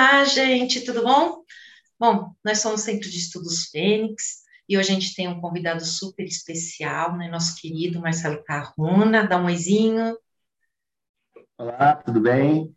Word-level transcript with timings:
Olá, 0.00 0.24
gente, 0.24 0.84
tudo 0.84 1.02
bom? 1.02 1.42
Bom, 1.98 2.32
nós 2.44 2.60
somos 2.60 2.82
o 2.82 2.84
Centro 2.84 3.10
de 3.10 3.18
Estudos 3.18 3.64
Fênix 3.64 4.44
e 4.68 4.78
hoje 4.78 4.92
a 4.92 4.94
gente 4.94 5.12
tem 5.12 5.26
um 5.26 5.40
convidado 5.40 5.84
super 5.84 6.24
especial, 6.24 7.16
né? 7.16 7.26
Nosso 7.28 7.60
querido 7.60 8.00
Marcelo 8.00 8.40
Carruna. 8.44 9.26
Dá 9.26 9.36
um 9.36 9.46
oizinho. 9.46 10.16
Olá, 11.58 11.96
tudo 11.96 12.20
bem? 12.20 12.72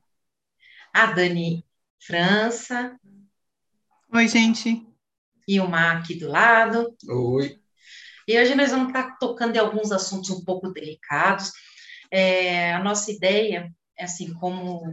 A 0.91 1.11
Dani 1.13 1.63
França. 1.99 2.99
Oi, 4.11 4.27
gente. 4.27 4.83
E 5.47 5.59
o 5.59 5.69
Mar 5.69 5.97
aqui 5.97 6.15
do 6.15 6.27
lado. 6.27 6.97
Oi. 7.07 7.61
E 8.27 8.39
hoje 8.39 8.55
nós 8.55 8.71
vamos 8.71 8.87
estar 8.87 9.19
tocando 9.19 9.55
em 9.55 9.59
alguns 9.59 9.91
assuntos 9.91 10.31
um 10.31 10.43
pouco 10.43 10.71
delicados. 10.71 11.51
É, 12.09 12.73
a 12.73 12.83
nossa 12.83 13.11
ideia 13.11 13.71
assim 14.03 14.33
como 14.33 14.91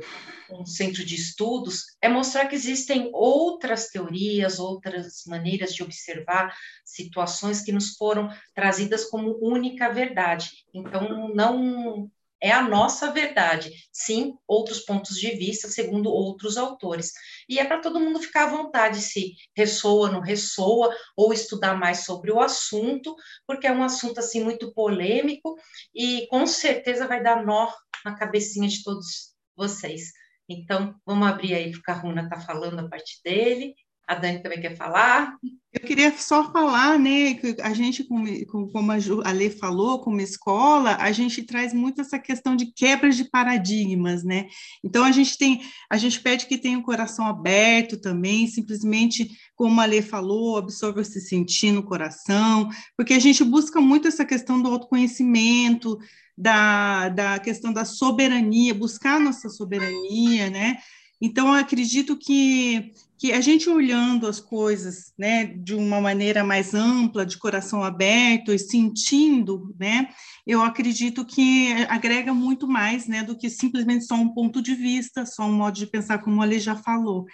um 0.51 0.65
centro 0.65 1.05
de 1.05 1.15
estudos, 1.15 1.85
é 2.01 2.09
mostrar 2.09 2.47
que 2.47 2.55
existem 2.55 3.11
outras 3.13 3.89
teorias, 3.89 4.59
outras 4.59 5.25
maneiras 5.27 5.75
de 5.75 5.83
observar 5.83 6.55
situações 6.85 7.61
que 7.61 7.73
nos 7.73 7.97
foram 7.97 8.29
trazidas 8.55 9.05
como 9.05 9.39
única 9.41 9.89
verdade. 9.91 10.65
Então, 10.73 11.35
não 11.35 12.11
é 12.41 12.51
a 12.51 12.63
nossa 12.63 13.13
verdade, 13.13 13.73
sim, 13.93 14.35
outros 14.47 14.81
pontos 14.81 15.17
de 15.19 15.31
vista, 15.33 15.69
segundo 15.69 16.11
outros 16.11 16.57
autores. 16.57 17.13
E 17.49 17.59
é 17.59 17.65
para 17.65 17.81
todo 17.81 18.01
mundo 18.01 18.21
ficar 18.21 18.45
à 18.45 18.51
vontade 18.51 19.01
se 19.01 19.35
ressoa, 19.57 20.11
não 20.11 20.21
ressoa, 20.21 20.95
ou 21.17 21.33
estudar 21.33 21.75
mais 21.77 22.05
sobre 22.05 22.31
o 22.31 22.41
assunto, 22.41 23.15
porque 23.47 23.67
é 23.67 23.73
um 23.73 23.83
assunto 23.83 24.19
assim 24.19 24.43
muito 24.43 24.73
polêmico 24.73 25.57
e 25.95 26.27
com 26.29 26.47
certeza 26.47 27.09
vai 27.09 27.23
dar 27.23 27.45
nó 27.45 27.73
na 28.05 28.15
cabecinha 28.15 28.69
de 28.69 28.83
todos 28.83 29.35
vocês. 29.57 30.13
Então, 30.49 30.95
vamos 31.05 31.29
abrir 31.29 31.55
aí 31.55 31.71
para 31.71 31.81
o 31.81 31.83
Caruna 31.83 32.23
estar 32.23 32.37
tá 32.37 32.43
falando 32.43 32.79
a 32.79 32.89
parte 32.89 33.21
dele 33.25 33.75
a 34.09 34.15
Dani 34.15 34.43
também 34.43 34.61
quer 34.61 34.75
falar. 34.75 35.37
Eu 35.71 35.87
queria 35.87 36.17
só 36.17 36.51
falar, 36.51 36.99
né, 36.99 37.35
que 37.35 37.57
a 37.61 37.75
gente, 37.75 38.03
como 38.03 38.91
a 39.23 39.33
Lê 39.33 39.51
falou, 39.51 40.01
como 40.01 40.19
escola, 40.23 40.97
a 40.99 41.13
gente 41.13 41.43
traz 41.43 41.75
muito 41.75 42.01
essa 42.01 42.19
questão 42.19 42.57
de 42.57 42.73
quebras 42.73 43.19
de 43.19 43.25
paradigmas, 43.25 44.25
né? 44.25 44.49
Então 44.83 45.05
a 45.05 45.13
gente 45.13 45.37
tem, 45.37 45.61
a 45.91 45.99
gente 45.99 46.21
pede 46.21 46.47
que 46.47 46.57
tenha 46.57 46.79
o 46.79 46.83
coração 46.83 47.27
aberto 47.27 48.01
também, 48.01 48.47
simplesmente, 48.47 49.29
como 49.55 49.79
a 49.79 49.85
Lê 49.85 50.01
falou, 50.01 50.57
absorva 50.57 51.05
se 51.05 51.21
sentir 51.21 51.71
no 51.71 51.83
coração, 51.83 52.71
porque 52.97 53.13
a 53.13 53.21
gente 53.21 53.45
busca 53.45 53.79
muito 53.79 54.09
essa 54.09 54.25
questão 54.25 54.63
do 54.63 54.71
autoconhecimento, 54.71 55.99
da, 56.37 57.11
da 57.11 57.39
questão 57.39 57.75
da 57.75 57.85
soberania, 57.85 58.73
buscar 58.73 59.21
nossa 59.21 59.51
soberania, 59.51 60.49
né? 60.49 60.79
Então, 61.21 61.49
eu 61.49 61.55
acredito 61.55 62.17
que, 62.17 62.93
que 63.19 63.33
a 63.33 63.41
gente 63.41 63.69
olhando 63.69 64.29
as 64.29 64.39
coisas 64.39 65.13
né, 65.19 65.45
de 65.45 65.75
uma 65.75 66.01
maneira 66.01 66.45
mais 66.45 66.73
ampla, 66.73 67.27
de 67.27 67.37
coração 67.37 67.83
aberto 67.83 68.53
e 68.53 68.59
sentindo, 68.59 69.75
né, 69.79 70.09
eu 70.47 70.63
acredito 70.63 71.27
que 71.27 71.73
agrega 71.89 72.33
muito 72.33 72.69
mais 72.69 73.09
né, 73.09 73.25
do 73.25 73.37
que 73.37 73.51
simplesmente 73.51 74.05
só 74.05 74.15
um 74.15 74.33
ponto 74.33 74.63
de 74.63 74.75
vista, 74.75 75.27
só 75.27 75.43
um 75.43 75.53
modo 75.53 75.75
de 75.75 75.87
pensar, 75.87 76.19
como 76.21 76.41
a 76.41 76.45
Lê 76.45 76.61
já 76.61 76.77
falou. 76.77 77.27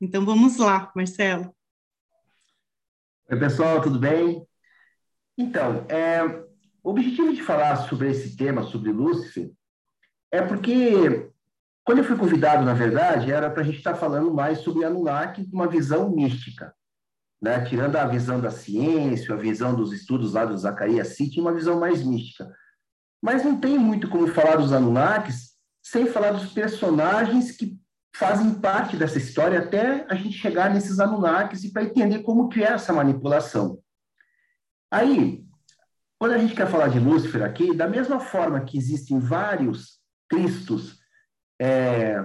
Então, 0.00 0.24
vamos 0.24 0.58
lá, 0.58 0.92
Marcelo. 0.94 1.52
Oi, 3.28 3.38
pessoal, 3.38 3.80
tudo 3.80 3.98
bem? 3.98 4.46
Então, 5.36 5.84
é, 5.88 6.22
o 6.84 6.90
objetivo 6.90 7.34
de 7.34 7.42
falar 7.42 7.88
sobre 7.88 8.10
esse 8.10 8.36
tema, 8.36 8.62
sobre 8.62 8.92
Lúcifer, 8.92 9.50
é 10.30 10.40
porque 10.40 11.30
quando 11.84 11.98
eu 11.98 12.04
fui 12.04 12.16
convidado, 12.16 12.64
na 12.64 12.74
verdade, 12.74 13.32
era 13.32 13.50
para 13.50 13.62
a 13.62 13.64
gente 13.64 13.78
estar 13.78 13.92
tá 13.92 13.98
falando 13.98 14.32
mais 14.32 14.60
sobre 14.60 14.84
Anunnaki, 14.84 15.48
uma 15.52 15.66
visão 15.66 16.10
mística, 16.10 16.72
né? 17.40 17.64
tirando 17.64 17.96
a 17.96 18.06
visão 18.06 18.40
da 18.40 18.50
ciência, 18.50 19.34
a 19.34 19.38
visão 19.38 19.74
dos 19.74 19.92
estudos 19.92 20.34
lá 20.34 20.44
do 20.44 20.56
Zacarias 20.56 21.16
City, 21.16 21.40
uma 21.40 21.52
visão 21.52 21.80
mais 21.80 22.04
mística. 22.04 22.48
Mas 23.20 23.44
não 23.44 23.58
tem 23.58 23.78
muito 23.78 24.08
como 24.08 24.28
falar 24.28 24.56
dos 24.56 24.72
Anunnakis 24.72 25.52
sem 25.82 26.06
falar 26.06 26.30
dos 26.30 26.52
personagens 26.52 27.50
que 27.50 27.76
fazem 28.14 28.54
parte 28.54 28.96
dessa 28.96 29.18
história 29.18 29.58
até 29.58 30.06
a 30.08 30.14
gente 30.14 30.38
chegar 30.38 30.72
nesses 30.72 31.00
Anunnakis 31.00 31.64
e 31.64 31.72
para 31.72 31.82
entender 31.82 32.20
como 32.20 32.48
que 32.48 32.62
é 32.62 32.68
essa 32.68 32.92
manipulação. 32.92 33.80
Aí, 34.88 35.44
quando 36.16 36.32
a 36.32 36.38
gente 36.38 36.54
quer 36.54 36.70
falar 36.70 36.88
de 36.88 37.00
Lúcifer 37.00 37.42
aqui, 37.42 37.74
da 37.74 37.88
mesma 37.88 38.20
forma 38.20 38.60
que 38.60 38.78
existem 38.78 39.18
vários 39.18 40.00
Cristos 40.28 41.01
é, 41.62 42.24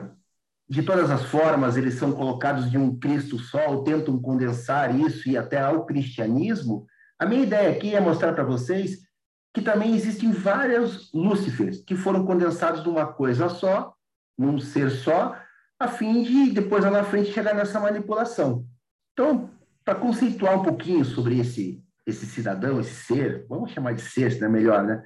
de 0.67 0.81
todas 0.81 1.11
as 1.11 1.25
formas, 1.25 1.77
eles 1.77 1.93
são 1.93 2.11
colocados 2.11 2.71
de 2.71 2.77
um 2.77 2.97
Cristo 2.97 3.37
só, 3.37 3.69
ou 3.69 3.83
tentam 3.83 4.19
condensar 4.19 4.99
isso 4.99 5.29
e 5.29 5.37
até 5.37 5.59
ao 5.59 5.85
cristianismo. 5.85 6.87
A 7.19 7.25
minha 7.27 7.43
ideia 7.43 7.69
aqui 7.69 7.93
é 7.93 7.99
mostrar 7.99 8.33
para 8.33 8.43
vocês 8.43 9.05
que 9.53 9.61
também 9.61 9.93
existem 9.93 10.31
vários 10.31 11.11
Lúcifers 11.13 11.83
que 11.83 11.95
foram 11.95 12.25
condensados 12.25 12.83
numa 12.83 13.05
coisa 13.05 13.47
só, 13.47 13.93
num 14.35 14.57
ser 14.59 14.89
só, 14.89 15.37
a 15.79 15.87
fim 15.87 16.23
de 16.23 16.49
depois 16.49 16.83
lá 16.83 16.89
na 16.89 17.03
frente 17.03 17.31
chegar 17.31 17.53
nessa 17.53 17.79
manipulação. 17.79 18.65
Então, 19.13 19.51
para 19.85 19.93
conceituar 19.93 20.59
um 20.59 20.63
pouquinho 20.63 21.05
sobre 21.05 21.39
esse 21.39 21.83
esse 22.07 22.25
cidadão, 22.25 22.79
esse 22.79 23.03
ser, 23.03 23.45
vamos 23.49 23.71
chamar 23.71 23.93
de 23.93 24.01
ser, 24.01 24.31
se 24.31 24.41
é 24.41 24.47
melhor, 24.47 24.81
né? 24.81 25.03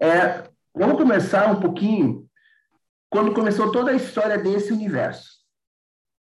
É, 0.00 0.42
vamos 0.74 0.96
começar 0.96 1.48
um 1.48 1.60
pouquinho 1.60 2.28
quando 3.12 3.34
começou 3.34 3.70
toda 3.70 3.90
a 3.90 3.94
história 3.94 4.38
desse 4.38 4.72
universo. 4.72 5.42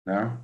Né? 0.06 0.39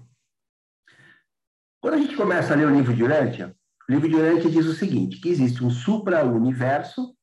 Quando 1.82 1.94
a 1.94 1.98
gente 1.98 2.16
começa 2.16 2.54
a 2.54 2.56
ler 2.56 2.66
o 2.66 2.74
livro 2.74 2.94
de 2.94 3.04
Urântia, 3.04 3.54
o 3.86 3.92
livro 3.92 4.08
de 4.08 4.14
Urântia 4.14 4.50
diz 4.50 4.64
o 4.64 4.72
seguinte, 4.72 5.20
que 5.20 5.28
existe 5.28 5.62
um 5.62 5.68
supra-universo 5.68 7.14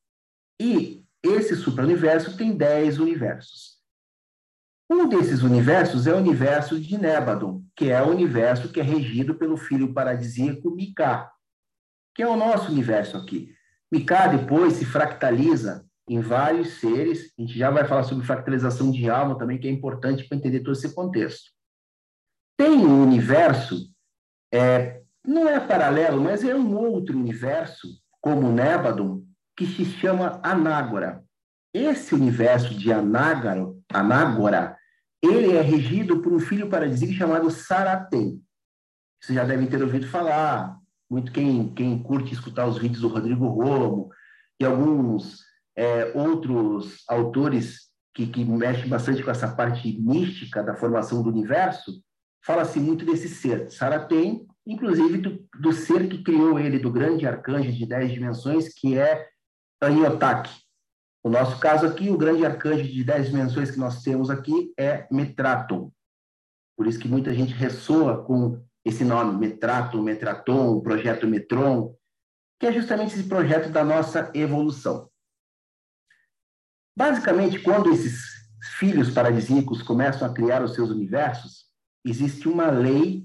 e 0.60 1.04
esse 1.20 1.56
supra-universo 1.56 2.36
tem 2.36 2.56
dez 2.56 3.00
universos. 3.00 3.78
Um 4.88 5.08
desses 5.08 5.42
universos 5.42 6.06
é 6.06 6.14
o 6.14 6.18
universo 6.18 6.78
de 6.78 6.96
Nébadon, 6.96 7.64
que 7.74 7.90
é 7.90 8.00
o 8.00 8.10
universo 8.10 8.70
que 8.70 8.78
é 8.78 8.84
regido 8.84 9.34
pelo 9.34 9.56
filho 9.56 9.92
paradisíaco 9.92 10.70
Mika, 10.70 11.28
que 12.14 12.22
é 12.22 12.28
o 12.28 12.36
nosso 12.36 12.70
universo 12.70 13.16
aqui. 13.16 13.52
Mika 13.90 14.28
depois 14.28 14.74
se 14.74 14.84
fractaliza 14.84 15.87
em 16.08 16.20
vários 16.20 16.74
seres. 16.80 17.32
A 17.38 17.42
gente 17.42 17.58
já 17.58 17.70
vai 17.70 17.84
falar 17.86 18.04
sobre 18.04 18.26
fractalização 18.26 18.90
de 18.90 19.08
alma 19.08 19.38
também, 19.38 19.58
que 19.58 19.68
é 19.68 19.70
importante 19.70 20.24
para 20.24 20.36
entender 20.36 20.60
todo 20.60 20.72
esse 20.72 20.94
contexto. 20.94 21.50
Tem 22.56 22.70
um 22.70 23.02
universo, 23.02 23.92
é, 24.52 25.02
não 25.24 25.48
é 25.48 25.60
paralelo, 25.60 26.20
mas 26.20 26.42
é 26.42 26.54
um 26.54 26.76
outro 26.76 27.16
universo, 27.16 27.88
como 28.20 28.48
o 28.48 28.52
Nébadon, 28.52 29.22
que 29.56 29.66
se 29.66 29.84
chama 29.84 30.40
Anágora. 30.42 31.24
Esse 31.72 32.14
universo 32.14 32.74
de 32.74 32.92
Anágora, 32.92 33.72
Anágora 33.92 34.76
ele 35.22 35.56
é 35.56 35.60
regido 35.60 36.20
por 36.22 36.32
um 36.32 36.38
filho 36.38 36.68
paradisíaco 36.68 37.12
chamado 37.12 37.50
Saratem. 37.50 38.40
Vocês 39.20 39.36
já 39.36 39.44
devem 39.44 39.66
ter 39.66 39.82
ouvido 39.82 40.06
falar, 40.06 40.78
muito 41.10 41.32
quem, 41.32 41.74
quem 41.74 42.00
curte 42.02 42.32
escutar 42.32 42.66
os 42.66 42.78
vídeos 42.78 43.00
do 43.00 43.08
Rodrigo 43.08 43.48
Romo, 43.48 44.10
e 44.60 44.64
alguns 44.64 45.47
é, 45.78 46.10
outros 46.12 47.04
autores 47.08 47.92
que, 48.12 48.26
que 48.26 48.44
mexem 48.44 48.88
bastante 48.88 49.22
com 49.22 49.30
essa 49.30 49.46
parte 49.46 49.96
mística 50.00 50.60
da 50.60 50.74
formação 50.74 51.22
do 51.22 51.28
universo, 51.28 52.02
fala-se 52.44 52.80
muito 52.80 53.06
desse 53.06 53.28
ser. 53.28 53.70
Sara 53.70 54.00
tem, 54.00 54.44
inclusive, 54.66 55.18
do, 55.18 55.48
do, 55.60 55.72
ser 55.72 56.08
que 56.08 56.24
criou 56.24 56.58
ele, 56.58 56.80
do 56.80 56.90
grande 56.90 57.28
arcanjo 57.28 57.70
de 57.70 57.86
dez 57.86 58.10
dimensões, 58.10 58.74
que 58.74 58.98
é 58.98 59.28
Aniotak. 59.80 60.50
No 61.24 61.30
nosso 61.30 61.60
caso 61.60 61.86
aqui, 61.86 62.10
o 62.10 62.18
grande 62.18 62.44
arcanjo 62.44 62.82
de 62.82 63.04
dez 63.04 63.30
dimensões 63.30 63.70
que 63.70 63.78
nós 63.78 64.02
temos 64.02 64.30
aqui 64.30 64.72
é 64.76 65.06
Metraton. 65.12 65.92
Por 66.76 66.88
isso 66.88 66.98
que 66.98 67.06
muita 67.06 67.32
gente 67.32 67.54
ressoa 67.54 68.24
com 68.24 68.60
esse 68.84 69.04
nome, 69.04 69.38
Metraton, 69.38 70.02
Metraton, 70.02 70.80
projeto 70.80 71.28
Metron, 71.28 71.94
que 72.58 72.66
é 72.66 72.72
justamente 72.72 73.14
esse 73.14 73.28
projeto 73.28 73.70
da 73.70 73.84
nossa 73.84 74.28
evolução. 74.34 75.08
Basicamente, 76.98 77.60
quando 77.60 77.92
esses 77.92 78.24
filhos 78.76 79.08
paradisíacos 79.08 79.82
começam 79.82 80.28
a 80.28 80.34
criar 80.34 80.64
os 80.64 80.74
seus 80.74 80.90
universos, 80.90 81.66
existe 82.04 82.48
uma 82.48 82.72
lei 82.72 83.24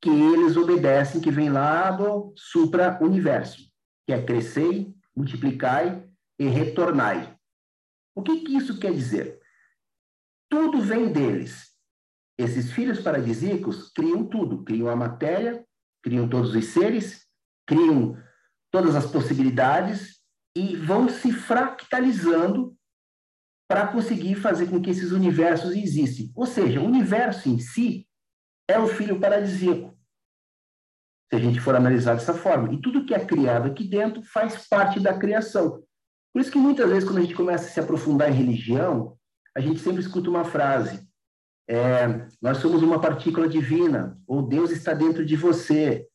que 0.00 0.08
eles 0.08 0.56
obedecem, 0.56 1.20
que 1.20 1.30
vem 1.30 1.50
lá 1.50 1.90
do 1.90 2.32
supra-universo, 2.34 3.70
que 4.06 4.14
é 4.14 4.24
crescei, 4.24 4.94
multiplicai 5.14 6.08
e 6.38 6.46
retornai. 6.46 7.36
O 8.14 8.22
que, 8.22 8.40
que 8.40 8.56
isso 8.56 8.80
quer 8.80 8.94
dizer? 8.94 9.38
Tudo 10.48 10.80
vem 10.80 11.12
deles. 11.12 11.72
Esses 12.38 12.72
filhos 12.72 12.98
paradisíacos 13.02 13.92
criam 13.92 14.24
tudo, 14.24 14.64
criam 14.64 14.88
a 14.88 14.96
matéria, 14.96 15.66
criam 16.02 16.26
todos 16.26 16.54
os 16.54 16.64
seres, 16.64 17.26
criam 17.66 18.16
todas 18.70 18.96
as 18.96 19.04
possibilidades, 19.04 20.21
e 20.56 20.76
vão 20.76 21.08
se 21.08 21.32
fractalizando 21.32 22.76
para 23.68 23.86
conseguir 23.86 24.34
fazer 24.34 24.68
com 24.68 24.80
que 24.80 24.90
esses 24.90 25.12
universos 25.12 25.74
existem. 25.74 26.30
Ou 26.34 26.46
seja, 26.46 26.80
o 26.80 26.84
universo 26.84 27.48
em 27.48 27.58
si 27.58 28.06
é 28.68 28.78
o 28.78 28.86
filho 28.86 29.18
paradisíaco, 29.18 29.96
se 31.30 31.36
a 31.36 31.38
gente 31.38 31.60
for 31.60 31.74
analisar 31.74 32.14
dessa 32.14 32.34
forma. 32.34 32.72
E 32.72 32.80
tudo 32.80 33.06
que 33.06 33.14
é 33.14 33.24
criado 33.24 33.66
aqui 33.66 33.88
dentro 33.88 34.22
faz 34.22 34.68
parte 34.68 35.00
da 35.00 35.18
criação. 35.18 35.82
Por 36.32 36.40
isso 36.40 36.50
que 36.50 36.58
muitas 36.58 36.88
vezes, 36.88 37.04
quando 37.04 37.18
a 37.18 37.22
gente 37.22 37.34
começa 37.34 37.66
a 37.66 37.70
se 37.70 37.80
aprofundar 37.80 38.30
em 38.30 38.34
religião, 38.34 39.16
a 39.56 39.60
gente 39.60 39.80
sempre 39.80 40.00
escuta 40.00 40.30
uma 40.30 40.44
frase: 40.44 41.06
é, 41.68 42.26
nós 42.40 42.58
somos 42.58 42.82
uma 42.82 43.00
partícula 43.00 43.48
divina, 43.48 44.18
ou 44.26 44.42
Deus 44.42 44.70
está 44.70 44.94
dentro 44.94 45.24
de 45.24 45.36
você, 45.36 46.06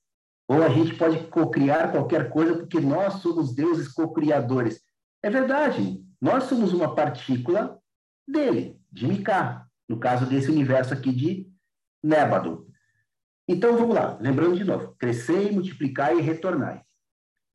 ou 0.47 0.63
a 0.63 0.69
gente 0.69 0.95
pode 0.95 1.27
cocriar 1.27 1.91
qualquer 1.91 2.29
coisa 2.29 2.55
porque 2.55 2.79
nós 2.79 3.15
somos 3.15 3.53
deuses 3.53 3.87
cocriadores. 3.87 4.81
É 5.21 5.29
verdade, 5.29 6.01
nós 6.21 6.45
somos 6.45 6.73
uma 6.73 6.95
partícula 6.95 7.77
dele, 8.27 8.79
de 8.91 9.05
Miká, 9.07 9.67
no 9.89 9.99
caso 9.99 10.25
desse 10.25 10.49
universo 10.49 10.93
aqui 10.93 11.11
de 11.11 11.47
Nébado. 12.03 12.67
Então 13.47 13.77
vamos 13.77 13.95
lá, 13.95 14.17
lembrando 14.21 14.55
de 14.55 14.63
novo: 14.63 14.95
crescer, 14.97 15.51
multiplicar 15.51 16.15
e 16.15 16.21
retornar. 16.21 16.77
O 16.77 16.83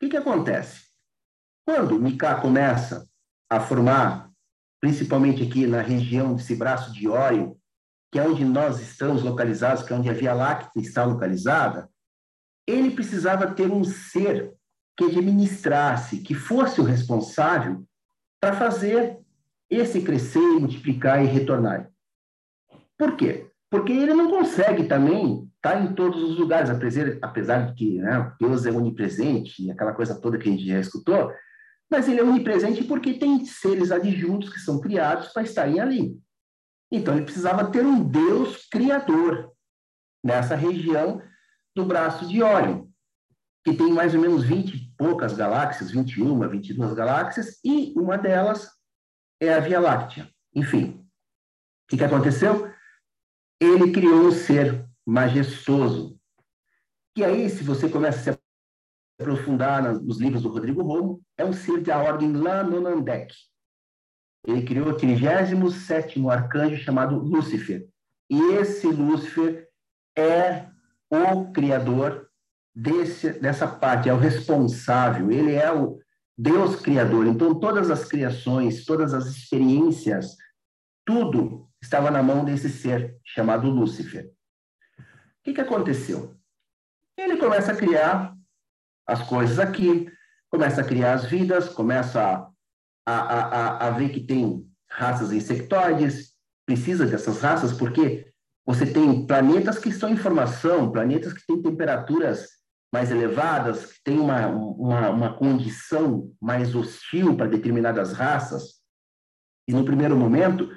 que, 0.00 0.10
que 0.10 0.16
acontece? 0.16 0.86
Quando 1.66 1.98
Miká 1.98 2.40
começa 2.40 3.08
a 3.48 3.60
formar, 3.60 4.30
principalmente 4.80 5.42
aqui 5.42 5.66
na 5.66 5.80
região 5.80 6.34
desse 6.34 6.56
braço 6.56 6.92
de 6.92 7.08
Órion, 7.08 7.54
que 8.10 8.18
é 8.18 8.26
onde 8.26 8.44
nós 8.44 8.80
estamos 8.80 9.22
localizados, 9.22 9.82
que 9.82 9.92
é 9.92 9.96
onde 9.96 10.10
a 10.10 10.12
Via 10.12 10.34
Láctea 10.34 10.82
está 10.82 11.04
localizada, 11.04 11.88
ele 12.66 12.90
precisava 12.90 13.52
ter 13.52 13.70
um 13.70 13.84
ser 13.84 14.52
que 14.96 15.04
administrasse, 15.04 16.18
que 16.20 16.34
fosse 16.34 16.80
o 16.80 16.84
responsável 16.84 17.84
para 18.40 18.54
fazer 18.54 19.18
esse 19.70 20.02
crescer, 20.02 20.40
multiplicar 20.40 21.24
e 21.24 21.26
retornar. 21.26 21.90
Por 22.98 23.16
quê? 23.16 23.50
Porque 23.70 23.92
ele 23.92 24.12
não 24.12 24.30
consegue 24.30 24.84
também 24.84 25.50
estar 25.56 25.82
em 25.82 25.94
todos 25.94 26.22
os 26.22 26.38
lugares, 26.38 26.68
apesar, 27.22 27.66
de 27.66 27.74
que 27.74 27.98
né, 27.98 28.32
Deus 28.38 28.66
é 28.66 28.70
onipresente, 28.70 29.70
aquela 29.70 29.94
coisa 29.94 30.20
toda 30.20 30.36
que 30.36 30.48
a 30.48 30.52
gente 30.52 30.66
já 30.66 30.78
escutou, 30.78 31.32
mas 31.90 32.08
ele 32.08 32.20
é 32.20 32.24
onipresente 32.24 32.84
porque 32.84 33.14
tem 33.14 33.44
seres 33.44 33.90
adjuntos 33.90 34.52
que 34.52 34.60
são 34.60 34.80
criados 34.80 35.28
para 35.28 35.42
estarem 35.42 35.80
ali. 35.80 36.18
Então, 36.90 37.14
ele 37.14 37.24
precisava 37.24 37.70
ter 37.70 37.84
um 37.84 38.02
Deus 38.02 38.68
criador 38.70 39.50
nessa 40.22 40.54
região 40.54 41.22
do 41.74 41.84
braço 41.84 42.26
de 42.26 42.42
Órion, 42.42 42.86
que 43.64 43.74
tem 43.74 43.92
mais 43.92 44.14
ou 44.14 44.20
menos 44.20 44.44
20 44.44 44.74
e 44.74 44.92
poucas 44.96 45.34
galáxias, 45.34 45.90
21, 45.90 46.48
22 46.48 46.94
galáxias, 46.94 47.58
e 47.64 47.92
uma 47.96 48.18
delas 48.18 48.70
é 49.40 49.52
a 49.52 49.60
Via 49.60 49.80
Láctea. 49.80 50.28
Enfim, 50.54 51.04
o 51.84 51.88
que, 51.88 51.96
que 51.96 52.04
aconteceu? 52.04 52.72
Ele 53.60 53.92
criou 53.92 54.26
um 54.26 54.32
ser 54.32 54.88
majestoso. 55.06 56.18
E 57.16 57.24
aí, 57.24 57.48
se 57.48 57.62
você 57.62 57.88
começa 57.88 58.30
a 58.30 58.34
se 58.34 58.40
aprofundar 59.20 59.82
nos 60.00 60.18
livros 60.18 60.42
do 60.42 60.48
Rodrigo 60.48 60.82
Romo, 60.82 61.22
é 61.36 61.44
um 61.44 61.52
ser 61.52 61.80
da 61.82 61.98
ordem 61.98 62.32
Lanonandek. 62.32 63.34
Ele 64.46 64.62
criou 64.62 64.88
o 64.88 64.96
37 64.96 66.26
arcanjo 66.28 66.82
chamado 66.82 67.16
Lúcifer. 67.16 67.88
E 68.28 68.40
esse 68.54 68.86
Lúcifer 68.88 69.68
é 70.16 70.71
o 71.12 71.52
criador 71.52 72.26
desse, 72.74 73.32
dessa 73.32 73.68
parte, 73.68 74.08
é 74.08 74.14
o 74.14 74.18
responsável, 74.18 75.30
ele 75.30 75.52
é 75.52 75.70
o 75.70 75.98
Deus 76.36 76.76
criador. 76.76 77.26
Então, 77.26 77.54
todas 77.60 77.90
as 77.90 78.04
criações, 78.06 78.86
todas 78.86 79.12
as 79.12 79.26
experiências, 79.26 80.36
tudo 81.04 81.68
estava 81.82 82.10
na 82.10 82.22
mão 82.22 82.44
desse 82.44 82.70
ser 82.70 83.18
chamado 83.22 83.68
Lúcifer. 83.68 84.32
O 84.98 85.44
que, 85.44 85.52
que 85.52 85.60
aconteceu? 85.60 86.34
Ele 87.16 87.36
começa 87.36 87.72
a 87.72 87.76
criar 87.76 88.34
as 89.06 89.22
coisas 89.28 89.58
aqui, 89.58 90.10
começa 90.48 90.80
a 90.80 90.84
criar 90.84 91.14
as 91.14 91.26
vidas, 91.26 91.68
começa 91.68 92.48
a, 93.04 93.12
a, 93.12 93.14
a, 93.14 93.88
a 93.88 93.90
ver 93.90 94.08
que 94.10 94.20
tem 94.20 94.66
raças 94.88 95.30
insectoides, 95.30 96.32
precisa 96.64 97.04
dessas 97.04 97.40
raças, 97.40 97.72
porque 97.72 98.31
você 98.64 98.86
tem 98.86 99.26
planetas 99.26 99.78
que 99.78 99.88
estão 99.88 100.08
em 100.08 100.16
formação, 100.16 100.90
planetas 100.92 101.32
que 101.32 101.44
têm 101.46 101.60
temperaturas 101.60 102.48
mais 102.92 103.10
elevadas, 103.10 103.86
que 103.86 104.02
têm 104.04 104.18
uma, 104.18 104.46
uma, 104.46 105.10
uma 105.10 105.36
condição 105.36 106.32
mais 106.40 106.74
hostil 106.74 107.36
para 107.36 107.48
determinadas 107.48 108.12
raças. 108.12 108.82
E 109.66 109.72
no 109.72 109.84
primeiro 109.84 110.16
momento, 110.16 110.70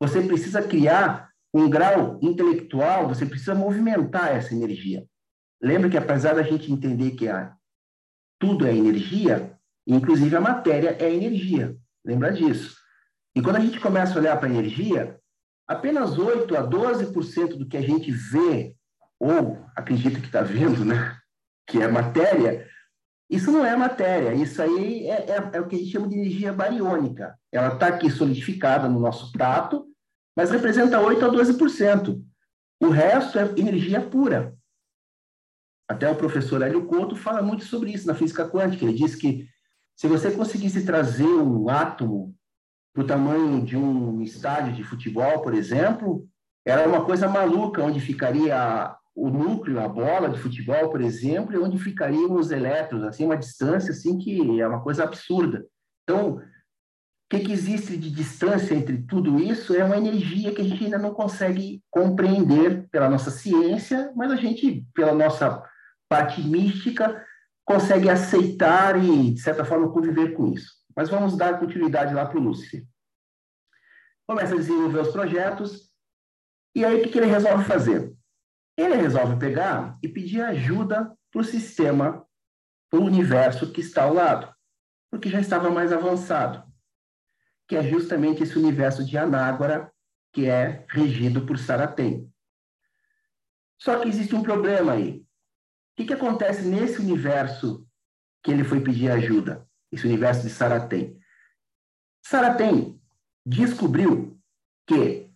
você 0.00 0.22
precisa 0.22 0.62
criar 0.62 1.30
um 1.52 1.68
grau 1.68 2.18
intelectual, 2.22 3.08
você 3.08 3.26
precisa 3.26 3.54
movimentar 3.54 4.28
essa 4.28 4.54
energia. 4.54 5.04
Lembra 5.60 5.90
que 5.90 5.98
apesar 5.98 6.34
da 6.34 6.42
gente 6.42 6.72
entender 6.72 7.10
que 7.12 7.28
a, 7.28 7.54
tudo 8.38 8.66
é 8.66 8.74
energia, 8.74 9.58
inclusive 9.86 10.34
a 10.36 10.40
matéria 10.40 10.96
é 11.00 11.12
energia. 11.12 11.76
Lembra 12.04 12.32
disso. 12.32 12.78
E 13.34 13.42
quando 13.42 13.56
a 13.56 13.60
gente 13.60 13.78
começa 13.78 14.14
a 14.14 14.18
olhar 14.18 14.36
para 14.38 14.48
a 14.48 14.50
energia, 14.50 15.20
apenas 15.70 16.18
8 16.18 16.56
a 16.56 16.68
12% 16.68 17.56
do 17.56 17.64
que 17.64 17.76
a 17.76 17.80
gente 17.80 18.10
vê, 18.10 18.74
ou 19.20 19.64
acredita 19.76 20.18
que 20.18 20.26
está 20.26 20.42
vendo, 20.42 20.84
né? 20.84 21.16
que 21.64 21.80
é 21.80 21.86
matéria, 21.86 22.68
isso 23.30 23.52
não 23.52 23.64
é 23.64 23.76
matéria, 23.76 24.34
isso 24.34 24.60
aí 24.60 25.06
é, 25.06 25.30
é, 25.30 25.50
é 25.52 25.60
o 25.60 25.68
que 25.68 25.76
a 25.76 25.78
gente 25.78 25.92
chama 25.92 26.08
de 26.08 26.16
energia 26.16 26.52
bariônica. 26.52 27.38
Ela 27.52 27.74
está 27.74 27.86
aqui 27.86 28.10
solidificada 28.10 28.88
no 28.88 28.98
nosso 28.98 29.30
prato, 29.30 29.86
mas 30.36 30.50
representa 30.50 31.00
8 31.00 31.24
a 31.24 31.30
12%. 31.30 32.20
O 32.80 32.88
resto 32.88 33.38
é 33.38 33.44
energia 33.56 34.00
pura. 34.00 34.52
Até 35.88 36.10
o 36.10 36.16
professor 36.16 36.62
Hélio 36.62 36.86
Couto 36.86 37.14
fala 37.14 37.42
muito 37.42 37.64
sobre 37.64 37.92
isso 37.92 38.08
na 38.08 38.14
física 38.14 38.48
quântica. 38.48 38.84
Ele 38.84 38.94
diz 38.94 39.14
que 39.14 39.46
se 39.94 40.08
você 40.08 40.32
conseguisse 40.32 40.84
trazer 40.84 41.26
um 41.26 41.68
átomo 41.68 42.34
para 42.92 43.02
o 43.02 43.06
tamanho 43.06 43.64
de 43.64 43.76
um 43.76 44.20
estádio 44.22 44.72
de 44.74 44.82
futebol, 44.82 45.42
por 45.42 45.54
exemplo, 45.54 46.26
era 46.66 46.88
uma 46.88 47.04
coisa 47.04 47.28
maluca, 47.28 47.82
onde 47.82 48.00
ficaria 48.00 48.94
o 49.14 49.28
núcleo, 49.28 49.80
a 49.80 49.88
bola 49.88 50.28
de 50.28 50.38
futebol, 50.38 50.90
por 50.90 51.00
exemplo, 51.00 51.54
e 51.54 51.58
onde 51.58 51.78
ficariam 51.78 52.32
os 52.34 52.50
elétrons, 52.50 53.02
assim, 53.02 53.24
uma 53.24 53.36
distância 53.36 53.90
assim 53.90 54.18
que 54.18 54.60
é 54.60 54.66
uma 54.66 54.82
coisa 54.82 55.04
absurda. 55.04 55.64
Então, 56.04 56.36
o 56.36 56.42
que, 57.30 57.40
que 57.40 57.52
existe 57.52 57.96
de 57.96 58.10
distância 58.10 58.74
entre 58.74 59.02
tudo 59.02 59.38
isso 59.38 59.74
é 59.74 59.84
uma 59.84 59.96
energia 59.96 60.52
que 60.52 60.60
a 60.60 60.64
gente 60.64 60.84
ainda 60.84 60.98
não 60.98 61.14
consegue 61.14 61.82
compreender 61.88 62.88
pela 62.90 63.08
nossa 63.08 63.30
ciência, 63.30 64.12
mas 64.16 64.32
a 64.32 64.36
gente, 64.36 64.84
pela 64.94 65.14
nossa 65.14 65.62
parte 66.08 66.42
mística, 66.42 67.24
consegue 67.64 68.10
aceitar 68.10 69.02
e, 69.02 69.32
de 69.32 69.40
certa 69.40 69.64
forma, 69.64 69.92
conviver 69.92 70.34
com 70.34 70.48
isso. 70.48 70.79
Mas 70.96 71.08
vamos 71.08 71.36
dar 71.36 71.58
continuidade 71.58 72.14
lá 72.14 72.26
para 72.26 72.38
o 72.38 72.42
Lúcifer. 72.42 72.84
Começa 74.26 74.54
a 74.54 74.58
desenvolver 74.58 75.00
os 75.00 75.12
projetos, 75.12 75.90
e 76.74 76.84
aí 76.84 77.00
o 77.00 77.02
que, 77.02 77.10
que 77.10 77.18
ele 77.18 77.26
resolve 77.26 77.64
fazer? 77.64 78.14
Ele 78.76 78.94
resolve 78.94 79.38
pegar 79.38 79.98
e 80.02 80.08
pedir 80.08 80.40
ajuda 80.40 81.16
para 81.30 81.40
o 81.40 81.44
sistema, 81.44 82.26
para 82.88 83.00
o 83.00 83.04
universo 83.04 83.72
que 83.72 83.80
está 83.80 84.04
ao 84.04 84.14
lado, 84.14 84.52
porque 85.10 85.28
já 85.28 85.40
estava 85.40 85.70
mais 85.70 85.92
avançado, 85.92 86.64
que 87.68 87.76
é 87.76 87.82
justamente 87.82 88.42
esse 88.42 88.58
universo 88.58 89.04
de 89.04 89.18
Anágora, 89.18 89.92
que 90.32 90.46
é 90.46 90.86
regido 90.88 91.44
por 91.44 91.58
Saratem. 91.58 92.32
Só 93.78 93.98
que 93.98 94.08
existe 94.08 94.34
um 94.34 94.42
problema 94.42 94.92
aí. 94.92 95.18
O 95.20 95.26
que, 95.96 96.04
que 96.06 96.12
acontece 96.12 96.62
nesse 96.62 97.00
universo 97.00 97.86
que 98.42 98.50
ele 98.50 98.64
foi 98.64 98.80
pedir 98.80 99.10
ajuda? 99.10 99.68
Esse 99.92 100.06
universo 100.06 100.42
de 100.42 100.50
Saratem. 100.50 101.18
Saratem 102.24 103.00
descobriu 103.44 104.38
que 104.86 105.30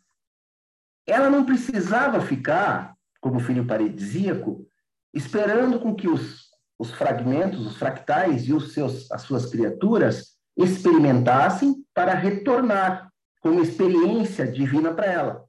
ela 1.06 1.28
não 1.28 1.44
precisava 1.44 2.20
ficar, 2.20 2.96
como 3.20 3.40
filho 3.40 3.66
paradisíaco, 3.66 4.66
esperando 5.12 5.78
com 5.80 5.94
que 5.94 6.08
os, 6.08 6.48
os 6.78 6.90
fragmentos, 6.90 7.66
os 7.66 7.76
fractais 7.76 8.46
e 8.46 8.52
os 8.52 8.72
seus, 8.72 9.10
as 9.10 9.22
suas 9.22 9.46
criaturas 9.46 10.36
experimentassem 10.56 11.84
para 11.92 12.14
retornar 12.14 13.10
como 13.40 13.60
experiência 13.60 14.50
divina 14.50 14.92
para 14.94 15.06
ela. 15.06 15.44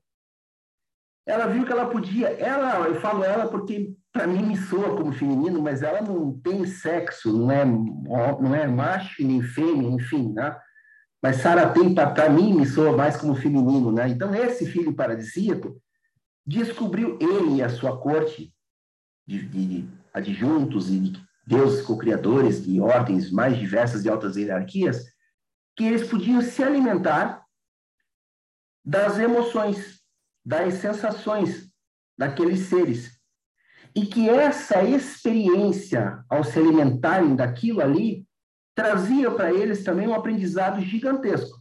Ela 1.26 1.48
viu 1.48 1.66
que 1.66 1.72
ela 1.72 1.90
podia, 1.90 2.28
ela, 2.28 2.88
eu 2.88 3.02
falo 3.02 3.24
ela 3.24 3.48
porque 3.48 3.96
para 4.12 4.28
mim 4.28 4.46
me 4.46 4.56
soa 4.56 4.96
como 4.96 5.12
feminino, 5.12 5.62
mas 5.62 5.82
ela 5.82 6.02
não 6.02 6.40
tem 6.40 6.66
sexo, 6.66 7.36
não 7.36 7.52
é, 7.52 7.66
não 7.66 8.56
é 8.56 8.68
macho 8.68 9.24
nem 9.24 9.42
fêmea, 9.42 9.90
enfim, 9.90 10.32
né? 10.34 10.56
Mas 11.22 11.38
Sara 11.38 11.72
tem, 11.72 11.94
para 11.96 12.30
mim, 12.30 12.54
me 12.54 12.68
soa 12.68 12.96
mais 12.96 13.18
como 13.18 13.34
feminino, 13.34 13.92
né? 13.92 14.08
Então, 14.08 14.36
esse 14.36 14.68
filho 14.68 14.94
paradisíaco 14.94 15.82
descobriu 16.46 17.18
ele 17.20 17.56
e 17.56 17.64
a 17.64 17.70
sua 17.70 18.00
corte 18.00 18.54
de, 19.26 19.42
de 19.48 19.90
adjuntos 20.14 20.92
e 20.92 21.00
de 21.00 21.26
deuses 21.48 21.82
co-criadores 21.82 22.64
de 22.64 22.80
ordens 22.80 23.32
mais 23.32 23.58
diversas 23.58 24.06
e 24.06 24.10
altas 24.10 24.36
hierarquias, 24.36 25.04
que 25.76 25.86
eles 25.86 26.08
podiam 26.08 26.42
se 26.42 26.64
alimentar 26.64 27.44
das 28.84 29.18
emoções, 29.18 29.95
das 30.46 30.76
sensações 30.76 31.72
daqueles 32.18 32.68
seres. 32.68 33.20
E 33.96 34.06
que 34.06 34.30
essa 34.30 34.84
experiência, 34.84 36.24
ao 36.30 36.44
se 36.44 36.60
alimentarem 36.60 37.36
daquilo 37.36 37.82
ali, 37.82 38.28
trazia 38.76 39.32
para 39.32 39.54
eles 39.54 39.84
também 39.84 40.08
um 40.08 40.14
aprendizado 40.14 40.82
gigantesco. 40.82 41.58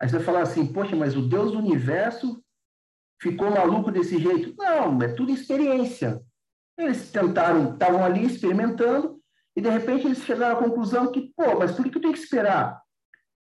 Aí 0.00 0.08
você 0.08 0.16
vai 0.16 0.24
falar 0.24 0.42
assim, 0.42 0.70
poxa, 0.70 0.94
mas 0.94 1.16
o 1.16 1.26
Deus 1.26 1.52
do 1.52 1.58
universo 1.58 2.44
ficou 3.20 3.50
maluco 3.50 3.90
desse 3.90 4.18
jeito? 4.18 4.54
Não, 4.56 5.00
é 5.02 5.08
tudo 5.08 5.32
experiência. 5.32 6.20
Eles 6.76 7.10
tentaram, 7.10 7.72
estavam 7.72 8.04
ali 8.04 8.26
experimentando, 8.26 9.20
e 9.56 9.62
de 9.62 9.68
repente 9.70 10.06
eles 10.06 10.24
chegaram 10.24 10.56
à 10.58 10.62
conclusão 10.62 11.10
que, 11.10 11.32
pô, 11.34 11.58
mas 11.58 11.72
por 11.72 11.88
que 11.88 11.96
eu 11.96 12.02
tenho 12.02 12.12
que 12.12 12.18
esperar 12.18 12.82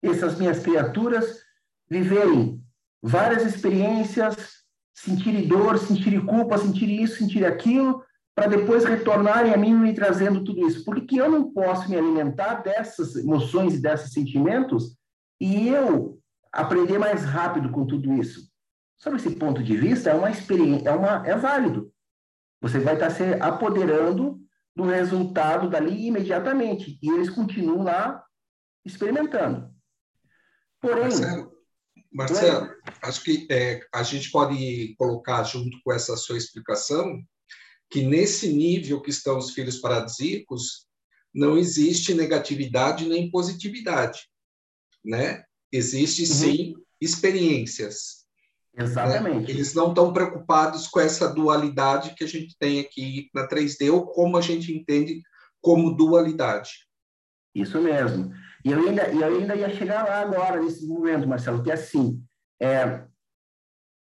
essas 0.03 0.39
minhas 0.39 0.63
criaturas 0.63 1.41
viverem 1.89 2.64
várias 3.05 3.45
experiências, 3.45 4.65
sentirem 4.95 5.47
dor, 5.47 5.79
sentirem 5.79 6.25
culpa, 6.25 6.57
sentirem 6.57 7.03
isso, 7.03 7.19
sentirem 7.19 7.47
aquilo, 7.47 8.03
para 8.35 8.49
depois 8.49 8.85
retornarem 8.85 9.53
a 9.53 9.57
mim 9.59 9.75
me 9.75 9.93
trazendo 9.93 10.43
tudo 10.43 10.67
isso? 10.67 10.85
Por 10.85 10.99
que 11.05 11.19
eu 11.19 11.31
não 11.31 11.53
posso 11.53 11.89
me 11.91 11.97
alimentar 11.97 12.63
dessas 12.63 13.15
emoções 13.17 13.75
e 13.75 13.83
desses 13.83 14.13
sentimentos 14.13 14.97
e 15.39 15.69
eu 15.69 16.19
aprender 16.51 16.99
mais 16.99 17.25
rápido 17.25 17.71
com 17.71 17.87
tudo 17.87 18.15
isso? 18.15 18.49
Sob 18.97 19.17
esse 19.17 19.31
ponto 19.37 19.63
de 19.63 19.77
vista, 19.77 20.11
é 20.11 20.15
uma 20.15 20.31
experiência, 20.31 20.89
é, 20.89 20.93
uma, 20.93 21.27
é 21.27 21.37
válido. 21.37 21.93
Você 22.63 22.79
vai 22.79 22.95
estar 22.95 23.11
se 23.11 23.23
apoderando 23.35 24.41
do 24.75 24.85
resultado 24.85 25.69
dali 25.69 26.07
imediatamente. 26.07 26.99
E 27.03 27.11
eles 27.11 27.29
continuam 27.29 27.83
lá 27.83 28.25
experimentando. 28.85 29.71
Porém. 30.81 31.03
Marcelo, 31.03 31.54
Marcelo 32.15 32.71
acho 33.03 33.23
que 33.25 33.47
é, 33.51 33.81
a 33.93 34.03
gente 34.03 34.31
pode 34.31 34.95
colocar 34.97 35.43
junto 35.43 35.77
com 35.83 35.93
essa 35.93 36.17
sua 36.17 36.39
explicação 36.39 37.21
que 37.91 38.03
nesse 38.03 38.53
nível 38.53 39.01
que 39.01 39.11
estão 39.11 39.37
os 39.37 39.51
filhos 39.51 39.79
paradisíacos 39.79 40.87
não 41.35 41.59
existe 41.59 42.15
negatividade 42.15 43.09
nem 43.09 43.31
positividade, 43.31 44.29
né? 45.05 45.45
Existe 45.73 46.23
uhum. 46.23 46.29
sim 46.29 46.75
experiências. 47.01 48.25
Exatamente. 48.77 49.47
Né? 49.47 49.51
Eles 49.51 49.75
não 49.75 49.89
estão 49.89 50.13
preocupados 50.13 50.87
com 50.87 51.01
essa 51.01 51.29
dualidade 51.33 52.15
que 52.15 52.25
a 52.25 52.29
gente 52.29 52.57
tem 52.59 52.81
aqui 52.81 53.29
na 53.35 53.49
3D, 53.49 53.93
ou 53.93 54.07
como 54.07 54.37
a 54.37 54.41
gente 54.41 54.73
entende 54.73 55.21
como 55.61 55.97
dualidade. 55.97 56.71
Isso 57.55 57.81
mesmo. 57.81 58.33
E 58.65 58.73
eu 58.73 58.79
ainda, 58.79 59.09
eu 59.09 59.39
ainda 59.39 59.55
ia 59.55 59.69
chegar 59.75 60.05
lá 60.05 60.21
agora, 60.21 60.61
nesse 60.61 60.87
momento, 60.87 61.29
Marcelo, 61.29 61.63
que 61.63 61.71
é 61.71 61.75
assim, 61.75 62.25
é, 62.61 63.05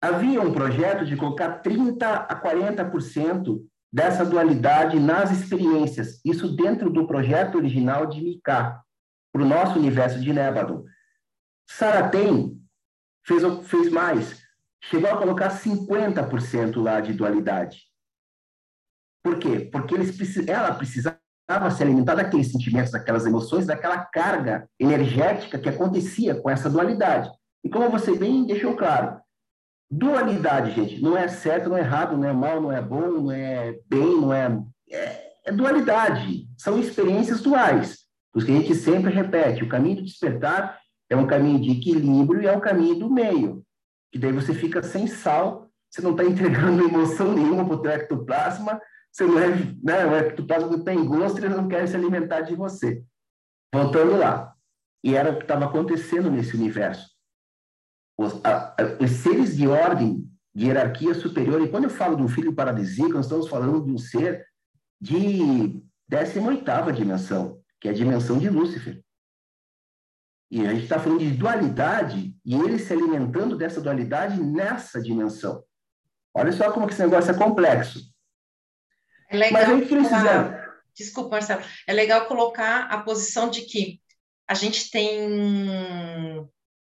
havia 0.02 0.42
um 0.42 0.54
projeto 0.54 1.06
de 1.06 1.16
colocar 1.18 1.62
30% 1.64 2.04
a 2.04 2.40
40% 2.40 3.66
dessa 3.92 4.24
dualidade 4.24 5.00
nas 5.00 5.32
experiências, 5.32 6.22
isso 6.24 6.56
dentro 6.56 6.90
do 6.90 7.08
projeto 7.08 7.56
original 7.56 8.06
de 8.06 8.22
Mika, 8.22 8.82
para 9.34 9.42
o 9.42 9.48
nosso 9.48 9.78
universo 9.78 10.20
de 10.20 10.32
Nébado. 10.32 10.86
Saratem 11.70 12.62
fez, 13.26 13.44
fez 13.68 13.92
mais, 13.92 14.42
chegou 14.84 15.10
a 15.10 15.18
colocar 15.18 15.50
50% 15.50 16.82
lá 16.82 17.02
de 17.02 17.14
dualidade. 17.14 17.84
Por 19.24 19.38
quê? 19.38 19.70
Porque 19.72 19.94
eles, 19.94 20.48
ela 20.48 20.74
precisava 20.74 21.21
se 21.72 21.84
alimentar 21.84 22.16
daqueles 22.16 22.52
sentimentos, 22.52 22.92
daquelas 22.92 23.26
emoções, 23.26 23.66
daquela 23.66 23.98
carga 23.98 24.68
energética 24.80 25.58
que 25.58 25.70
acontecia 25.70 26.36
com 26.36 26.50
essa 26.50 26.70
dualidade. 26.70 27.30
E 27.64 27.70
como 27.70 27.90
você 27.90 28.16
bem 28.16 28.46
deixou 28.46 28.76
claro, 28.76 29.20
dualidade, 29.90 30.72
gente, 30.72 31.02
não 31.02 31.18
é 31.18 31.28
certo, 31.28 31.70
não 31.70 31.78
é 31.78 31.82
errado, 31.82 32.18
não 32.18 32.28
é 32.28 32.34
mal, 32.34 32.62
não 32.62 32.72
é 32.72 32.82
bom, 32.82 33.10
não 33.10 33.32
é 33.32 33.78
bem, 33.88 34.22
não 34.22 34.34
é. 34.34 34.62
É, 34.90 35.32
é 35.46 35.52
dualidade. 35.52 36.48
São 36.58 36.80
experiências 36.80 37.42
duais. 37.42 38.00
Os 38.34 38.44
que 38.44 38.52
a 38.52 38.56
gente 38.56 38.76
sempre 38.76 39.12
repete: 39.12 39.64
o 39.64 39.70
caminho 39.70 39.98
do 39.98 40.04
despertar 40.04 40.80
é 41.10 41.16
um 41.16 41.28
caminho 41.28 41.60
de 41.60 41.72
equilíbrio 41.72 42.42
e 42.42 42.48
é 42.48 42.56
um 42.56 42.62
caminho 42.62 42.96
do 42.96 43.10
meio 43.10 43.64
que 44.12 44.20
daí 44.20 44.32
você 44.32 44.54
fica 44.54 44.84
sem 44.84 45.08
sal, 45.08 45.70
você 45.90 46.02
não 46.02 46.12
está 46.12 46.24
entregando 46.24 46.84
emoção 46.88 47.34
nenhuma 47.34 47.66
para 47.66 47.76
o 47.76 47.82
teu 47.82 47.92
ectoplasma, 47.92 48.80
você 49.12 49.26
não 49.26 49.40
é, 49.40 49.50
né, 49.84 50.06
o 50.06 50.16
ectoplasma 50.16 50.70
não 50.70 50.84
tem 50.84 51.04
gosto, 51.06 51.38
ele 51.38 51.50
não 51.50 51.68
quer 51.68 51.86
se 51.88 51.96
alimentar 51.96 52.42
de 52.42 52.56
você. 52.56 53.04
Voltando 53.74 54.18
lá, 54.18 54.56
e 55.04 55.16
era 55.16 55.32
o 55.32 55.38
que 55.38 55.44
estava 55.44 55.66
acontecendo 55.66 56.32
nesse 56.32 56.56
universo. 56.56 57.10
Os, 58.18 58.44
a, 58.46 58.70
a, 58.70 59.04
os, 59.04 59.12
seres 59.12 59.58
de 59.58 59.68
ordem, 59.68 60.30
de 60.54 60.68
hierarquia 60.68 61.14
superior, 61.14 61.62
e 61.62 61.70
quando 61.70 61.86
eu 61.86 61.90
falo 61.90 62.16
de 62.16 62.24
um 62.24 62.28
filho 62.28 62.54
paradisíaco, 62.54 63.14
nós 63.14 63.26
estamos 63.26 63.48
falando 63.48 63.84
de 63.84 63.92
um 63.92 63.98
ser 63.98 64.46
de 65.00 65.82
18ª 66.12 66.92
dimensão, 66.92 67.62
que 67.80 67.88
é 67.88 67.92
a 67.92 67.96
dimensão 67.96 68.38
de 68.38 68.50
Lúcifer. 68.50 69.02
E 70.52 70.68
a 70.68 70.74
gente 70.74 70.84
está 70.84 71.00
falando 71.00 71.20
de 71.20 71.32
dualidade 71.32 72.36
e 72.46 72.54
ele 72.54 72.78
se 72.78 72.92
alimentando 72.92 73.58
dessa 73.58 73.82
dualidade 73.82 74.42
nessa 74.42 75.02
dimensão. 75.02 75.64
Olha 76.34 76.52
só 76.52 76.72
como 76.72 76.86
que 76.86 76.94
esse 76.94 77.02
negócio 77.02 77.32
é 77.32 77.38
complexo. 77.38 78.11
É 79.32 79.38
legal 79.38 79.78
Mas 79.78 79.88
que 79.88 79.94
eles 79.94 80.08
fizeram? 80.08 80.62
Desculpa, 80.94 81.30
Marcelo. 81.32 81.64
É 81.88 81.94
legal 81.94 82.26
colocar 82.28 82.82
a 82.92 83.02
posição 83.02 83.50
de 83.50 83.62
que 83.62 84.02
a 84.48 84.54
gente 84.54 84.92
tem 84.92 85.30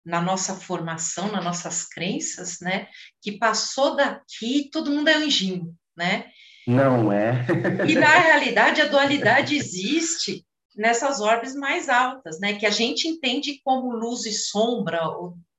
na 0.06 0.22
nossa 0.22 0.54
formação, 0.54 1.32
nas 1.32 1.44
nossas 1.44 1.86
crenças, 1.86 2.60
né, 2.62 2.88
que 3.20 3.32
passou 3.32 3.96
daqui, 3.96 4.70
todo 4.72 4.92
mundo 4.92 5.08
é 5.08 5.16
anjinho, 5.16 5.76
né? 5.98 6.28
Não 6.68 7.12
é. 7.12 7.46
e 7.90 7.96
na 7.96 8.20
realidade 8.20 8.82
a 8.82 8.88
dualidade 8.88 9.56
existe 9.56 10.46
nessas 10.76 11.20
orbes 11.22 11.56
mais 11.56 11.90
altas, 11.90 12.40
né? 12.40 12.54
Que 12.54 12.66
a 12.66 12.72
gente 12.72 13.08
entende 13.08 13.60
como 13.64 13.96
luz 13.96 14.26
e 14.26 14.34
sombra, 14.34 15.02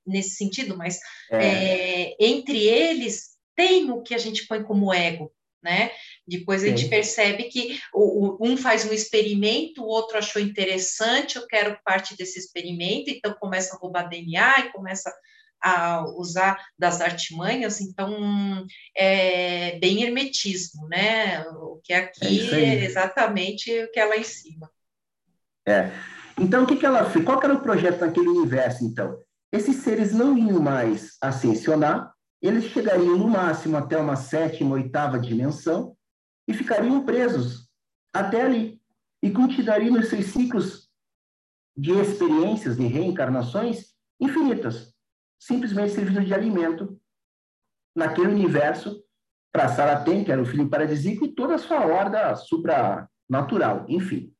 nesse 0.05 0.35
sentido, 0.35 0.77
mas 0.77 0.99
é. 1.31 1.45
É, 1.45 2.15
entre 2.19 2.65
eles 2.65 3.35
tem 3.55 3.91
o 3.91 4.01
que 4.01 4.13
a 4.13 4.17
gente 4.17 4.47
põe 4.47 4.63
como 4.63 4.93
ego, 4.93 5.31
né? 5.61 5.91
Depois 6.27 6.61
a 6.63 6.67
gente 6.67 6.89
percebe 6.89 7.45
que 7.45 7.79
o, 7.93 8.35
o, 8.35 8.37
um 8.41 8.57
faz 8.57 8.85
um 8.85 8.91
experimento, 8.91 9.81
o 9.81 9.87
outro 9.87 10.17
achou 10.17 10.41
interessante, 10.41 11.37
eu 11.37 11.47
quero 11.47 11.79
parte 11.85 12.17
desse 12.17 12.37
experimento, 12.37 13.09
então 13.09 13.33
começa 13.39 13.75
a 13.75 13.79
roubar 13.79 14.09
DNA 14.09 14.59
e 14.59 14.71
começa 14.73 15.13
a 15.63 16.05
usar 16.17 16.61
das 16.77 17.01
artimanhas, 17.01 17.81
então 17.81 18.65
é 18.95 19.79
bem 19.79 20.03
hermetismo, 20.03 20.87
né? 20.87 21.43
O 21.47 21.79
que 21.83 21.93
aqui 21.93 22.53
é, 22.53 22.59
é 22.59 22.85
exatamente 22.85 23.71
o 23.83 23.91
que 23.91 23.99
é 23.99 24.05
lá 24.05 24.17
em 24.17 24.23
cima. 24.23 24.69
É. 25.65 25.91
Então, 26.39 26.63
o 26.63 26.67
que, 26.67 26.75
que 26.75 26.85
ela 26.85 27.09
fez? 27.09 27.25
Qual 27.25 27.41
era 27.41 27.53
o 27.53 27.61
projeto 27.61 28.01
naquele 28.01 28.27
universo, 28.27 28.85
então? 28.85 29.17
Esses 29.51 29.77
seres 29.77 30.13
não 30.13 30.37
iam 30.37 30.59
mais 30.59 31.17
ascensionar, 31.19 32.13
eles 32.39 32.65
chegariam 32.65 33.17
no 33.17 33.27
máximo 33.27 33.77
até 33.77 33.97
uma 33.97 34.15
sétima, 34.15 34.75
oitava 34.75 35.17
dimensão 35.17 35.96
e 36.47 36.53
ficariam 36.53 37.05
presos 37.05 37.69
até 38.13 38.41
ali. 38.41 38.81
E 39.21 39.31
continuariam 39.31 40.01
seus 40.03 40.27
ciclos 40.27 40.89
de 41.75 41.91
experiências, 41.91 42.77
de 42.77 42.87
reencarnações 42.87 43.93
infinitas, 44.19 44.93
simplesmente 45.39 45.93
servindo 45.93 46.25
de 46.25 46.33
alimento 46.33 46.99
naquele 47.95 48.29
universo 48.29 49.03
para 49.51 49.69
Saratem, 49.69 50.23
que 50.23 50.31
era 50.31 50.41
o 50.41 50.45
filho 50.45 50.69
paradisíaco, 50.69 51.25
e 51.25 51.33
toda 51.33 51.55
a 51.55 51.57
sua 51.57 51.85
horda 51.85 52.35
supranatural, 52.35 53.85
enfim. 53.87 54.33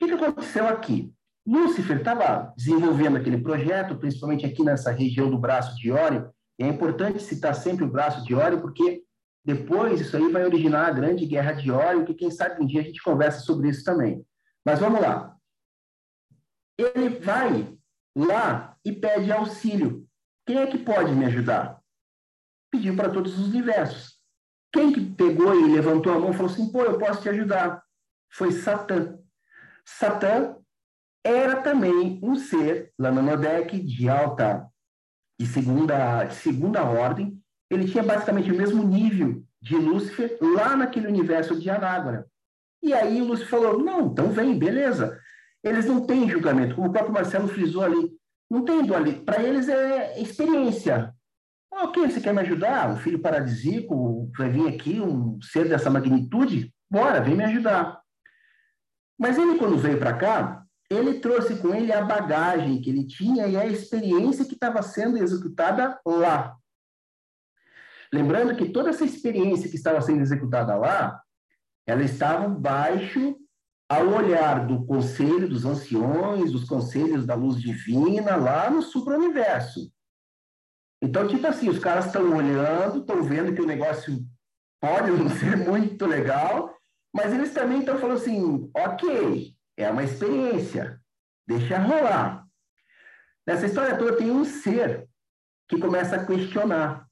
O 0.00 0.06
que, 0.06 0.12
aconteceu 0.12 0.68
aqui? 0.68 1.12
Lúcifer 1.46 1.98
estava 1.98 2.52
desenvolvendo 2.56 3.16
aquele 3.16 3.38
projeto, 3.38 3.96
principalmente 3.96 4.44
aqui 4.44 4.62
nessa 4.62 4.90
região 4.90 5.30
do 5.30 5.38
braço 5.38 5.76
de 5.76 5.90
Órion. 5.90 6.28
É 6.58 6.66
importante 6.66 7.22
citar 7.22 7.54
sempre 7.54 7.84
o 7.84 7.90
braço 7.90 8.24
de 8.24 8.34
Órion, 8.34 8.60
porque 8.60 9.05
depois 9.46 10.00
isso 10.00 10.16
aí 10.16 10.28
vai 10.32 10.44
originar 10.44 10.88
a 10.88 10.92
grande 10.92 11.24
guerra 11.24 11.52
de 11.52 11.70
Órion, 11.70 12.04
que 12.04 12.14
quem 12.14 12.32
sabe 12.32 12.60
um 12.60 12.66
dia 12.66 12.80
a 12.80 12.84
gente 12.84 13.00
conversa 13.00 13.42
sobre 13.42 13.68
isso 13.68 13.84
também. 13.84 14.26
Mas 14.64 14.80
vamos 14.80 15.00
lá. 15.00 15.36
Ele 16.76 17.10
vai 17.20 17.78
lá 18.16 18.76
e 18.84 18.90
pede 18.92 19.30
auxílio. 19.30 20.04
Quem 20.44 20.58
é 20.58 20.66
que 20.66 20.76
pode 20.76 21.12
me 21.12 21.26
ajudar? 21.26 21.80
Pediu 22.72 22.96
para 22.96 23.08
todos 23.08 23.38
os 23.38 23.46
universos. 23.46 24.20
Quem 24.72 24.92
que 24.92 25.00
pegou 25.14 25.54
e 25.54 25.72
levantou 25.72 26.12
a 26.12 26.18
mão 26.18 26.30
e 26.30 26.34
falou 26.34 26.50
assim, 26.50 26.72
pô, 26.72 26.82
eu 26.82 26.98
posso 26.98 27.22
te 27.22 27.28
ajudar? 27.28 27.80
Foi 28.32 28.50
Satã. 28.50 29.16
Satã 29.84 30.56
era 31.24 31.62
também 31.62 32.18
um 32.20 32.34
ser, 32.34 32.92
Lananodek, 32.98 33.78
de 33.78 34.08
alta, 34.08 34.68
de 35.38 35.46
segunda, 35.46 36.28
segunda 36.30 36.82
ordem. 36.82 37.40
Ele 37.70 37.86
tinha 37.86 38.02
basicamente 38.02 38.50
o 38.50 38.56
mesmo 38.56 38.82
nível 38.82 39.42
de 39.60 39.76
Lúcifer 39.76 40.38
lá 40.40 40.76
naquele 40.76 41.08
universo 41.08 41.58
de 41.58 41.68
Anágora. 41.68 42.26
E 42.82 42.92
aí 42.92 43.20
o 43.20 43.24
Lúcifer 43.24 43.50
falou, 43.50 43.82
não, 43.82 44.06
então 44.06 44.30
vem, 44.30 44.58
beleza. 44.58 45.18
Eles 45.64 45.86
não 45.86 46.06
têm 46.06 46.30
julgamento, 46.30 46.76
como 46.76 46.88
o 46.88 46.92
próprio 46.92 47.12
Marcelo 47.12 47.48
frisou 47.48 47.82
ali. 47.82 48.16
Não 48.48 48.64
tem 48.64 48.84
dualidade. 48.84 49.24
Para 49.24 49.42
eles 49.42 49.68
é 49.68 50.20
experiência. 50.20 51.12
Ok, 51.72 52.08
você 52.08 52.20
quer 52.20 52.32
me 52.32 52.40
ajudar? 52.40 52.90
Um 52.90 52.96
filho 52.96 53.18
paradisíaco 53.18 54.30
vai 54.38 54.48
vir 54.48 54.68
aqui, 54.68 55.00
um 55.00 55.38
ser 55.42 55.68
dessa 55.68 55.90
magnitude? 55.90 56.72
Bora, 56.88 57.20
vem 57.20 57.34
me 57.34 57.44
ajudar. 57.44 58.00
Mas 59.18 59.36
ele, 59.36 59.58
quando 59.58 59.76
veio 59.76 59.98
para 59.98 60.16
cá, 60.16 60.62
ele 60.88 61.14
trouxe 61.14 61.56
com 61.56 61.74
ele 61.74 61.92
a 61.92 62.02
bagagem 62.02 62.80
que 62.80 62.90
ele 62.90 63.06
tinha 63.06 63.46
e 63.48 63.56
a 63.56 63.66
experiência 63.66 64.44
que 64.44 64.54
estava 64.54 64.80
sendo 64.82 65.18
executada 65.18 65.98
lá. 66.06 66.56
Lembrando 68.16 68.56
que 68.56 68.70
toda 68.70 68.88
essa 68.88 69.04
experiência 69.04 69.68
que 69.68 69.76
estava 69.76 70.00
sendo 70.00 70.22
executada 70.22 70.74
lá, 70.74 71.20
ela 71.86 72.02
estava 72.02 72.48
baixo 72.48 73.36
ao 73.86 74.08
olhar 74.08 74.66
do 74.66 74.86
conselho 74.86 75.46
dos 75.46 75.66
anciões, 75.66 76.50
dos 76.50 76.64
conselhos 76.64 77.26
da 77.26 77.34
luz 77.34 77.60
divina, 77.60 78.34
lá 78.34 78.70
no 78.70 78.80
supra-universo. 78.80 79.92
Então, 81.02 81.28
tipo 81.28 81.46
assim, 81.46 81.68
os 81.68 81.78
caras 81.78 82.06
estão 82.06 82.34
olhando, 82.34 83.00
estão 83.00 83.22
vendo 83.22 83.54
que 83.54 83.60
o 83.60 83.66
negócio 83.66 84.24
pode 84.80 85.10
não 85.10 85.28
ser 85.28 85.54
muito 85.54 86.06
legal, 86.06 86.74
mas 87.14 87.34
eles 87.34 87.52
também 87.52 87.80
estão 87.80 87.98
falando 87.98 88.16
assim, 88.16 88.70
ok, 88.74 89.54
é 89.76 89.90
uma 89.90 90.04
experiência, 90.04 90.98
deixa 91.46 91.78
rolar. 91.78 92.46
Nessa 93.46 93.66
história 93.66 93.98
toda 93.98 94.16
tem 94.16 94.30
um 94.30 94.44
ser 94.46 95.06
que 95.68 95.78
começa 95.78 96.16
a 96.16 96.24
questionar, 96.24 97.05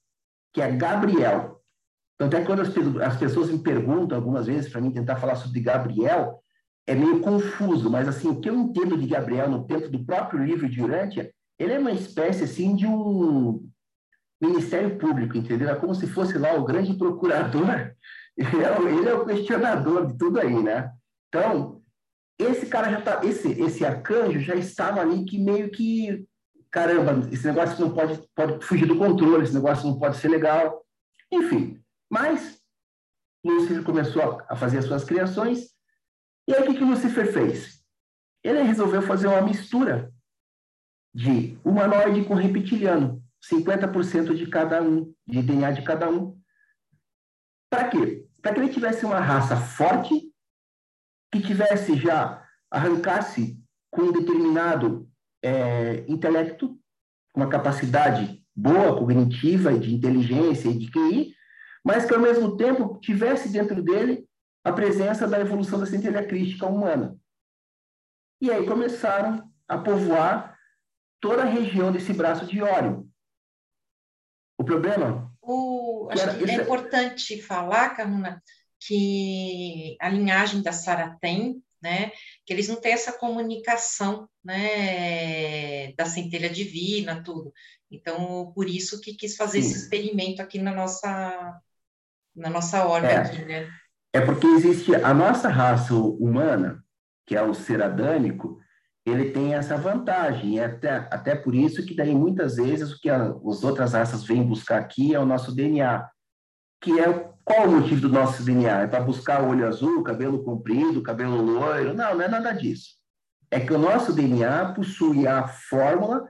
que 0.55 0.63
é 0.63 0.71
Gabriel. 0.71 1.61
Então, 2.15 2.29
até 2.29 2.45
quando 2.45 2.63
as, 2.63 2.69
as 3.03 3.17
pessoas 3.19 3.51
me 3.51 3.59
perguntam 3.59 4.17
algumas 4.17 4.47
vezes 4.47 4.71
para 4.71 4.81
mim 4.81 4.93
tentar 4.93 5.17
falar 5.17 5.35
sobre 5.35 5.61
Gabriel, 5.61 6.41
é 6.87 6.95
meio 6.95 7.21
confuso, 7.21 7.91
mas 7.91 8.07
assim, 8.07 8.29
o 8.29 8.41
que 8.41 8.49
eu 8.49 8.55
entendo 8.55 8.97
de 8.97 9.07
Gabriel 9.07 9.51
no 9.51 9.67
tempo 9.67 9.89
do 9.89 10.05
próprio 10.05 10.45
livro 10.45 10.69
de 10.69 10.81
Urântia, 10.81 11.31
ele 11.59 11.73
é 11.73 11.79
uma 11.79 11.93
espécie 11.93 12.45
assim 12.45 12.77
de 12.77 12.87
um 12.87 13.69
Ministério 14.41 14.97
Público, 14.99 15.37
entendeu? 15.37 15.69
É 15.69 15.75
como 15.75 15.95
se 15.95 16.07
fosse 16.07 16.39
lá 16.39 16.55
o 16.55 16.65
grande 16.65 16.95
procurador, 16.95 17.93
ele 18.37 18.63
é, 18.63 18.79
o, 18.79 18.89
ele 18.89 19.09
é 19.09 19.15
o 19.15 19.25
questionador 19.25 20.07
de 20.07 20.19
tudo 20.19 20.39
aí, 20.39 20.63
né? 20.63 20.93
Então, 21.29 21.83
esse 22.39 22.67
cara 22.67 22.91
já 22.91 23.01
tá, 23.01 23.25
esse, 23.25 23.49
esse 23.61 23.85
arcanjo 23.85 24.41
já 24.41 24.55
estava 24.55 25.01
ali 25.01 25.25
que 25.25 25.39
meio 25.39 25.71
que, 25.71 26.25
caramba, 26.75 27.33
esse 27.33 27.47
negócio 27.47 27.81
não 27.81 27.95
pode, 27.95 28.21
pode 28.35 28.67
fugir 28.67 28.85
do 28.85 28.99
controle, 28.99 29.45
esse 29.45 29.55
negócio 29.55 29.89
não 29.89 29.97
pode 29.97 30.17
ser 30.17 30.27
legal, 30.27 30.85
enfim. 31.31 31.81
Mas, 32.11 32.61
Lúcifer 33.47 33.85
começou 33.85 34.43
a 34.49 34.57
fazer 34.57 34.79
as 34.79 34.87
suas 34.87 35.05
criações, 35.05 35.69
e 36.49 36.53
aí 36.53 36.65
o 36.65 36.67
que, 36.67 36.75
que 36.75 36.85
Lúcifer 36.85 37.33
fez? 37.33 37.81
Ele 38.43 38.61
resolveu 38.63 39.01
fazer 39.03 39.29
uma 39.29 39.41
mistura 39.41 40.13
de 41.15 41.57
humanoide 41.65 42.25
com 42.25 42.35
reptiliano. 42.35 43.23
50% 43.49 44.35
de 44.35 44.49
cada 44.49 44.83
um, 44.83 45.15
de 45.25 45.43
DNA 45.43 45.71
de 45.73 45.83
cada 45.83 46.11
um. 46.11 46.37
Para 47.71 47.89
quê? 47.89 48.27
Para 48.43 48.53
que 48.53 48.61
ele 48.61 48.73
tivesse 48.73 49.05
uma 49.05 49.21
raça 49.21 49.57
forte, 49.57 50.33
que 51.31 51.41
tivesse 51.41 51.97
já, 51.97 52.45
arrancasse 52.69 53.63
com 53.93 54.03
um 54.03 54.13
determinado 54.13 55.09
é, 55.45 56.05
intelecto, 56.09 56.81
uma 57.37 57.49
capacidade 57.49 58.43
boa, 58.57 58.97
cognitiva, 58.97 59.73
e 59.73 59.79
de 59.79 59.95
inteligência 59.95 60.69
e 60.69 60.79
de 60.79 60.91
QI, 60.91 61.35
mas 61.85 62.07
que 62.07 62.15
ao 62.15 62.21
mesmo 62.21 62.57
tempo 62.57 62.99
tivesse 62.99 63.51
dentro 63.51 63.83
dele 63.83 64.27
a 64.65 64.73
presença 64.73 65.29
da 65.29 65.39
evolução 65.39 65.79
da 65.79 65.85
centelha 65.85 66.27
crística 66.27 66.67
humana. 66.67 67.17
E 68.41 68.51
aí 68.51 68.67
começaram 68.67 69.51
a 69.69 69.77
povoar 69.77 70.57
toda 71.21 71.43
a 71.43 71.47
região 71.47 71.93
desse 71.93 72.15
braço 72.15 72.47
de 72.47 72.63
Órion. 72.63 73.05
O 74.59 74.65
problema. 74.65 75.31
O, 75.43 76.09
acho 76.11 76.39
que, 76.39 76.45
que 76.45 76.51
é 76.51 76.63
importante 76.63 77.43
falar, 77.43 77.91
Caruna, 77.91 78.43
que 78.81 79.97
a 80.01 80.09
linhagem 80.09 80.63
da 80.63 80.73
Sara 80.73 81.17
tem, 81.21 81.63
né, 81.85 82.13
que 82.47 82.53
eles 82.55 82.67
não 82.67 82.77
têm 82.77 82.95
essa 82.95 83.13
comunicação, 83.13 84.27
né, 84.43 85.93
da 85.93 86.07
centelha 86.07 86.49
divina, 86.49 87.23
tudo. 87.23 87.53
Então, 87.91 88.51
por 88.55 88.67
isso 88.67 89.03
que 89.03 89.13
quis 89.15 89.37
fazer 89.37 89.61
Sim. 89.61 89.69
esse 89.69 89.79
experimento 89.83 90.41
aqui 90.41 90.59
na 90.59 90.73
nossa, 90.73 91.61
na 92.35 92.49
nossa 92.49 92.87
ordem, 92.87 93.11
é, 93.11 93.17
aqui, 93.19 93.45
né? 93.45 93.69
É 94.15 94.21
porque 94.23 94.47
existe 94.47 94.95
a 94.95 95.13
nossa 95.13 95.51
raça 95.51 95.95
humana, 95.95 96.83
que 97.27 97.37
é 97.37 97.43
o 97.43 97.53
ser 97.53 97.83
adâmico, 97.83 98.59
ele 99.05 99.31
tem 99.31 99.55
essa 99.55 99.77
vantagem. 99.77 100.59
É 100.59 100.65
até, 100.65 100.91
até 101.11 101.35
por 101.37 101.55
isso 101.55 101.85
que 101.85 101.95
daí 101.95 102.15
muitas 102.15 102.57
vezes 102.57 102.93
o 102.93 102.99
que 102.99 103.11
as 103.11 103.63
outras 103.63 103.93
raças 103.93 104.25
vêm 104.25 104.43
buscar 104.43 104.79
aqui 104.79 105.15
é 105.15 105.21
o 105.21 105.27
nosso 105.27 105.55
DNA, 105.55 106.09
que 106.81 106.99
é 106.99 107.34
qual 107.45 107.69
o 107.69 107.81
motivo 107.81 108.01
do 108.01 108.09
nosso 108.09 108.43
DNA? 108.43 108.83
É 108.83 108.87
para 108.87 109.05
buscar 109.05 109.43
olho 109.43 109.67
azul, 109.67 110.03
cabelo 110.03 110.43
comprido, 110.43 111.03
cabelo 111.03 111.41
loiro? 111.43 111.93
Não, 111.93 112.15
não 112.15 112.23
é 112.23 112.29
nada 112.29 112.53
disso. 112.53 112.95
É 113.51 113.61
que 113.61 113.73
o 113.73 113.79
nosso 113.79 114.13
DNA 114.13 114.73
possui 114.73 115.27
a 115.27 115.47
fórmula 115.47 116.27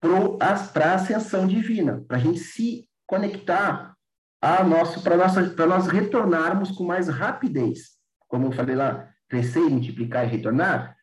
para 0.00 0.92
a 0.92 0.94
ascensão 0.94 1.46
divina, 1.46 2.02
para 2.08 2.16
a 2.16 2.20
gente 2.20 2.40
se 2.40 2.88
conectar 3.06 3.94
a 4.42 4.64
nosso, 4.64 5.02
para 5.02 5.66
nós 5.66 5.86
retornarmos 5.86 6.70
com 6.70 6.84
mais 6.84 7.08
rapidez. 7.08 7.98
Como 8.26 8.46
eu 8.46 8.52
falei 8.52 8.74
lá, 8.74 9.08
crescer, 9.28 9.60
multiplicar 9.60 10.24
e 10.24 10.30
retornar, 10.30 10.96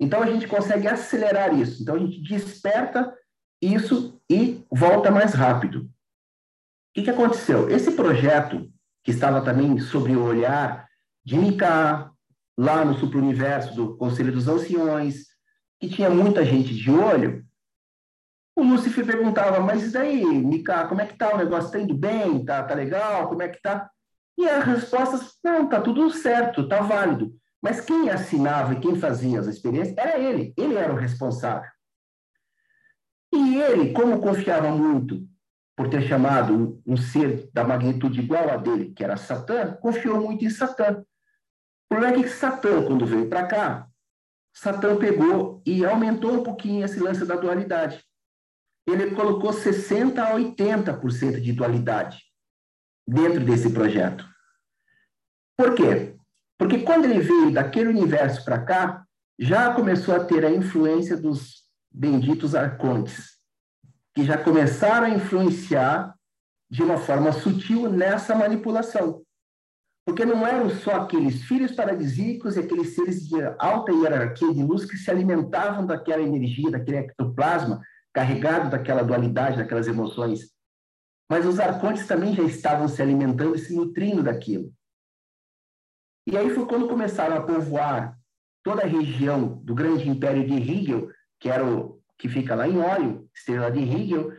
então 0.00 0.22
a 0.22 0.26
gente 0.26 0.46
consegue 0.46 0.86
acelerar 0.86 1.52
isso. 1.58 1.82
Então 1.82 1.96
a 1.96 1.98
gente 1.98 2.22
desperta 2.22 3.12
isso 3.60 4.20
e 4.30 4.64
volta 4.70 5.10
mais 5.10 5.34
rápido. 5.34 5.82
O 5.82 5.90
que, 6.94 7.02
que 7.02 7.10
aconteceu? 7.10 7.68
Esse 7.70 7.92
projeto, 7.92 8.70
que 9.04 9.10
estava 9.10 9.42
também 9.42 9.78
sobre 9.78 10.16
o 10.16 10.24
olhar 10.24 10.88
de 11.22 11.36
Mika, 11.36 12.10
lá 12.56 12.84
no 12.84 12.98
subuniverso 12.98 13.74
do 13.74 13.96
Conselho 13.96 14.32
dos 14.32 14.48
Anciões, 14.48 15.26
que 15.78 15.88
tinha 15.88 16.08
muita 16.08 16.44
gente 16.44 16.74
de 16.74 16.90
olho, 16.90 17.44
o 18.56 18.62
Lúcifer 18.62 19.04
perguntava, 19.04 19.60
mas 19.60 19.84
e 19.84 19.90
daí, 19.92 20.24
Mika, 20.24 20.86
como 20.86 21.00
é 21.00 21.06
que 21.06 21.18
tá 21.18 21.34
o 21.34 21.36
negócio? 21.36 21.66
Está 21.66 21.80
indo 21.80 21.94
bem? 21.94 22.44
Tá, 22.44 22.62
tá 22.62 22.74
legal? 22.74 23.28
Como 23.28 23.42
é 23.42 23.48
que 23.48 23.60
tá? 23.60 23.90
E 24.38 24.48
as 24.48 24.64
respostas, 24.64 25.36
não, 25.42 25.68
tá 25.68 25.80
tudo 25.80 26.08
certo, 26.10 26.68
tá 26.68 26.80
válido. 26.80 27.34
Mas 27.60 27.80
quem 27.80 28.10
assinava 28.10 28.74
e 28.74 28.80
quem 28.80 28.94
fazia 28.94 29.40
as 29.40 29.46
experiências 29.46 29.96
era 29.96 30.18
ele. 30.18 30.54
Ele 30.56 30.76
era 30.76 30.92
o 30.92 30.96
responsável. 30.96 31.68
E 33.32 33.60
ele, 33.60 33.92
como 33.92 34.20
confiava 34.20 34.70
muito 34.70 35.26
por 35.76 35.88
ter 35.88 36.02
chamado 36.02 36.80
um, 36.86 36.96
ser 36.96 37.50
da 37.52 37.64
magnitude 37.64 38.20
igual 38.20 38.50
a 38.50 38.56
dele, 38.56 38.92
que 38.92 39.02
era 39.02 39.16
Satã, 39.16 39.72
confiou 39.74 40.20
muito 40.20 40.44
em 40.44 40.50
Satã. 40.50 41.00
O 41.00 41.04
problema 41.88 42.16
é 42.16 42.22
que 42.22 42.28
Satã, 42.28 42.84
quando 42.84 43.06
veio 43.06 43.28
para 43.28 43.46
cá, 43.46 43.88
Satã 44.52 44.96
pegou 44.96 45.60
e 45.66 45.84
aumentou 45.84 46.32
um 46.32 46.42
pouquinho 46.42 46.84
esse 46.84 47.00
lance 47.00 47.26
da 47.26 47.34
dualidade. 47.34 48.04
Ele 48.86 49.14
colocou 49.14 49.50
60% 49.50 50.18
a 50.18 50.34
80% 50.34 51.40
de 51.40 51.52
dualidade 51.52 52.22
dentro 53.06 53.44
desse 53.44 53.72
projeto. 53.72 54.28
Por 55.56 55.74
quê? 55.74 56.16
Porque 56.58 56.80
quando 56.80 57.06
ele 57.06 57.20
veio 57.20 57.52
daquele 57.52 57.88
universo 57.88 58.44
para 58.44 58.64
cá, 58.64 59.04
já 59.38 59.74
começou 59.74 60.14
a 60.14 60.24
ter 60.24 60.44
a 60.44 60.50
influência 60.50 61.16
dos 61.16 61.64
benditos 61.90 62.54
arcontes, 62.54 63.38
que 64.14 64.24
já 64.24 64.36
começaram 64.42 65.06
a 65.06 65.10
influenciar 65.10 66.14
de 66.70 66.82
uma 66.82 66.98
forma 66.98 67.32
sutil 67.32 67.90
nessa 67.90 68.34
manipulação. 68.34 69.22
Porque 70.06 70.24
não 70.24 70.46
eram 70.46 70.68
só 70.70 70.96
aqueles 70.96 71.44
filhos 71.44 71.72
paradisíacos 71.72 72.56
e 72.56 72.60
aqueles 72.60 72.94
seres 72.94 73.26
de 73.26 73.42
alta 73.58 73.92
hierarquia 73.92 74.52
de 74.52 74.62
luz 74.62 74.84
que 74.84 74.96
se 74.96 75.10
alimentavam 75.10 75.86
daquela 75.86 76.22
energia, 76.22 76.70
daquele 76.70 76.98
ectoplasma 76.98 77.80
carregado 78.14 78.70
daquela 78.70 79.02
dualidade, 79.02 79.56
daquelas 79.56 79.88
emoções. 79.88 80.52
Mas 81.28 81.44
os 81.44 81.58
arcontes 81.58 82.06
também 82.06 82.32
já 82.32 82.44
estavam 82.44 82.86
se 82.86 83.02
alimentando 83.02 83.56
e 83.56 83.58
se 83.58 83.74
nutrindo 83.74 84.22
daquilo. 84.22 84.72
E 86.26 86.38
aí 86.38 86.48
foi 86.50 86.64
quando 86.66 86.88
começaram 86.88 87.36
a 87.36 87.42
povoar 87.42 88.16
toda 88.62 88.82
a 88.82 88.86
região 88.86 89.60
do 89.64 89.74
grande 89.74 90.08
império 90.08 90.46
de 90.46 90.54
Hegel, 90.54 91.10
que 91.40 91.50
era 91.50 91.66
o 91.66 91.93
que 92.24 92.28
fica 92.30 92.54
lá 92.54 92.66
em 92.66 92.78
Ório, 92.78 93.28
estrela 93.36 93.70
de 93.70 93.80
Hegel, 93.80 94.32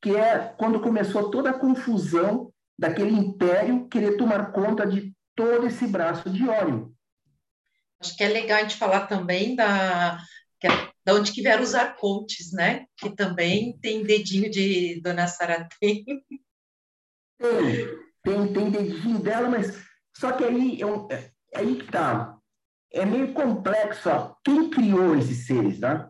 que 0.00 0.14
é 0.14 0.54
quando 0.56 0.80
começou 0.80 1.28
toda 1.28 1.50
a 1.50 1.58
confusão 1.58 2.52
daquele 2.78 3.10
império 3.10 3.88
querer 3.88 4.16
tomar 4.16 4.52
conta 4.52 4.86
de 4.86 5.12
todo 5.34 5.66
esse 5.66 5.84
braço 5.88 6.30
de 6.30 6.48
Ório. 6.48 6.94
Acho 8.00 8.16
que 8.16 8.22
é 8.22 8.28
legal 8.28 8.58
a 8.58 8.62
gente 8.62 8.76
falar 8.76 9.08
também 9.08 9.56
da, 9.56 10.20
que 10.60 10.68
é, 10.68 10.90
da 11.04 11.14
onde 11.14 11.32
que 11.32 11.42
vieram 11.42 11.64
os 11.64 11.74
arcontes, 11.74 12.52
né? 12.52 12.86
Que 12.96 13.10
também 13.10 13.76
tem 13.80 14.04
dedinho 14.04 14.48
de 14.48 15.00
Dona 15.02 15.26
Sara 15.26 15.68
tem. 15.80 16.04
Tem, 18.22 18.52
tem, 18.52 18.70
dedinho 18.70 19.18
dela, 19.18 19.48
mas 19.48 19.84
só 20.16 20.30
que 20.30 20.44
aí 20.44 20.80
é, 20.80 20.86
um, 20.86 21.08
é, 21.10 21.32
é 21.54 21.58
aí 21.58 21.74
que 21.74 21.90
tá. 21.90 22.38
É 22.92 23.04
meio 23.04 23.32
complexo 23.34 24.08
ó, 24.08 24.36
quem 24.44 24.70
criou 24.70 25.16
esses 25.16 25.44
seres, 25.44 25.80
né? 25.80 26.08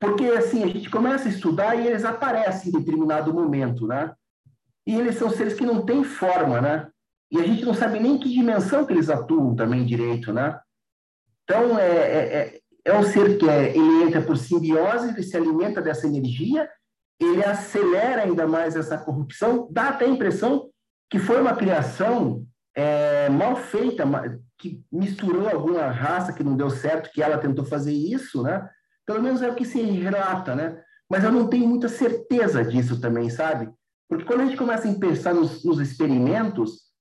Porque, 0.00 0.24
assim, 0.24 0.64
a 0.64 0.66
gente 0.66 0.88
começa 0.88 1.28
a 1.28 1.30
estudar 1.30 1.74
e 1.74 1.86
eles 1.86 2.06
aparecem 2.06 2.70
em 2.70 2.78
determinado 2.78 3.34
momento, 3.34 3.86
né? 3.86 4.12
E 4.86 4.98
eles 4.98 5.16
são 5.16 5.28
seres 5.28 5.52
que 5.52 5.66
não 5.66 5.84
têm 5.84 6.02
forma, 6.02 6.60
né? 6.60 6.88
E 7.30 7.38
a 7.38 7.44
gente 7.44 7.64
não 7.64 7.74
sabe 7.74 8.00
nem 8.00 8.18
que 8.18 8.32
dimensão 8.32 8.86
que 8.86 8.94
eles 8.94 9.10
atuam 9.10 9.54
também 9.54 9.84
direito, 9.84 10.32
né? 10.32 10.58
Então, 11.44 11.78
é, 11.78 11.90
é, 11.90 12.36
é, 12.38 12.60
é 12.86 12.98
um 12.98 13.02
ser 13.02 13.36
que 13.36 13.48
é, 13.48 13.76
ele 13.76 14.04
entra 14.04 14.22
por 14.22 14.38
simbiose, 14.38 15.10
ele 15.10 15.22
se 15.22 15.36
alimenta 15.36 15.82
dessa 15.82 16.06
energia, 16.06 16.68
ele 17.20 17.44
acelera 17.44 18.22
ainda 18.22 18.46
mais 18.46 18.74
essa 18.76 18.96
corrupção, 18.96 19.68
dá 19.70 19.90
até 19.90 20.06
a 20.06 20.08
impressão 20.08 20.70
que 21.10 21.18
foi 21.18 21.40
uma 21.40 21.54
criação 21.54 22.46
é, 22.74 23.28
mal 23.28 23.56
feita, 23.56 24.04
que 24.56 24.82
misturou 24.90 25.48
alguma 25.48 25.90
raça 25.90 26.32
que 26.32 26.42
não 26.42 26.56
deu 26.56 26.70
certo, 26.70 27.10
que 27.12 27.22
ela 27.22 27.36
tentou 27.36 27.64
fazer 27.64 27.92
isso, 27.92 28.42
né? 28.42 28.66
Pelo 29.10 29.24
menos 29.24 29.42
é 29.42 29.50
o 29.50 29.56
que 29.56 29.64
se 29.64 29.82
relata, 29.82 30.54
né? 30.54 30.84
Mas 31.10 31.24
eu 31.24 31.32
não 31.32 31.48
tenho 31.48 31.66
muita 31.66 31.88
certeza 31.88 32.64
disso 32.64 33.00
também, 33.00 33.28
sabe? 33.28 33.68
Porque 34.08 34.24
quando 34.24 34.42
a 34.42 34.46
gente 34.46 34.56
começa 34.56 34.88
a 34.88 34.98
pensar 35.00 35.34
nos, 35.34 35.64
nos 35.64 35.80
experimentos, 35.80 36.92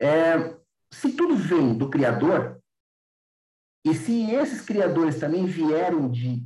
é, 0.00 0.56
se 0.90 1.12
tudo 1.12 1.36
vem 1.36 1.76
do 1.76 1.90
Criador, 1.90 2.58
e 3.84 3.92
se 3.92 4.30
esses 4.30 4.62
criadores 4.62 5.20
também 5.20 5.44
vieram 5.44 6.10
de, 6.10 6.42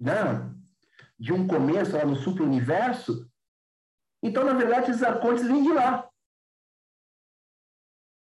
né, 0.00 0.50
de 1.18 1.34
um 1.34 1.46
começo 1.46 1.94
lá 1.94 2.06
no 2.06 2.16
super-universo, 2.16 3.30
então, 4.22 4.42
na 4.42 4.54
verdade, 4.54 4.90
esses 4.90 5.02
arcontes 5.02 5.46
vêm 5.46 5.62
de 5.62 5.70
lá. 5.70 6.08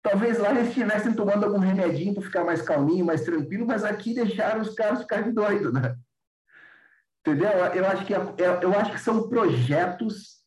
Talvez 0.10 0.40
lá 0.40 0.52
eles 0.52 0.70
estivessem 0.70 1.14
tomando 1.14 1.44
algum 1.44 1.60
remedinho 1.60 2.14
para 2.14 2.24
ficar 2.24 2.44
mais 2.46 2.62
calminho, 2.62 3.06
mais 3.06 3.26
tranquilo, 3.26 3.68
mas 3.68 3.84
aqui 3.84 4.14
deixaram 4.14 4.62
os 4.62 4.74
caras 4.74 5.02
ficarem 5.02 5.34
doidos, 5.34 5.74
né? 5.74 5.98
Entendeu? 7.20 7.50
Eu 7.50 7.86
acho 7.86 8.06
que, 8.06 8.14
eu 8.14 8.80
acho 8.80 8.92
que 8.94 9.02
são 9.02 9.28
projetos 9.28 10.38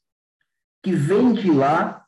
que 0.82 0.92
vêm 0.92 1.34
de 1.34 1.50
lá, 1.50 2.06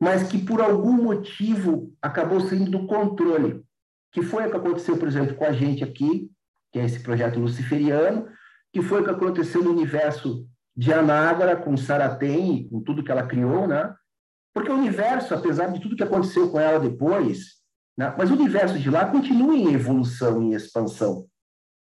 mas 0.00 0.24
que 0.24 0.38
por 0.38 0.60
algum 0.60 0.92
motivo 0.92 1.96
acabou 2.02 2.40
saindo 2.40 2.68
do 2.68 2.86
controle. 2.88 3.64
Que 4.10 4.20
foi 4.20 4.48
o 4.48 4.50
que 4.50 4.56
aconteceu, 4.56 4.98
por 4.98 5.06
exemplo, 5.06 5.36
com 5.36 5.44
a 5.44 5.52
gente 5.52 5.84
aqui, 5.84 6.28
que 6.72 6.80
é 6.80 6.84
esse 6.84 7.00
projeto 7.00 7.38
luciferiano, 7.38 8.28
que 8.72 8.82
foi 8.82 9.02
o 9.02 9.04
que 9.04 9.10
aconteceu 9.10 9.62
no 9.62 9.70
universo 9.70 10.48
de 10.76 10.92
Anágora, 10.92 11.56
com 11.56 11.76
Saratem, 11.76 12.68
com 12.68 12.82
tudo 12.82 13.04
que 13.04 13.12
ela 13.12 13.26
criou, 13.26 13.68
né? 13.68 13.94
Porque 14.54 14.70
o 14.70 14.76
universo, 14.76 15.34
apesar 15.34 15.66
de 15.72 15.80
tudo 15.80 15.96
que 15.96 16.02
aconteceu 16.02 16.50
com 16.50 16.58
ela 16.58 16.80
depois, 16.80 17.58
né, 17.96 18.14
mas 18.16 18.30
o 18.30 18.34
universo 18.34 18.78
de 18.78 18.90
lá 18.90 19.10
continua 19.10 19.54
em 19.54 19.72
evolução, 19.74 20.42
em 20.42 20.54
expansão. 20.54 21.28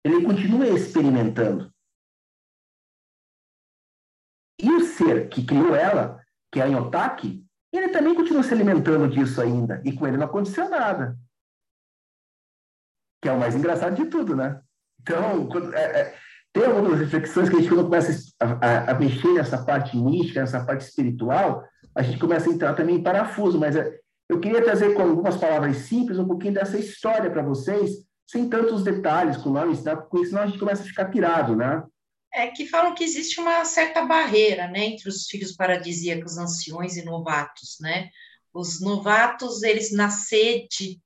Ele 0.04 0.26
continua 0.26 0.68
experimentando. 0.68 1.74
E 4.62 4.72
o 4.72 4.82
ser 4.86 5.30
que 5.30 5.46
criou 5.46 5.76
ela, 5.76 6.22
que 6.52 6.60
é 6.60 6.64
a 6.64 6.68
Yotaki, 6.68 7.46
ele 7.74 7.90
também 7.90 8.16
continua 8.16 8.44
se 8.44 8.54
alimentando 8.54 9.10
disso 9.10 9.42
ainda. 9.42 9.82
E 9.84 9.92
com 9.92 10.08
ele 10.08 10.18
não 10.18 10.26
aconteceu 10.26 10.70
nada. 10.70 11.18
Que 13.22 13.30
é 13.30 13.34
o 13.34 13.40
mais 13.40 13.56
engraçado 13.56 13.96
de 13.96 14.06
tudo, 14.06 14.36
né? 14.36 14.62
Então, 15.02 15.48
quando, 15.48 15.74
é, 15.74 16.02
é, 16.02 16.18
tem 16.54 16.66
algumas 16.66 17.00
reflexões 17.00 17.50
que 17.50 17.56
a 17.56 17.60
gente, 17.60 17.70
quando 17.70 17.84
começa 17.84 18.34
a, 18.40 18.46
a, 18.46 18.92
a 18.92 18.94
mexer 18.96 19.34
nessa 19.34 19.64
parte 19.64 19.98
mística, 19.98 20.40
nessa 20.40 20.64
parte 20.66 20.86
espiritual, 20.86 21.68
a 21.96 22.02
gente 22.04 22.20
começa 22.20 22.50
a 22.50 22.54
entrar 22.54 22.74
também 22.74 22.98
em 22.98 23.04
parafuso, 23.04 23.58
mas 23.58 23.76
é, 23.76 23.98
eu 24.28 24.40
queria 24.40 24.64
trazer 24.64 24.94
com 24.94 25.02
algumas 25.02 25.38
palavras 25.38 25.78
simples 25.78 26.20
um 26.20 26.28
pouquinho 26.28 26.54
dessa 26.54 26.78
história 26.78 27.32
para 27.32 27.42
vocês, 27.42 27.92
sem 28.28 28.50
tantos 28.50 28.84
detalhes, 28.84 29.38
com 29.38 29.50
nomes, 29.50 29.84
né? 29.84 29.96
porque 29.96 30.26
senão 30.26 30.42
a 30.42 30.48
gente 30.48 30.60
começa 30.60 30.84
a 30.84 30.86
ficar 30.86 31.06
pirado, 31.06 31.56
né? 31.56 31.84
É 32.34 32.48
que 32.48 32.68
falam 32.68 32.94
que 32.94 33.04
existe 33.04 33.40
uma 33.40 33.64
certa 33.64 34.04
barreira, 34.04 34.68
né, 34.68 34.88
entre 34.88 35.08
os 35.08 35.26
filhos 35.28 35.54
paradisíacos, 35.54 36.38
anciões 36.38 36.98
e 36.98 37.06
novatos, 37.06 37.78
né? 37.80 38.10
Os 38.54 38.82
novatos, 38.82 39.64
eles 39.64 39.94
na 39.94 40.10
sede 40.10 41.00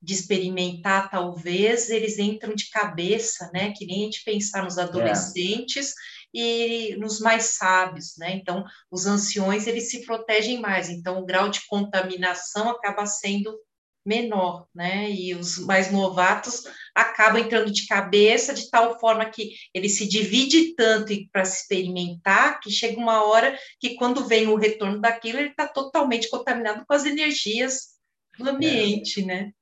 de 0.00 0.14
experimentar, 0.14 1.10
talvez, 1.10 1.90
eles 1.90 2.18
entram 2.18 2.54
de 2.54 2.70
cabeça, 2.70 3.50
né? 3.52 3.72
Que 3.72 3.84
nem 3.84 4.02
a 4.02 4.04
gente 4.04 4.24
pensar 4.24 4.62
nos 4.62 4.78
adolescentes, 4.78 5.90
é 5.90 5.92
e 6.34 6.96
nos 6.96 7.20
mais 7.20 7.54
sábios, 7.56 8.16
né? 8.18 8.34
Então, 8.34 8.64
os 8.90 9.06
anciões, 9.06 9.68
eles 9.68 9.88
se 9.88 10.04
protegem 10.04 10.60
mais, 10.60 10.88
então 10.88 11.20
o 11.20 11.24
grau 11.24 11.48
de 11.48 11.64
contaminação 11.68 12.68
acaba 12.70 13.06
sendo 13.06 13.56
menor, 14.04 14.66
né? 14.74 15.10
E 15.10 15.34
os 15.34 15.58
mais 15.58 15.92
novatos 15.92 16.64
acabam 16.94 17.40
entrando 17.40 17.70
de 17.70 17.86
cabeça 17.86 18.52
de 18.52 18.68
tal 18.68 18.98
forma 18.98 19.24
que 19.24 19.52
ele 19.72 19.88
se 19.88 20.06
divide 20.08 20.74
tanto 20.74 21.14
para 21.32 21.44
se 21.44 21.62
experimentar 21.62 22.60
que 22.60 22.70
chega 22.70 23.00
uma 23.00 23.24
hora 23.24 23.56
que 23.80 23.94
quando 23.94 24.26
vem 24.26 24.48
o 24.48 24.56
retorno 24.56 25.00
daquilo 25.00 25.38
ele 25.38 25.50
está 25.50 25.66
totalmente 25.66 26.28
contaminado 26.28 26.84
com 26.86 26.92
as 26.92 27.06
energias 27.06 27.94
do 28.38 28.50
ambiente, 28.50 29.22
é. 29.22 29.24
né? 29.24 29.52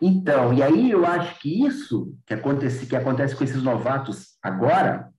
Então, 0.00 0.52
e 0.52 0.62
aí 0.62 0.90
eu 0.90 1.06
acho 1.06 1.38
que 1.38 1.64
isso 1.64 2.14
que 2.26 2.34
acontece, 2.34 2.86
que 2.86 2.96
acontece 2.96 3.34
com 3.34 3.44
esses 3.44 3.62
novatos 3.62 4.36
agora 4.42 5.10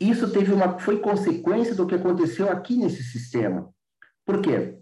isso 0.00 0.30
teve 0.30 0.52
uma, 0.52 0.78
foi 0.78 1.00
consequência 1.00 1.74
do 1.74 1.86
que 1.86 1.94
aconteceu 1.94 2.50
aqui 2.50 2.76
nesse 2.76 3.02
sistema. 3.02 3.72
Por 4.24 4.40
quê? 4.40 4.78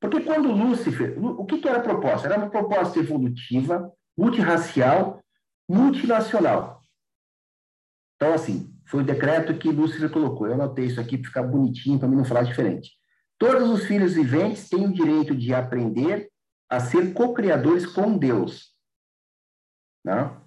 Porque 0.00 0.20
quando 0.20 0.52
Lúcifer, 0.52 1.16
o 1.22 1.44
que, 1.44 1.58
que 1.58 1.68
era 1.68 1.78
a 1.78 1.82
proposta? 1.82 2.26
Era 2.26 2.38
uma 2.38 2.50
proposta 2.50 2.98
evolutiva, 2.98 3.92
multirracial, 4.16 5.22
multinacional. 5.68 6.80
Então, 8.16 8.32
assim, 8.32 8.74
foi 8.86 9.00
o 9.00 9.06
decreto 9.06 9.56
que 9.58 9.70
Lúcifer 9.70 10.10
colocou. 10.10 10.46
Eu 10.46 10.54
anotei 10.54 10.86
isso 10.86 11.00
aqui 11.00 11.18
para 11.18 11.28
ficar 11.28 11.42
bonitinho, 11.42 11.98
para 11.98 12.08
mim 12.08 12.16
não 12.16 12.24
falar 12.24 12.42
diferente. 12.42 12.92
Todos 13.38 13.68
os 13.70 13.84
filhos 13.84 14.14
viventes 14.14 14.68
têm 14.68 14.86
o 14.86 14.92
direito 14.92 15.34
de 15.34 15.54
aprender 15.54 16.30
a 16.68 16.80
ser 16.80 17.12
co-criadores 17.12 17.86
com 17.86 18.16
Deus. 18.16 18.74
Não? 20.04 20.14
Né? 20.14 20.40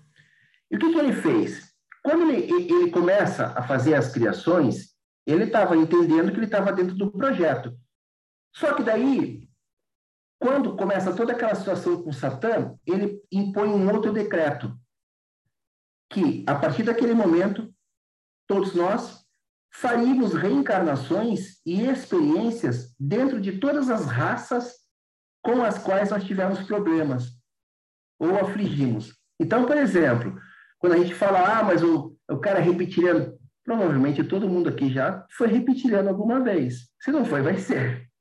E 0.71 0.75
o 0.75 0.79
que, 0.79 0.91
que 0.91 0.99
ele 0.99 1.13
fez? 1.13 1.72
Quando 2.03 2.29
ele, 2.29 2.51
ele 2.51 2.91
começa 2.91 3.47
a 3.57 3.63
fazer 3.63 3.95
as 3.95 4.11
criações, 4.11 4.93
ele 5.25 5.45
estava 5.45 5.77
entendendo 5.77 6.31
que 6.31 6.37
ele 6.37 6.45
estava 6.45 6.73
dentro 6.73 6.95
do 6.95 7.11
projeto. 7.11 7.77
Só 8.53 8.73
que 8.73 8.83
daí, 8.83 9.49
quando 10.39 10.75
começa 10.75 11.15
toda 11.15 11.31
aquela 11.31 11.55
situação 11.55 12.03
com 12.03 12.11
Satã, 12.11 12.77
ele 12.85 13.21
impõe 13.31 13.69
um 13.69 13.89
outro 13.91 14.11
decreto, 14.11 14.77
que, 16.11 16.43
a 16.47 16.53
partir 16.53 16.83
daquele 16.83 17.13
momento, 17.13 17.73
todos 18.47 18.75
nós 18.75 19.23
faríamos 19.73 20.33
reencarnações 20.33 21.61
e 21.65 21.85
experiências 21.85 22.93
dentro 22.99 23.41
de 23.41 23.59
todas 23.59 23.89
as 23.89 24.05
raças 24.05 24.83
com 25.41 25.63
as 25.63 25.79
quais 25.79 26.11
nós 26.11 26.23
tivemos 26.23 26.61
problemas 26.63 27.31
ou 28.19 28.37
afligimos. 28.37 29.17
Então, 29.39 29.65
por 29.65 29.75
exemplo, 29.75 30.39
quando 30.83 30.95
a 30.95 30.97
gente 30.97 31.15
fala, 31.15 31.59
ah, 31.59 31.63
mas 31.63 31.81
o, 31.81 32.13
o 32.29 32.37
cara 32.39 32.59
é 32.59 33.37
provavelmente 33.63 34.21
todo 34.21 34.49
mundo 34.49 34.67
aqui 34.67 34.91
já 34.91 35.25
foi 35.31 35.47
reptiliano 35.47 36.09
alguma 36.09 36.41
vez. 36.41 36.89
Se 36.99 37.09
não 37.09 37.23
foi, 37.23 37.41
vai 37.41 37.57
ser. 37.57 38.11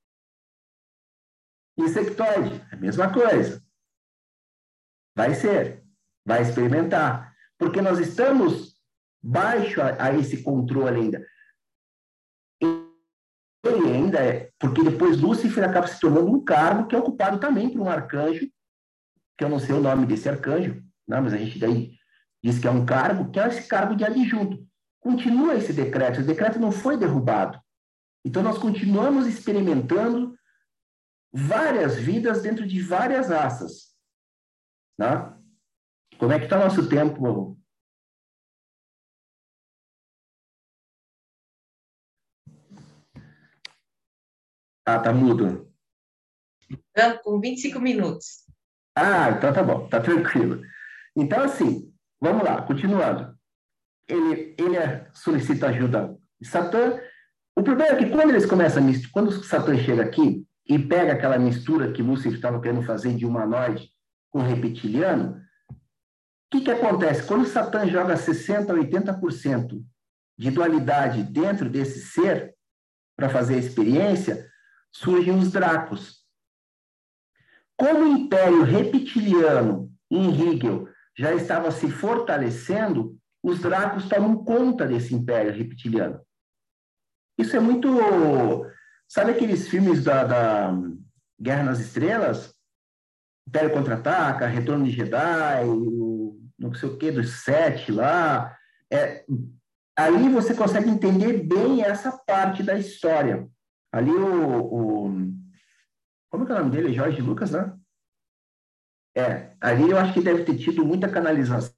Insectoide, 1.77 2.65
a 2.71 2.77
mesma 2.77 3.13
coisa. 3.13 3.61
Vai 5.13 5.35
ser. 5.35 5.83
Vai 6.25 6.43
experimentar. 6.43 7.35
Porque 7.59 7.83
nós 7.83 7.99
estamos 7.99 8.81
baixo 9.21 9.81
a, 9.83 10.01
a 10.01 10.15
esse 10.15 10.45
controle 10.45 11.01
ainda. 11.01 11.27
Ele 12.63 13.93
ainda 13.93 14.21
é, 14.21 14.53
porque 14.57 14.85
depois 14.85 15.21
Lúcifer 15.21 15.69
acaba 15.69 15.89
se 15.89 15.99
tornando 15.99 16.31
um 16.31 16.45
cargo 16.45 16.87
que 16.87 16.95
é 16.95 16.99
ocupado 17.01 17.41
também 17.41 17.69
por 17.69 17.81
um 17.81 17.91
arcanjo, 17.91 18.49
que 19.37 19.43
eu 19.43 19.49
não 19.49 19.59
sei 19.59 19.75
o 19.75 19.81
nome 19.81 20.07
desse 20.07 20.29
arcanjo, 20.29 20.81
não, 21.09 21.17
né, 21.17 21.23
mas 21.23 21.33
a 21.33 21.39
gente 21.39 21.59
daí 21.59 22.01
diz 22.43 22.59
que 22.59 22.67
é 22.67 22.71
um 22.71 22.85
cargo, 22.85 23.31
que 23.31 23.39
é 23.39 23.47
esse 23.47 23.69
cargo 23.69 23.95
de 23.95 24.05
adjunto. 24.05 24.67
Continua 25.01 25.55
esse 25.55 25.73
decreto, 25.73 26.21
o 26.21 26.27
decreto 26.27 26.59
não 26.59 26.73
foi 26.73 26.97
derrubado. 26.97 27.61
Então, 28.25 28.43
nós 28.43 28.59
continuamos 28.59 29.27
experimentando 29.27 30.37
várias 31.33 31.97
vidas 31.97 32.43
dentro 32.43 32.67
de 32.67 32.81
várias 32.81 33.29
raças. 33.29 33.97
Né? 34.99 35.09
Como 36.19 36.33
é 36.33 36.39
que 36.39 36.45
está 36.45 36.59
nosso 36.59 36.89
tempo? 36.89 37.59
Ah, 44.87 44.99
tá 45.01 45.13
mudo. 45.13 45.73
Com 47.23 47.41
25 47.41 47.81
minutos. 47.81 48.47
Ah, 48.97 49.31
então 49.31 49.53
tá 49.53 49.63
bom, 49.63 49.89
tá 49.89 50.01
tranquilo. 50.01 50.63
Então, 51.17 51.43
assim, 51.43 51.92
Vamos 52.23 52.45
lá, 52.45 52.63
continuando. 52.63 53.37
Ele, 54.09 54.55
ele 54.57 54.77
é, 54.77 55.11
solicita 55.13 55.69
ajuda 55.69 56.17
de 56.41 56.49
Satã. 56.49 57.01
O 57.57 57.63
problema 57.63 57.93
é 57.93 57.97
que 57.97 58.11
quando 58.11 58.31
eles 58.31 58.47
começam 58.47 58.83
a 58.83 59.13
quando 59.13 59.33
Satã 59.45 59.77
chega 59.77 60.03
aqui 60.03 60.47
e 60.67 60.79
pega 60.79 61.13
aquela 61.13 61.39
mistura 61.39 61.93
que 61.93 62.03
Lúcifer 62.03 62.35
estava 62.35 62.61
querendo 62.61 62.87
fazer 62.87 63.15
de 63.15 63.27
humanoide 63.27 63.91
com 64.31 64.41
reptiliano, 64.41 65.43
que, 66.53 66.61
que 66.61 66.71
acontece? 66.71 67.27
Quando 67.27 67.49
Satã 67.49 67.87
joga 67.89 68.15
60%, 68.15 68.67
80% 68.67 69.83
de 70.37 70.51
dualidade 70.51 71.23
dentro 71.23 71.71
desse 71.71 72.01
ser, 72.01 72.55
para 73.17 73.31
fazer 73.31 73.55
a 73.55 73.59
experiência, 73.59 74.47
surgem 74.93 75.39
os 75.39 75.51
Dracos. 75.51 76.23
Como 77.75 78.05
o 78.05 78.09
Império 78.09 78.63
Reptiliano 78.65 79.91
em 80.11 80.29
Hegel 80.29 80.89
já 81.17 81.35
estava 81.35 81.71
se 81.71 81.91
fortalecendo, 81.91 83.19
os 83.43 83.61
Dracos 83.61 84.09
tomam 84.09 84.45
conta 84.45 84.87
desse 84.87 85.15
Império 85.15 85.53
Reptiliano. 85.53 86.21
Isso 87.39 87.57
é 87.57 87.61
muito. 87.61 87.89
Sabe 89.09 89.33
aqueles 89.33 89.69
filmes 89.69 90.05
da, 90.05 90.25
da 90.25 90.73
Guerra 91.41 91.65
nas 91.65 91.81
Estrelas? 91.81 92.55
Império 93.47 93.73
Contra-Ataca, 93.73 94.47
Retorno 94.47 94.85
de 94.85 94.93
Jedi, 94.93 95.65
o, 95.65 96.41
não 96.59 96.73
sei 96.73 96.89
o 96.89 96.97
que, 96.97 97.11
dos 97.11 97.43
sete 97.43 97.91
lá. 97.91 98.57
É, 98.91 99.25
ali 99.97 100.29
você 100.29 100.55
consegue 100.55 100.89
entender 100.89 101.43
bem 101.43 101.83
essa 101.83 102.13
parte 102.13 102.63
da 102.63 102.79
história. 102.79 103.49
Ali 103.93 104.11
o, 104.11 104.61
o 104.61 105.33
como 106.31 106.49
é, 106.49 106.51
é 106.51 106.55
o 106.55 106.59
nome 106.59 106.71
dele? 106.71 106.95
Jorge 106.95 107.21
Lucas, 107.21 107.51
né? 107.51 107.77
É, 109.15 109.52
ali 109.63 109.91
eu 109.91 109.97
acho 109.97 110.13
que 110.13 110.21
deve 110.21 110.45
ter 110.45 110.59
tido 110.59 110.85
muita 110.85 111.09
canalização, 111.09 111.73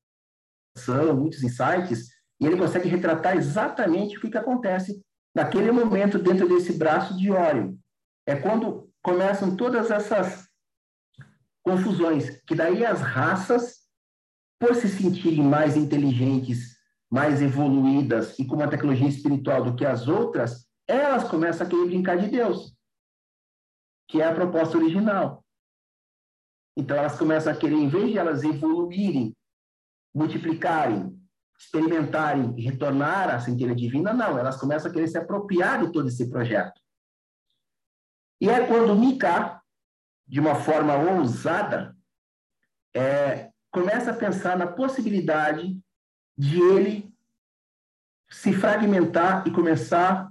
muitos 1.15 1.43
insights, 1.43 2.09
e 2.41 2.47
ele 2.47 2.57
consegue 2.57 2.89
retratar 2.89 3.37
exatamente 3.37 4.17
o 4.17 4.21
que, 4.21 4.31
que 4.31 4.39
acontece 4.39 5.05
naquele 5.35 5.71
momento 5.71 6.19
dentro 6.19 6.49
desse 6.49 6.73
braço 6.73 7.17
de 7.17 7.31
óleo. 7.31 7.79
É 8.27 8.35
quando 8.35 8.91
começam 9.03 9.55
todas 9.55 9.91
essas 9.91 10.49
confusões, 11.63 12.41
que 12.47 12.55
daí 12.55 12.85
as 12.85 13.01
raças, 13.01 13.85
por 14.59 14.75
se 14.75 14.89
sentirem 14.89 15.43
mais 15.43 15.77
inteligentes, 15.77 16.75
mais 17.11 17.43
evoluídas 17.43 18.39
e 18.39 18.47
com 18.47 18.57
uma 18.57 18.69
tecnologia 18.69 19.09
espiritual 19.09 19.63
do 19.63 19.77
que 19.77 19.85
as 19.85 20.09
outras, 20.09 20.67
elas 20.89 21.29
começam 21.29 21.67
a 21.67 21.71
querer 21.71 21.87
brincar 21.87 22.17
de 22.17 22.29
Deus, 22.29 22.75
que 24.09 24.23
é 24.23 24.27
a 24.27 24.35
proposta 24.35 24.79
original. 24.79 25.44
Então 26.77 26.97
elas 26.97 27.19
começam 27.19 27.53
a 27.53 27.57
querer, 27.57 27.77
em 27.77 27.89
vez 27.89 28.11
de 28.11 28.19
elas 28.19 28.43
evoluírem, 28.43 29.35
multiplicarem, 30.15 31.17
experimentarem 31.59 32.55
e 32.57 32.63
retornar 32.63 33.31
à 33.31 33.41
centelha 33.41 33.75
divina, 33.75 34.13
não, 34.13 34.39
elas 34.39 34.57
começam 34.57 34.91
a 34.91 34.95
querer 34.95 35.09
se 35.09 35.19
apropriar 35.19 35.85
de 35.85 35.93
todo 35.93 36.09
esse 36.09 36.29
projeto. 36.29 36.81
E 38.41 38.49
é 38.49 38.67
quando 38.67 38.97
Mika, 38.97 39.63
de 40.27 40.41
uma 40.41 40.57
forma 40.57 40.97
ousada, 40.97 41.97
é, 42.95 43.51
começa 43.71 44.11
a 44.11 44.17
pensar 44.17 44.57
na 44.57 44.67
possibilidade 44.67 45.81
de 46.37 46.61
ele 46.61 47.15
se 48.29 48.53
fragmentar 48.53 49.47
e 49.47 49.53
começar 49.53 50.31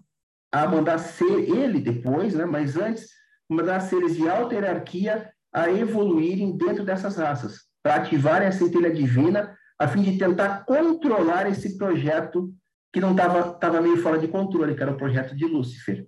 a 0.52 0.68
mandar 0.68 1.00
ser 1.00 1.50
ele 1.50 1.80
depois, 1.80 2.36
né? 2.36 2.46
mas 2.46 2.76
antes, 2.76 3.10
mandar 3.50 3.80
seres 3.80 4.16
de 4.16 4.30
alta 4.30 4.54
hierarquia 4.54 5.34
a 5.54 5.70
evoluírem 5.70 6.58
dentro 6.58 6.84
dessas 6.84 7.18
raças, 7.18 7.62
para 7.84 7.96
ativarem 7.96 8.48
a 8.48 8.52
centelha 8.52 8.94
divina, 8.94 9.56
a 9.78 9.88
fim 9.88 10.02
de 10.02 10.18
tentar 10.18 10.66
controlar 10.66 11.48
esse 11.48 11.78
projeto 11.78 12.54
que 12.92 13.00
não 13.00 13.12
estava 13.12 13.54
tava 13.54 13.82
meio 13.82 13.98
fora 13.98 14.18
de 14.18 14.28
controle, 14.28 14.76
que 14.76 14.82
era 14.82 14.92
o 14.92 14.98
projeto 14.98 15.36
de 15.36 15.46
Lúcifer. 15.46 16.08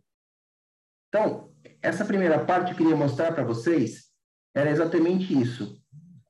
Então, 1.10 1.51
essa 1.81 2.05
primeira 2.05 2.43
parte 2.43 2.67
que 2.67 2.73
eu 2.73 2.77
queria 2.77 2.95
mostrar 2.95 3.34
para 3.34 3.43
vocês 3.43 4.05
era 4.55 4.69
exatamente 4.69 5.38
isso. 5.39 5.81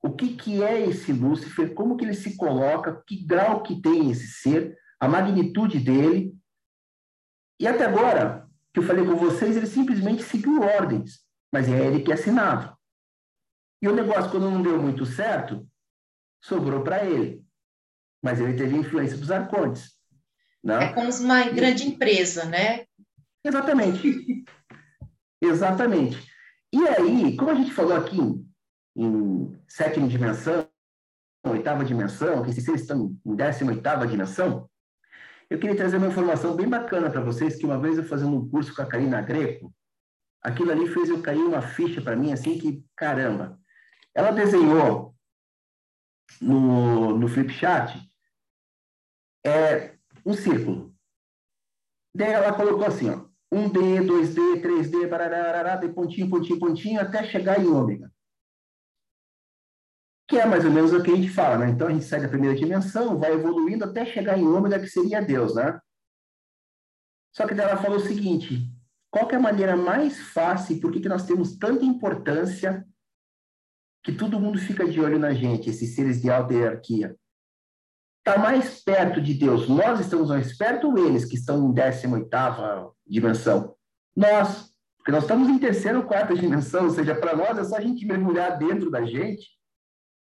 O 0.02 0.12
que, 0.12 0.36
que 0.36 0.64
é 0.64 0.88
esse 0.88 1.12
Lúcifer, 1.12 1.74
como 1.74 1.98
que 1.98 2.06
ele 2.06 2.14
se 2.14 2.36
coloca, 2.38 3.04
que 3.08 3.26
grau 3.26 3.64
que 3.64 3.82
tem 3.82 4.12
esse 4.12 4.28
ser, 4.28 4.78
a 5.00 5.08
magnitude 5.08 5.80
dele. 5.80 6.36
E 7.60 7.68
até 7.68 7.86
agora, 7.86 8.48
que 8.74 8.80
eu 8.80 8.84
falei 8.84 9.06
com 9.06 9.16
vocês, 9.16 9.56
ele 9.56 9.68
simplesmente 9.68 10.24
seguiu 10.24 10.62
ordens, 10.62 11.22
mas 11.52 11.68
é 11.68 11.88
ele 11.88 12.04
que 12.04 12.14
assinava. 12.14 12.78
E 13.82 13.88
o 13.88 13.96
negócio, 13.96 14.32
quando 14.32 14.50
não 14.50 14.62
deu 14.62 14.82
muito 14.82 15.06
certo, 15.06 15.68
sobrou 16.42 16.84
para 16.84 17.06
ele. 17.06 17.44
Mas 18.24 18.40
ele 18.40 18.54
teve 18.54 18.76
influência 18.76 19.18
dos 19.18 19.32
arcontes. 19.32 19.94
Não? 20.64 20.82
É 20.82 20.94
como 20.94 21.10
uma 21.10 21.44
grande 21.50 21.88
empresa, 21.88 22.46
né? 22.46 22.86
Exatamente. 23.44 24.46
Exatamente. 25.42 26.18
E 26.74 26.88
aí, 26.88 27.38
como 27.38 27.52
a 27.52 27.56
gente 27.56 27.72
falou 27.72 27.96
aqui 27.96 28.20
em, 28.20 28.52
em 28.96 29.60
sétima 29.68 30.08
dimensão, 30.08 30.68
oitava 31.46 31.86
dimensão, 31.86 32.44
que 32.44 32.52
seres 32.54 32.82
estão 32.82 33.16
em 33.26 33.36
décima 33.36 33.72
oitava 33.72 34.08
dimensão, 34.08 34.70
eu 35.50 35.60
queria 35.60 35.76
trazer 35.76 35.98
uma 35.98 36.08
informação 36.08 36.56
bem 36.56 36.68
bacana 36.68 37.10
para 37.10 37.22
vocês, 37.22 37.56
que 37.56 37.66
uma 37.66 37.80
vez 37.80 37.98
eu 37.98 38.04
fazendo 38.04 38.36
um 38.36 38.50
curso 38.50 38.76
com 38.76 38.82
a 38.82 38.86
Karina 38.88 39.22
Greco, 39.22 39.72
aquilo 40.42 40.72
ali 40.72 40.88
fez 40.88 41.10
eu 41.10 41.22
cair 41.22 41.44
uma 41.44 41.62
ficha 41.62 42.02
para 42.02 42.16
mim, 42.16 42.34
assim, 42.34 42.58
que, 42.58 42.84
caramba, 42.96 43.60
ela 44.16 44.32
desenhou 44.32 45.14
no, 46.42 47.18
no 47.18 47.28
Flipchart 47.28 48.02
é, 49.46 49.98
um 50.26 50.34
círculo. 50.34 50.96
Daí 52.16 52.32
ela 52.32 52.56
colocou 52.56 52.86
assim, 52.86 53.10
ó, 53.10 53.28
1D, 53.54 54.06
2D, 54.06 54.62
3D, 54.62 55.08
barará, 55.08 55.76
de 55.76 55.90
pontinho, 55.90 56.30
pontinho, 56.30 56.60
pontinho, 56.60 57.02
até 57.02 57.26
chegar 57.26 57.60
em 57.60 57.68
ômega. 57.68 58.12
Que 60.28 60.40
é 60.40 60.46
mais 60.46 60.66
ou 60.66 60.72
menos 60.72 60.92
o 60.94 61.04
que 61.04 61.12
a 61.12 61.16
gente 61.16 61.30
fala, 61.30 61.60
né? 61.60 61.70
Então 61.70 61.88
a 61.88 61.92
gente 61.92 62.06
sai 62.06 62.22
da 62.22 62.30
primeira 62.30 62.56
dimensão, 62.56 63.20
vai 63.20 63.34
evoluindo 63.34 63.84
até 63.84 64.06
chegar 64.06 64.40
em 64.40 64.48
ômega, 64.48 64.80
que 64.80 64.88
seria 64.88 65.22
Deus, 65.22 65.54
né? 65.54 65.80
Só 67.36 67.46
que 67.46 67.54
daí 67.54 67.68
ela 67.70 67.82
falou 67.82 67.98
o 67.98 68.08
seguinte: 68.08 68.72
qual 69.12 69.30
é 69.30 69.36
a 69.36 69.40
maneira 69.40 69.76
mais 69.76 70.20
fácil, 70.32 70.80
por 70.80 70.92
que, 70.92 71.02
que 71.02 71.10
nós 71.10 71.28
temos 71.28 71.58
tanta 71.58 71.86
importância 71.86 72.86
que 74.06 74.14
todo 74.14 74.40
mundo 74.40 74.60
fica 74.60 74.88
de 74.88 75.02
olho 75.02 75.18
na 75.18 75.34
gente, 75.34 75.72
esses 75.72 75.96
seres 75.96 76.22
de 76.22 76.30
alta 76.30 76.54
hierarquia. 76.54 77.18
Está 78.20 78.38
mais 78.38 78.84
perto 78.84 79.20
de 79.20 79.34
Deus, 79.34 79.68
nós 79.68 80.00
estamos 80.00 80.30
mais 80.30 80.56
perto 80.56 80.90
ou 80.90 80.98
eles 81.08 81.26
que 81.26 81.36
estão 81.36 81.68
em 81.68 81.74
18 81.74 82.96
dimensão? 83.08 83.76
Nós, 84.16 84.70
porque 84.98 85.12
nós 85.12 85.24
estamos 85.24 85.50
em 85.50 85.58
terceira 85.58 85.98
ou 85.98 86.06
quarta 86.06 86.36
dimensão, 86.36 86.86
ou 86.86 86.92
seja, 86.92 87.16
para 87.16 87.36
nós 87.36 87.58
é 87.58 87.64
só 87.64 87.78
a 87.78 87.82
gente 87.82 88.06
mergulhar 88.06 88.60
dentro 88.60 88.92
da 88.92 89.04
gente, 89.04 89.48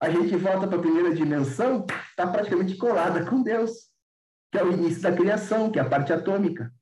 a 0.02 0.10
gente 0.10 0.34
volta 0.38 0.66
para 0.66 0.78
a 0.78 0.82
primeira 0.82 1.14
dimensão, 1.14 1.86
está 2.10 2.26
praticamente 2.26 2.78
colada 2.78 3.30
com 3.30 3.44
Deus, 3.44 3.90
que 4.50 4.58
é 4.58 4.64
o 4.64 4.72
início 4.72 5.02
da 5.02 5.12
criação, 5.12 5.70
que 5.70 5.78
é 5.78 5.82
a 5.82 5.90
parte 5.90 6.14
atômica. 6.14 6.74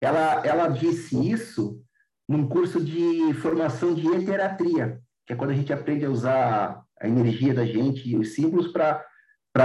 Ela, 0.00 0.44
ela 0.44 0.68
disse 0.68 1.16
isso 1.30 1.80
num 2.28 2.48
curso 2.48 2.82
de 2.82 3.32
formação 3.34 3.94
de 3.94 4.06
heteratria 4.08 5.00
que 5.28 5.34
é 5.34 5.36
quando 5.36 5.50
a 5.50 5.54
gente 5.54 5.70
aprende 5.70 6.06
a 6.06 6.10
usar 6.10 6.82
a 6.98 7.06
energia 7.06 7.52
da 7.52 7.66
gente 7.66 8.08
e 8.08 8.16
os 8.16 8.34
símbolos 8.34 8.72
para 8.72 9.04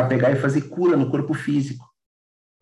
pegar 0.10 0.30
e 0.32 0.36
fazer 0.36 0.64
cura 0.64 0.98
no 0.98 1.10
corpo 1.10 1.34
físico. 1.34 1.86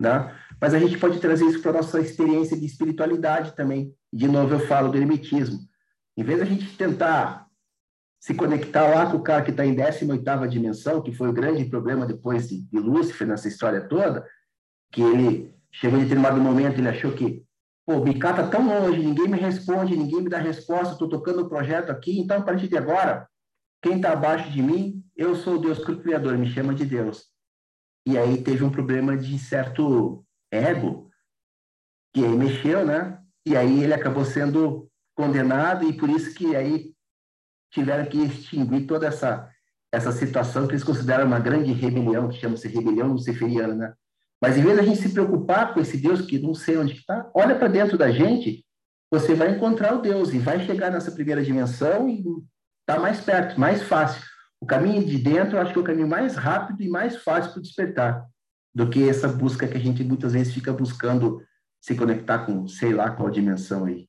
Né? 0.00 0.32
Mas 0.60 0.72
a 0.72 0.78
gente 0.78 0.96
pode 0.96 1.18
trazer 1.18 1.44
isso 1.46 1.60
para 1.60 1.72
a 1.72 1.74
nossa 1.74 2.00
experiência 2.00 2.56
de 2.56 2.64
espiritualidade 2.64 3.56
também. 3.56 3.92
De 4.12 4.28
novo, 4.28 4.54
eu 4.54 4.60
falo 4.60 4.88
do 4.88 4.96
hermetismo. 4.96 5.58
Em 6.16 6.22
vez 6.22 6.38
da 6.38 6.44
gente 6.44 6.76
tentar 6.76 7.48
se 8.20 8.34
conectar 8.34 8.86
lá 8.86 9.10
com 9.10 9.16
o 9.16 9.22
cara 9.22 9.42
que 9.42 9.50
está 9.50 9.66
em 9.66 9.74
18ª 9.74 10.46
dimensão, 10.46 11.02
que 11.02 11.10
foi 11.10 11.28
o 11.28 11.32
grande 11.32 11.64
problema 11.64 12.06
depois 12.06 12.48
de, 12.48 12.62
de 12.62 12.78
Lúcifer 12.78 13.26
nessa 13.26 13.48
história 13.48 13.80
toda, 13.80 14.24
que 14.92 15.02
ele 15.02 15.52
chegou 15.72 15.98
em 15.98 16.04
determinado 16.04 16.40
momento, 16.40 16.78
ele 16.78 16.88
achou 16.88 17.10
que 17.10 17.44
Pô, 17.92 17.98
o 17.98 18.00
Bicá 18.00 18.32
tá 18.32 18.48
tão 18.48 18.66
longe, 18.66 19.02
ninguém 19.02 19.28
me 19.28 19.38
responde, 19.38 19.94
ninguém 19.94 20.22
me 20.22 20.30
dá 20.30 20.38
resposta, 20.38 20.94
estou 20.94 21.10
tocando 21.10 21.42
o 21.42 21.48
projeto 21.48 21.90
aqui, 21.90 22.18
então 22.18 22.38
a 22.38 22.42
partir 22.42 22.66
de 22.66 22.78
agora, 22.78 23.28
quem 23.82 23.96
está 23.96 24.12
abaixo 24.12 24.50
de 24.50 24.62
mim, 24.62 25.04
eu 25.14 25.34
sou 25.36 25.60
Deus 25.60 25.78
Criador, 25.84 26.38
me 26.38 26.46
chama 26.46 26.74
de 26.74 26.86
Deus. 26.86 27.26
E 28.06 28.16
aí 28.16 28.42
teve 28.42 28.64
um 28.64 28.70
problema 28.70 29.14
de 29.14 29.38
certo 29.38 30.24
ego, 30.50 31.10
que 32.14 32.24
aí 32.24 32.34
mexeu, 32.34 32.86
né? 32.86 33.20
E 33.44 33.54
aí 33.54 33.82
ele 33.82 33.92
acabou 33.92 34.24
sendo 34.24 34.90
condenado 35.14 35.84
e 35.84 35.92
por 35.94 36.08
isso 36.08 36.34
que 36.34 36.56
aí 36.56 36.94
tiveram 37.70 38.06
que 38.06 38.22
extinguir 38.22 38.86
toda 38.86 39.06
essa 39.06 39.50
essa 39.94 40.10
situação 40.10 40.66
que 40.66 40.72
eles 40.72 40.84
consideram 40.84 41.26
uma 41.26 41.38
grande 41.38 41.70
rebelião, 41.70 42.30
que 42.30 42.38
chama-se 42.38 42.66
rebelião 42.66 43.08
luciferiana, 43.08 43.74
né? 43.74 43.94
Mas 44.42 44.58
em 44.58 44.62
vez 44.62 44.76
da 44.76 44.82
gente 44.82 45.00
se 45.00 45.10
preocupar 45.10 45.72
com 45.72 45.80
esse 45.80 45.96
Deus 45.96 46.22
que 46.22 46.36
não 46.36 46.52
sei 46.52 46.76
onde 46.76 46.94
está, 46.94 47.30
olha 47.32 47.54
para 47.54 47.68
dentro 47.68 47.96
da 47.96 48.10
gente, 48.10 48.66
você 49.08 49.36
vai 49.36 49.54
encontrar 49.54 49.94
o 49.94 50.02
Deus 50.02 50.32
e 50.32 50.38
vai 50.38 50.66
chegar 50.66 50.90
nessa 50.90 51.12
primeira 51.12 51.44
dimensão 51.44 52.08
e 52.08 52.24
está 52.80 53.00
mais 53.00 53.20
perto, 53.20 53.60
mais 53.60 53.82
fácil. 53.82 54.20
O 54.60 54.66
caminho 54.66 55.04
de 55.04 55.16
dentro, 55.16 55.56
eu 55.56 55.60
acho 55.60 55.72
que 55.72 55.78
é 55.78 55.82
o 55.82 55.84
caminho 55.84 56.08
mais 56.08 56.34
rápido 56.34 56.82
e 56.82 56.88
mais 56.88 57.22
fácil 57.22 57.52
para 57.52 57.62
despertar 57.62 58.26
do 58.74 58.90
que 58.90 59.08
essa 59.08 59.28
busca 59.28 59.68
que 59.68 59.76
a 59.76 59.80
gente 59.80 60.02
muitas 60.02 60.32
vezes 60.32 60.52
fica 60.52 60.72
buscando 60.72 61.40
se 61.80 61.94
conectar 61.94 62.44
com 62.44 62.66
sei 62.66 62.92
lá 62.92 63.10
qual 63.10 63.30
dimensão 63.30 63.84
aí. 63.84 64.08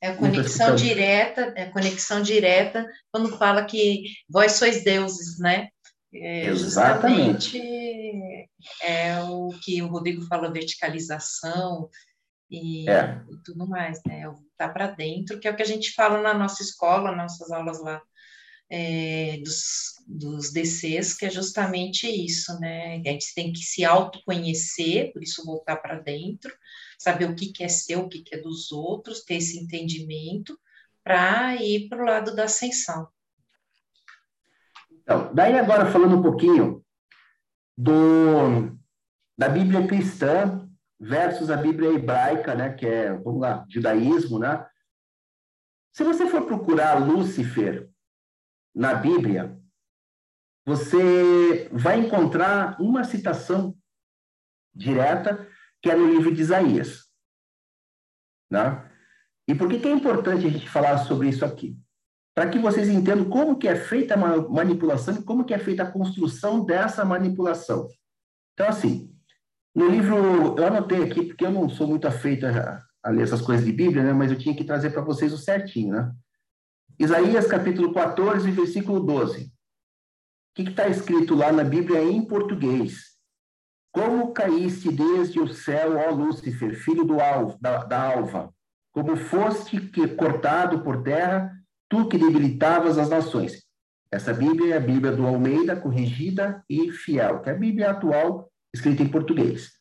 É 0.00 0.12
conexão 0.12 0.74
direta, 0.76 1.52
é 1.56 1.66
conexão 1.66 2.20
direta 2.20 2.86
quando 3.10 3.38
fala 3.38 3.64
que 3.64 4.04
vós 4.28 4.52
sois 4.52 4.84
deuses, 4.84 5.38
né? 5.38 5.68
É 6.14 6.46
Exatamente. 6.46 7.58
é 8.82 9.20
o 9.22 9.48
que 9.62 9.82
o 9.82 9.88
Rodrigo 9.88 10.22
falou, 10.22 10.52
verticalização 10.52 11.90
e, 12.50 12.88
é. 12.88 13.20
e 13.30 13.36
tudo 13.44 13.66
mais, 13.66 14.00
né? 14.06 14.22
Tá 14.56 14.68
para 14.68 14.86
dentro, 14.86 15.40
que 15.40 15.48
é 15.48 15.50
o 15.50 15.56
que 15.56 15.62
a 15.62 15.66
gente 15.66 15.92
fala 15.92 16.22
na 16.22 16.32
nossa 16.32 16.62
escola, 16.62 17.14
nossas 17.14 17.50
aulas 17.50 17.82
lá 17.82 18.00
é, 18.70 19.38
dos, 19.38 19.94
dos 20.06 20.52
DCs, 20.52 21.14
que 21.14 21.26
é 21.26 21.30
justamente 21.30 22.06
isso, 22.06 22.58
né? 22.60 22.96
A 22.96 23.10
gente 23.10 23.34
tem 23.34 23.52
que 23.52 23.60
se 23.60 23.84
autoconhecer, 23.84 25.12
por 25.12 25.22
isso 25.22 25.44
voltar 25.44 25.76
para 25.76 25.98
dentro, 25.98 26.54
saber 26.98 27.28
o 27.28 27.34
que, 27.34 27.52
que 27.52 27.64
é 27.64 27.68
seu, 27.68 28.00
o 28.00 28.08
que, 28.08 28.22
que 28.22 28.34
é 28.34 28.38
dos 28.38 28.72
outros, 28.72 29.24
ter 29.24 29.36
esse 29.36 29.58
entendimento 29.58 30.58
para 31.02 31.56
ir 31.56 31.88
para 31.88 32.02
o 32.02 32.06
lado 32.06 32.34
da 32.34 32.44
ascensão. 32.44 33.08
Então, 35.04 35.32
daí 35.34 35.56
agora 35.58 35.90
falando 35.92 36.16
um 36.16 36.22
pouquinho 36.22 36.82
do, 37.76 38.74
da 39.38 39.48
Bíblia 39.48 39.86
cristã 39.86 40.68
versus 40.98 41.50
a 41.50 41.56
Bíblia 41.56 41.92
hebraica, 41.92 42.54
né, 42.54 42.72
que 42.72 42.86
é, 42.86 43.12
vamos 43.12 43.40
lá, 43.40 43.64
judaísmo, 43.68 44.38
né? 44.38 44.66
Se 45.92 46.02
você 46.02 46.26
for 46.26 46.46
procurar 46.46 46.94
Lúcifer 46.94 47.88
na 48.74 48.94
Bíblia, 48.94 49.60
você 50.66 51.68
vai 51.70 52.00
encontrar 52.00 52.80
uma 52.80 53.04
citação 53.04 53.76
direta 54.74 55.46
que 55.82 55.90
é 55.90 55.94
no 55.94 56.08
livro 56.08 56.34
de 56.34 56.40
Isaías. 56.40 57.04
Né? 58.50 58.90
E 59.46 59.54
por 59.54 59.68
que, 59.68 59.78
que 59.78 59.86
é 59.86 59.92
importante 59.92 60.46
a 60.46 60.50
gente 60.50 60.68
falar 60.68 60.98
sobre 60.98 61.28
isso 61.28 61.44
aqui? 61.44 61.78
Para 62.34 62.50
que 62.50 62.58
vocês 62.58 62.88
entendam 62.88 63.28
como 63.30 63.56
que 63.56 63.68
é 63.68 63.76
feita 63.76 64.14
a 64.14 64.16
manipulação 64.16 65.14
e 65.14 65.22
como 65.22 65.44
que 65.44 65.54
é 65.54 65.58
feita 65.58 65.84
a 65.84 65.90
construção 65.90 66.64
dessa 66.64 67.04
manipulação. 67.04 67.86
Então, 68.52 68.68
assim, 68.68 69.14
no 69.74 69.88
livro, 69.88 70.56
eu 70.56 70.66
anotei 70.66 71.02
aqui, 71.04 71.26
porque 71.26 71.44
eu 71.44 71.50
não 71.50 71.68
sou 71.68 71.86
muito 71.86 72.08
afeito 72.08 72.46
a, 72.46 72.82
a 73.02 73.10
ler 73.10 73.22
essas 73.22 73.40
coisas 73.40 73.64
de 73.64 73.72
Bíblia, 73.72 74.02
né? 74.02 74.12
mas 74.12 74.30
eu 74.30 74.38
tinha 74.38 74.54
que 74.54 74.64
trazer 74.64 74.90
para 74.90 75.02
vocês 75.02 75.32
o 75.32 75.38
certinho, 75.38 75.94
né? 75.94 76.12
Isaías 76.98 77.46
capítulo 77.46 77.92
14, 77.92 78.48
versículo 78.52 79.00
12. 79.00 79.46
O 79.46 79.50
que 80.54 80.62
está 80.62 80.86
escrito 80.86 81.34
lá 81.34 81.50
na 81.50 81.64
Bíblia 81.64 82.02
em 82.02 82.24
português? 82.24 83.14
Como 83.92 84.32
caíste 84.32 84.92
desde 84.92 85.40
o 85.40 85.52
céu, 85.52 85.96
ó 85.96 86.10
Lúcifer, 86.10 86.74
filho 86.76 87.04
do 87.04 87.20
alvo, 87.20 87.58
da, 87.60 87.84
da 87.84 88.12
alva, 88.12 88.54
como 88.92 89.16
foste 89.16 89.80
que, 89.80 90.06
cortado 90.06 90.82
por 90.82 91.02
terra, 91.02 91.52
tu 91.94 92.08
que 92.08 92.18
debilitavas 92.18 92.98
as 92.98 93.08
nações. 93.08 93.64
Essa 94.10 94.34
Bíblia 94.34 94.74
é 94.74 94.76
a 94.76 94.80
Bíblia 94.80 95.12
do 95.12 95.24
Almeida, 95.24 95.76
corrigida 95.76 96.64
e 96.68 96.90
fiel, 96.90 97.40
que 97.40 97.48
é 97.48 97.52
a 97.52 97.56
Bíblia 97.56 97.92
atual, 97.92 98.50
escrita 98.74 99.04
em 99.04 99.08
português. 99.08 99.72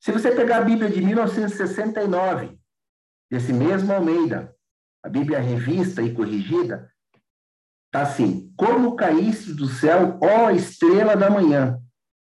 Se 0.00 0.12
você 0.12 0.30
pegar 0.30 0.58
a 0.58 0.64
Bíblia 0.64 0.88
de 0.88 1.02
1969, 1.02 2.56
desse 3.28 3.52
mesmo 3.52 3.92
Almeida, 3.92 4.54
a 5.02 5.08
Bíblia 5.08 5.40
revista 5.40 6.02
e 6.02 6.14
corrigida, 6.14 6.88
está 7.86 8.02
assim: 8.02 8.52
Como 8.56 8.94
caíste 8.94 9.54
do 9.54 9.66
céu, 9.66 10.20
ó 10.22 10.50
estrela 10.50 11.16
da 11.16 11.28
manhã, 11.28 11.80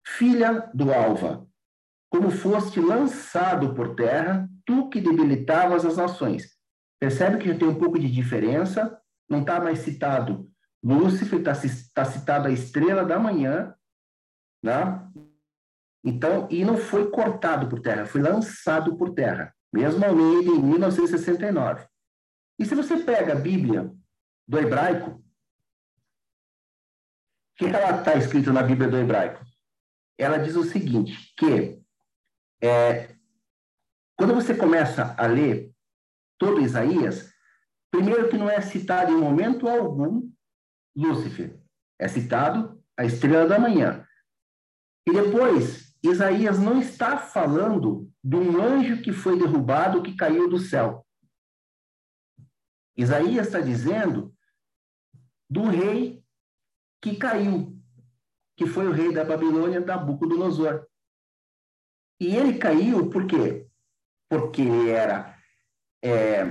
filha 0.03 0.71
do 0.73 0.91
alva, 0.95 1.47
como 2.09 2.31
foste 2.31 2.81
lançado 2.81 3.75
por 3.75 3.95
terra, 3.95 4.49
tu 4.65 4.89
que 4.89 5.01
debilitavas 5.01 5.85
as 5.85 5.99
nações. 5.99 6.56
Percebe 6.99 7.39
que 7.39 7.49
já 7.49 7.59
tem 7.59 7.69
um 7.69 7.79
pouco 7.79 7.99
de 7.99 8.11
diferença, 8.11 9.01
não 9.29 9.41
está 9.41 9.61
mais 9.61 9.81
citado 9.81 10.51
Lúcifer, 10.83 11.41
está 11.41 11.53
tá 11.95 12.05
citado 12.05 12.49
a 12.49 12.51
estrela 12.51 13.05
da 13.05 13.19
manhã, 13.19 13.75
né? 14.63 15.03
Então, 16.05 16.47
e 16.51 16.65
não 16.65 16.77
foi 16.77 17.11
cortado 17.11 17.69
por 17.69 17.81
terra, 17.81 18.07
foi 18.07 18.23
lançado 18.23 18.97
por 18.97 19.13
terra, 19.13 19.53
mesmo 19.73 20.05
Almeida 20.05 20.51
em 20.51 20.63
1969. 20.63 21.87
E 22.59 22.65
se 22.65 22.75
você 22.75 22.97
pega 23.03 23.33
a 23.33 23.41
Bíblia 23.41 23.93
do 24.47 24.59
hebraico, 24.59 25.11
o 25.11 25.23
que, 27.57 27.69
que 27.69 27.77
ela 27.77 27.99
está 27.99 28.15
escrito 28.15 28.53
na 28.53 28.63
Bíblia 28.63 28.89
do 28.89 28.97
hebraico? 28.97 29.45
Ela 30.17 30.39
diz 30.39 30.55
o 30.55 30.63
seguinte, 30.63 31.35
que 31.37 31.83
é, 32.63 33.17
quando 34.17 34.35
você 34.35 34.55
começa 34.55 35.15
a 35.19 35.27
ler 35.27 35.75
todo 36.39 36.61
Isaías, 36.61 37.33
primeiro 37.91 38.29
que 38.29 38.37
não 38.37 38.51
é 38.51 38.61
citado 38.61 39.13
em 39.13 39.17
momento 39.17 39.69
algum 39.69 40.31
Lúcifer, 40.95 41.61
é 41.99 42.09
citado 42.09 42.83
a 42.97 43.05
estrela 43.05 43.47
da 43.47 43.59
manhã. 43.59 44.07
E 45.07 45.13
depois, 45.13 45.95
Isaías 46.03 46.59
não 46.59 46.81
está 46.81 47.19
falando 47.19 48.11
de 48.23 48.37
um 48.37 48.61
anjo 48.61 49.03
que 49.03 49.13
foi 49.13 49.39
derrubado, 49.39 50.03
que 50.03 50.17
caiu 50.17 50.49
do 50.49 50.59
céu. 50.59 51.07
Isaías 52.97 53.47
está 53.47 53.61
dizendo 53.61 54.35
do 55.49 55.65
rei 55.65 56.25
que 57.03 57.17
caiu, 57.17 57.79
que 58.57 58.67
foi 58.67 58.87
o 58.89 58.93
rei 58.93 59.13
da 59.13 59.25
Babilônia, 59.25 59.81
Nabucodonosor. 59.81 60.87
E 62.19 62.35
ele 62.35 62.59
caiu 62.59 63.11
por 63.11 63.27
quê? 63.27 63.69
Porque 64.29 64.63
era 64.63 65.36
é, 66.03 66.45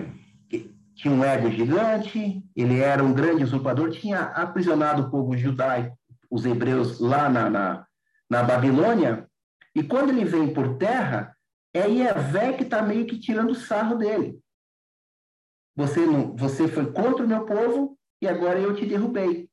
tinha 0.96 1.14
um 1.14 1.24
ego 1.24 1.52
gigante, 1.52 2.44
ele 2.56 2.80
era 2.80 3.04
um 3.04 3.14
grande 3.14 3.44
usurpador, 3.44 3.92
tinha 3.92 4.22
aprisionado 4.22 5.04
o 5.04 5.12
povo 5.12 5.38
judaico, 5.38 5.98
os 6.30 6.46
hebreus 6.46 7.00
lá 7.00 7.30
na, 7.30 7.50
na, 7.50 7.88
na 8.30 8.44
Babilônia, 8.44 9.30
e 9.76 9.84
quando 9.84 10.10
ele 10.10 10.24
vem 10.24 10.54
por 10.54 10.78
terra, 10.78 11.36
é 11.74 11.88
Yahvé 11.90 12.54
que 12.54 12.64
está 12.64 12.82
meio 12.82 13.06
que 13.06 13.20
tirando 13.20 13.54
sarro 13.54 13.98
dele. 13.98 14.40
Você, 15.76 16.06
não, 16.06 16.34
você 16.36 16.70
foi 16.70 16.92
contra 16.94 17.26
o 17.26 17.28
meu 17.28 17.46
povo 17.46 18.00
e 18.22 18.28
agora 18.28 18.58
eu 18.58 18.74
te 18.74 18.86
derrubei. 18.86 19.50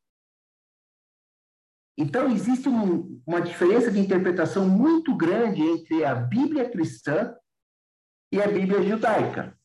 Então, 1.99 2.31
existe 2.31 2.69
um, 2.69 3.21
uma 3.27 3.41
diferença 3.41 3.91
de 3.91 3.99
interpretação 3.99 4.69
muito 4.69 5.15
grande 5.17 5.61
entre 5.61 6.05
a 6.05 6.15
Bíblia 6.15 6.71
cristã 6.71 7.35
e 8.33 8.41
a 8.41 8.47
Bíblia 8.47 8.83
judaica. 8.83 9.59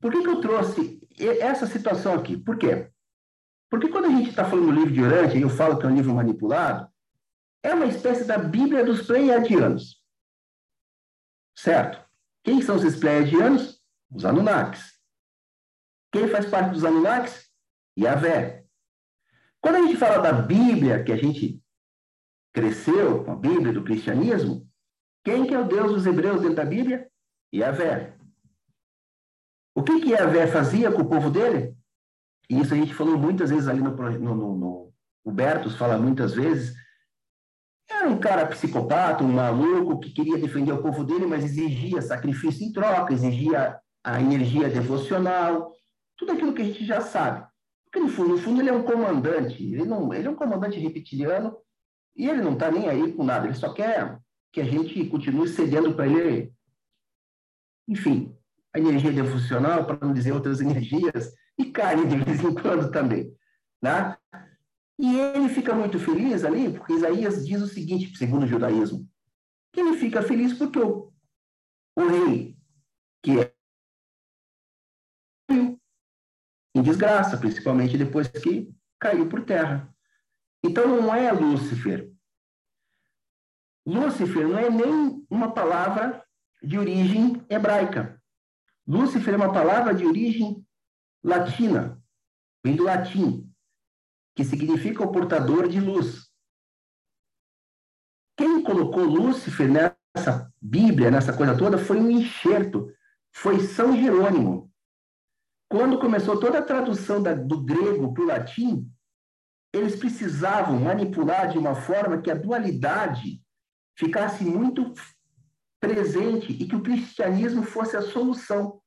Por 0.00 0.12
que, 0.12 0.22
que 0.22 0.28
eu 0.28 0.40
trouxe 0.40 1.00
essa 1.18 1.66
situação 1.66 2.14
aqui? 2.14 2.36
Por 2.36 2.56
quê? 2.56 2.90
Porque 3.70 3.88
quando 3.88 4.06
a 4.06 4.10
gente 4.10 4.30
está 4.30 4.44
falando 4.44 4.66
do 4.66 4.72
livro 4.72 4.92
de 4.92 5.00
Urante, 5.00 5.36
e 5.36 5.42
eu 5.42 5.50
falo 5.50 5.78
que 5.78 5.84
é 5.84 5.88
um 5.88 5.94
livro 5.94 6.14
manipulado, 6.14 6.90
é 7.62 7.74
uma 7.74 7.86
espécie 7.86 8.24
da 8.24 8.38
Bíblia 8.38 8.84
dos 8.84 9.06
pleiadianos. 9.06 10.02
Certo? 11.56 12.02
Quem 12.44 12.62
são 12.62 12.76
esses 12.76 12.98
pleiadianos? 12.98 13.82
Os 14.10 14.24
Anunnakis. 14.24 14.98
Quem 16.12 16.28
faz 16.28 16.46
parte 16.46 16.70
dos 16.70 16.84
Anunnakis? 16.84 17.50
Yahvé. 17.98 18.64
Quando 19.60 19.76
a 19.76 19.82
gente 19.82 19.96
fala 19.96 20.18
da 20.18 20.32
Bíblia, 20.32 21.02
que 21.02 21.12
a 21.12 21.16
gente 21.16 21.60
cresceu 22.54 23.24
com 23.24 23.32
a 23.32 23.36
Bíblia 23.36 23.72
do 23.72 23.84
cristianismo, 23.84 24.66
quem 25.24 25.46
que 25.46 25.54
é 25.54 25.58
o 25.58 25.68
Deus 25.68 25.92
dos 25.92 26.06
hebreus 26.06 26.40
dentro 26.40 26.56
da 26.56 26.64
Bíblia? 26.64 27.10
Yahvé. 27.52 28.17
O 29.78 29.82
que 29.84 30.00
que 30.00 30.10
Yahvé 30.10 30.48
fazia 30.48 30.90
com 30.90 31.02
o 31.02 31.08
povo 31.08 31.30
dele? 31.30 31.72
E 32.50 32.60
isso 32.60 32.74
a 32.74 32.76
gente 32.76 32.92
falou 32.92 33.16
muitas 33.16 33.50
vezes 33.50 33.68
ali 33.68 33.80
no, 33.80 33.94
no, 33.94 34.34
no, 34.34 34.56
no 34.56 34.92
o 35.24 35.30
Bertus 35.30 35.76
fala 35.76 35.96
muitas 35.96 36.34
vezes, 36.34 36.74
era 37.88 38.08
um 38.08 38.18
cara 38.18 38.44
psicopata, 38.46 39.22
um 39.22 39.34
maluco 39.34 40.00
que 40.00 40.10
queria 40.10 40.36
defender 40.36 40.72
o 40.72 40.82
povo 40.82 41.04
dele, 41.04 41.26
mas 41.26 41.44
exigia 41.44 42.02
sacrifício 42.02 42.66
em 42.66 42.72
troca, 42.72 43.12
exigia 43.12 43.78
a 44.02 44.20
energia 44.20 44.68
devocional, 44.68 45.72
tudo 46.16 46.32
aquilo 46.32 46.54
que 46.54 46.62
a 46.62 46.64
gente 46.64 46.84
já 46.84 47.00
sabe. 47.00 47.46
Porque, 47.84 48.00
no 48.00 48.08
fundo, 48.08 48.30
no 48.30 48.38
fundo 48.38 48.60
ele 48.60 48.70
é 48.70 48.72
um 48.72 48.82
comandante, 48.82 49.62
ele, 49.62 49.84
não, 49.84 50.12
ele 50.12 50.26
é 50.26 50.30
um 50.30 50.34
comandante 50.34 50.80
reptiliano 50.80 51.56
e 52.16 52.28
ele 52.28 52.42
não 52.42 52.54
está 52.54 52.68
nem 52.68 52.88
aí 52.88 53.12
com 53.12 53.22
nada, 53.22 53.46
ele 53.46 53.54
só 53.54 53.72
quer 53.72 54.18
que 54.52 54.60
a 54.60 54.64
gente 54.64 55.06
continue 55.06 55.46
cedendo 55.46 55.94
para 55.94 56.08
ele, 56.08 56.52
enfim, 57.86 58.36
a 58.74 58.78
energia 58.78 59.12
devocional, 59.12 59.84
para 59.84 60.06
não 60.06 60.12
dizer 60.12 60.32
outras 60.32 60.60
energias, 60.60 61.32
e 61.58 61.66
carne 61.66 62.06
de 62.06 62.16
vez 62.16 62.40
em 62.42 62.54
quando 62.54 62.90
também. 62.90 63.34
Né? 63.82 64.16
E 64.98 65.16
ele 65.16 65.48
fica 65.48 65.74
muito 65.74 65.98
feliz 65.98 66.44
ali, 66.44 66.72
porque 66.72 66.92
Isaías 66.92 67.46
diz 67.46 67.62
o 67.62 67.68
seguinte, 67.68 68.16
segundo 68.16 68.44
o 68.44 68.48
judaísmo, 68.48 69.08
que 69.72 69.80
ele 69.80 69.96
fica 69.96 70.22
feliz 70.22 70.52
porque 70.52 70.78
o, 70.78 71.12
o 71.96 72.06
rei, 72.08 72.56
que 73.22 73.40
é 73.40 73.52
em 76.74 76.82
desgraça, 76.82 77.36
principalmente 77.36 77.98
depois 77.98 78.28
que 78.28 78.72
caiu 78.98 79.28
por 79.28 79.44
terra. 79.44 79.92
Então 80.62 80.86
não 80.88 81.14
é 81.14 81.30
Lúcifer. 81.32 82.12
Lúcifer 83.86 84.46
não 84.46 84.58
é 84.58 84.68
nem 84.68 85.26
uma 85.30 85.52
palavra 85.52 86.24
de 86.62 86.78
origem 86.78 87.44
hebraica. 87.48 88.17
Lúcifer 88.88 89.34
é 89.34 89.36
uma 89.36 89.52
palavra 89.52 89.94
de 89.94 90.06
origem 90.06 90.66
latina, 91.22 92.02
vem 92.64 92.74
do 92.74 92.84
latim, 92.84 93.52
que 94.34 94.42
significa 94.42 95.04
o 95.04 95.12
portador 95.12 95.68
de 95.68 95.78
luz. 95.78 96.32
Quem 98.34 98.62
colocou 98.62 99.04
Lúcifer 99.04 99.68
nessa 99.70 100.50
Bíblia, 100.58 101.10
nessa 101.10 101.36
coisa 101.36 101.54
toda, 101.54 101.76
foi 101.76 102.00
um 102.00 102.10
enxerto, 102.10 102.90
foi 103.30 103.60
São 103.60 103.94
Jerônimo. 103.94 104.72
Quando 105.70 106.00
começou 106.00 106.40
toda 106.40 106.60
a 106.60 106.64
tradução 106.64 107.22
da, 107.22 107.34
do 107.34 107.62
grego 107.62 108.14
para 108.14 108.22
o 108.22 108.26
latim, 108.26 108.90
eles 109.74 109.96
precisavam 109.96 110.80
manipular 110.80 111.50
de 111.50 111.58
uma 111.58 111.74
forma 111.74 112.22
que 112.22 112.30
a 112.30 112.34
dualidade 112.34 113.44
ficasse 113.98 114.44
muito 114.44 114.94
presente 115.80 116.52
e 116.52 116.66
que 116.66 116.76
o 116.76 116.82
cristianismo 116.82 117.62
fosse 117.62 117.96
a 117.96 118.02
solução. 118.02 118.80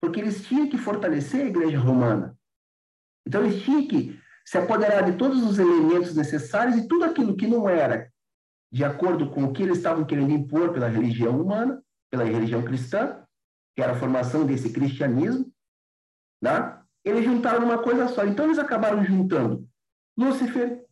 Porque 0.00 0.20
eles 0.20 0.46
tinham 0.46 0.68
que 0.68 0.78
fortalecer 0.78 1.42
a 1.42 1.48
igreja 1.48 1.78
romana. 1.78 2.36
Então, 3.26 3.44
eles 3.44 3.62
tinham 3.62 3.86
que 3.86 4.18
se 4.44 4.58
apoderar 4.58 5.10
de 5.10 5.16
todos 5.16 5.42
os 5.42 5.58
elementos 5.58 6.14
necessários 6.14 6.76
e 6.76 6.86
tudo 6.86 7.04
aquilo 7.04 7.36
que 7.36 7.46
não 7.46 7.68
era 7.68 8.12
de 8.70 8.84
acordo 8.84 9.30
com 9.30 9.44
o 9.44 9.52
que 9.52 9.62
eles 9.62 9.78
estavam 9.78 10.04
querendo 10.04 10.32
impor 10.32 10.72
pela 10.72 10.88
religião 10.88 11.40
humana, 11.40 11.80
pela 12.10 12.24
religião 12.24 12.62
cristã, 12.64 13.24
que 13.74 13.80
era 13.80 13.92
a 13.92 13.98
formação 13.98 14.44
desse 14.44 14.72
cristianismo, 14.72 15.50
né? 16.42 16.82
eles 17.04 17.24
juntaram 17.24 17.60
numa 17.60 17.82
coisa 17.82 18.08
só. 18.08 18.26
Então, 18.26 18.46
eles 18.46 18.58
acabaram 18.58 19.04
juntando 19.04 19.68
Lúcifer, 20.18 20.84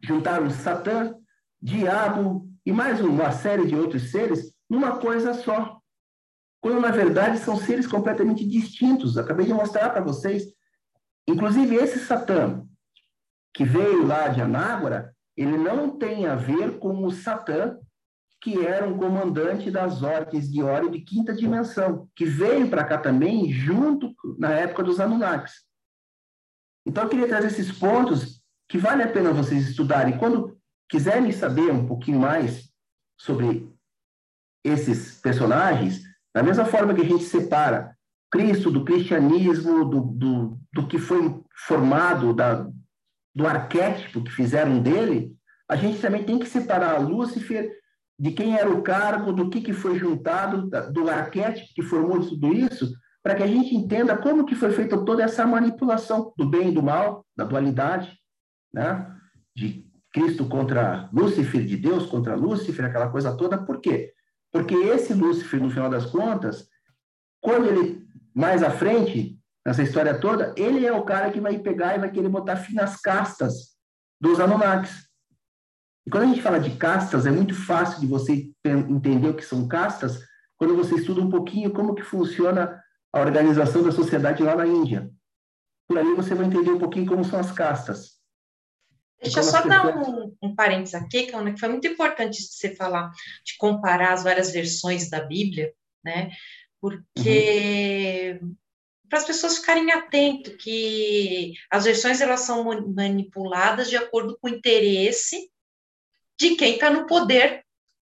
juntaram 0.00 0.48
Satã, 0.50 1.14
Diabo 1.60 2.48
e 2.66 2.72
mais 2.72 3.00
uma 3.00 3.30
série 3.30 3.66
de 3.66 3.76
outros 3.76 4.10
seres 4.10 4.52
numa 4.68 4.98
coisa 4.98 5.34
só. 5.34 5.78
Quando, 6.60 6.80
na 6.80 6.90
verdade, 6.90 7.38
são 7.38 7.56
seres 7.56 7.86
completamente 7.86 8.46
distintos. 8.46 9.18
Acabei 9.18 9.44
de 9.44 9.52
mostrar 9.52 9.90
para 9.90 10.00
vocês. 10.00 10.44
Inclusive, 11.28 11.76
esse 11.76 11.98
Satã, 11.98 12.64
que 13.52 13.64
veio 13.64 14.06
lá 14.06 14.28
de 14.28 14.40
Anágora, 14.40 15.14
ele 15.36 15.58
não 15.58 15.98
tem 15.98 16.26
a 16.26 16.34
ver 16.34 16.78
com 16.78 17.04
o 17.04 17.10
Satã, 17.10 17.78
que 18.40 18.64
era 18.64 18.86
um 18.86 18.96
comandante 18.96 19.70
das 19.70 20.02
orques 20.02 20.50
de 20.50 20.62
Ori 20.62 20.90
de 20.90 21.00
quinta 21.00 21.34
dimensão, 21.34 22.08
que 22.16 22.24
veio 22.24 22.68
para 22.68 22.84
cá 22.84 22.98
também 22.98 23.50
junto 23.52 24.14
na 24.38 24.50
época 24.52 24.82
dos 24.82 25.00
Anunnakis. 25.00 25.52
Então, 26.86 27.04
eu 27.04 27.10
queria 27.10 27.28
trazer 27.28 27.48
esses 27.48 27.72
pontos 27.78 28.42
que 28.68 28.78
vale 28.78 29.02
a 29.02 29.08
pena 29.08 29.32
vocês 29.32 29.68
estudarem. 29.68 30.18
Quando 30.18 30.58
quiserem 30.88 31.32
saber 31.32 31.72
um 31.72 31.86
pouquinho 31.86 32.20
mais 32.20 32.70
sobre 33.18 33.68
esses 34.64 35.20
personagens, 35.20 36.02
da 36.34 36.42
mesma 36.42 36.64
forma 36.64 36.94
que 36.94 37.02
a 37.02 37.04
gente 37.04 37.24
separa 37.24 37.96
Cristo 38.30 38.70
do 38.70 38.84
cristianismo, 38.84 39.84
do, 39.84 40.00
do, 40.00 40.58
do 40.72 40.86
que 40.88 40.98
foi 40.98 41.40
formado, 41.66 42.34
da, 42.34 42.66
do 43.34 43.46
arquétipo 43.46 44.24
que 44.24 44.30
fizeram 44.30 44.82
dele, 44.82 45.36
a 45.68 45.76
gente 45.76 46.00
também 46.00 46.24
tem 46.24 46.38
que 46.38 46.46
separar 46.46 46.98
Lúcifer 46.98 47.70
de 48.18 48.32
quem 48.32 48.56
era 48.56 48.70
o 48.70 48.82
cargo, 48.82 49.32
do 49.32 49.50
que, 49.50 49.60
que 49.60 49.72
foi 49.72 49.98
juntado, 49.98 50.68
do 50.92 51.08
arquétipo 51.08 51.74
que 51.74 51.82
formou 51.82 52.20
tudo 52.20 52.52
isso, 52.52 52.92
para 53.22 53.34
que 53.34 53.42
a 53.42 53.46
gente 53.46 53.74
entenda 53.74 54.16
como 54.16 54.44
que 54.44 54.54
foi 54.54 54.70
feita 54.70 55.02
toda 55.04 55.22
essa 55.22 55.46
manipulação 55.46 56.32
do 56.36 56.48
bem 56.48 56.68
e 56.68 56.74
do 56.74 56.82
mal, 56.82 57.24
da 57.36 57.44
dualidade, 57.44 58.18
né? 58.72 59.10
de 59.56 59.86
Cristo 60.14 60.46
contra 60.46 61.10
Lúcifer, 61.12 61.66
de 61.66 61.76
Deus 61.76 62.06
contra 62.06 62.36
Lúcifer, 62.36 62.84
aquela 62.84 63.10
coisa 63.10 63.36
toda. 63.36 63.58
Por 63.58 63.80
quê? 63.80 64.14
Porque 64.52 64.72
esse 64.72 65.12
Lúcifer, 65.12 65.60
no 65.60 65.68
final 65.68 65.90
das 65.90 66.06
contas, 66.06 66.68
quando 67.42 67.66
ele, 67.66 68.06
mais 68.32 68.62
à 68.62 68.70
frente, 68.70 69.36
nessa 69.66 69.82
história 69.82 70.16
toda, 70.16 70.54
ele 70.56 70.86
é 70.86 70.92
o 70.92 71.02
cara 71.02 71.32
que 71.32 71.40
vai 71.40 71.58
pegar 71.58 71.96
e 71.96 71.98
vai 71.98 72.12
querer 72.12 72.28
botar 72.28 72.54
fim 72.54 72.74
nas 72.74 73.00
castas 73.00 73.74
dos 74.20 74.38
Anunnakis. 74.38 75.08
E 76.06 76.10
quando 76.10 76.22
a 76.22 76.26
gente 76.26 76.42
fala 76.42 76.60
de 76.60 76.76
castas, 76.76 77.26
é 77.26 77.32
muito 77.32 77.54
fácil 77.54 77.98
de 77.98 78.06
você 78.06 78.52
entender 78.64 79.30
o 79.30 79.34
que 79.34 79.44
são 79.44 79.66
castas 79.66 80.22
quando 80.56 80.76
você 80.76 80.94
estuda 80.94 81.22
um 81.22 81.30
pouquinho 81.30 81.72
como 81.72 81.94
que 81.94 82.02
funciona 82.02 82.80
a 83.12 83.20
organização 83.20 83.82
da 83.82 83.90
sociedade 83.90 84.44
lá 84.44 84.54
na 84.54 84.66
Índia. 84.66 85.10
Por 85.88 85.98
aí 85.98 86.14
você 86.14 86.36
vai 86.36 86.46
entender 86.46 86.70
um 86.70 86.78
pouquinho 86.78 87.06
como 87.06 87.24
são 87.24 87.40
as 87.40 87.50
castas. 87.50 88.13
Deixa 89.24 89.40
eu 89.40 89.42
só 89.42 89.62
dar 89.62 89.86
um, 89.86 90.36
um 90.42 90.54
parênteses 90.54 90.94
aqui, 90.94 91.26
que 91.26 91.58
foi 91.58 91.68
muito 91.68 91.86
importante 91.88 92.42
você 92.42 92.74
falar, 92.76 93.10
de 93.44 93.56
comparar 93.56 94.12
as 94.12 94.22
várias 94.22 94.52
versões 94.52 95.08
da 95.08 95.20
Bíblia, 95.20 95.72
né? 96.04 96.30
Porque 96.80 98.38
uhum. 98.40 98.54
para 99.08 99.18
as 99.18 99.24
pessoas 99.24 99.58
ficarem 99.58 99.90
atentas 99.90 100.54
que 100.56 101.54
as 101.70 101.84
versões 101.84 102.20
elas 102.20 102.40
são 102.40 102.64
manipuladas 102.94 103.88
de 103.88 103.96
acordo 103.96 104.38
com 104.38 104.48
o 104.48 104.54
interesse 104.54 105.50
de 106.38 106.56
quem 106.56 106.74
está 106.74 106.90
no 106.90 107.06
poder 107.06 107.64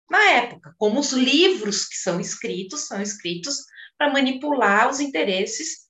na 0.10 0.24
época, 0.32 0.74
como 0.78 1.00
os 1.00 1.12
livros 1.12 1.86
que 1.86 1.96
são 1.96 2.20
escritos 2.20 2.88
são 2.88 3.02
escritos 3.02 3.66
para 3.98 4.12
manipular 4.12 4.90
os 4.90 5.00
interesses 5.00 5.89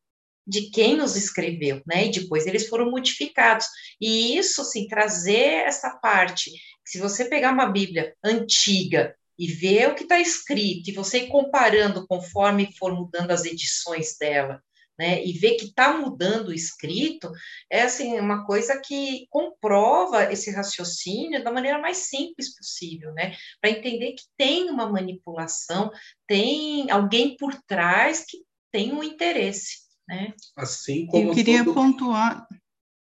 de 0.49 0.71
quem 0.71 0.99
os 0.99 1.15
escreveu, 1.15 1.81
né? 1.85 2.07
E 2.07 2.11
depois 2.11 2.47
eles 2.47 2.67
foram 2.67 2.89
modificados. 2.89 3.67
E 4.01 4.35
isso, 4.35 4.61
assim, 4.61 4.87
trazer 4.87 5.65
essa 5.67 5.91
parte, 5.91 6.51
se 6.83 6.97
você 6.97 7.25
pegar 7.25 7.53
uma 7.53 7.67
Bíblia 7.67 8.15
antiga 8.23 9.15
e 9.37 9.47
ver 9.47 9.89
o 9.89 9.95
que 9.95 10.03
está 10.03 10.19
escrito, 10.19 10.89
e 10.89 10.93
você 10.93 11.19
ir 11.19 11.27
comparando 11.27 12.05
conforme 12.07 12.73
for 12.77 12.93
mudando 12.93 13.31
as 13.31 13.45
edições 13.45 14.17
dela, 14.19 14.61
né, 14.97 15.23
e 15.23 15.31
ver 15.31 15.55
que 15.55 15.65
está 15.65 15.97
mudando 15.97 16.49
o 16.49 16.53
escrito, 16.53 17.31
é 17.71 17.83
assim, 17.83 18.19
uma 18.19 18.45
coisa 18.45 18.81
que 18.81 19.27
comprova 19.29 20.29
esse 20.29 20.51
raciocínio 20.51 21.41
da 21.41 21.53
maneira 21.53 21.79
mais 21.79 21.97
simples 21.97 22.53
possível, 22.53 23.13
né, 23.13 23.37
para 23.61 23.69
entender 23.69 24.11
que 24.11 24.23
tem 24.35 24.69
uma 24.69 24.89
manipulação, 24.89 25.89
tem 26.27 26.91
alguém 26.91 27.37
por 27.37 27.55
trás 27.65 28.25
que 28.27 28.39
tem 28.73 28.91
um 28.91 29.01
interesse, 29.01 29.88
né. 30.09 30.33
Assim 30.55 31.05
como 31.05 31.29
Eu 31.29 31.33
queria 31.33 31.63
todo... 31.63 31.75
pontuar... 31.75 32.47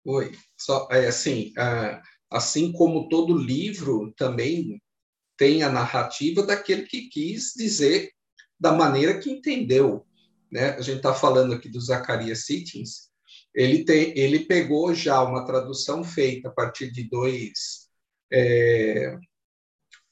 Oi, 0.06 0.34
só, 0.58 0.88
é 0.92 1.08
assim, 1.08 1.54
assim 2.30 2.72
como 2.74 3.08
todo 3.08 3.38
livro 3.38 4.14
também 4.18 4.82
tem 5.38 5.64
a 5.64 5.72
narrativa 5.72 6.46
daquele 6.46 6.84
que 6.84 7.08
quis 7.08 7.54
dizer 7.56 8.12
da 8.60 8.74
maneira 8.74 9.18
que 9.20 9.32
entendeu, 9.32 10.06
né? 10.52 10.72
A 10.72 10.82
gente 10.82 10.98
está 10.98 11.14
falando 11.14 11.54
aqui 11.54 11.70
do 11.70 11.80
Zacarias 11.80 12.46
Sittins, 12.46 13.10
ele, 13.56 13.86
tem, 13.86 14.18
ele 14.18 14.46
pegou 14.46 14.94
já 14.94 15.22
uma 15.24 15.46
tradução 15.46 16.04
feita 16.04 16.50
a 16.50 16.52
partir 16.52 16.92
de 16.92 17.10
dois, 17.10 17.88
é, 18.32 19.18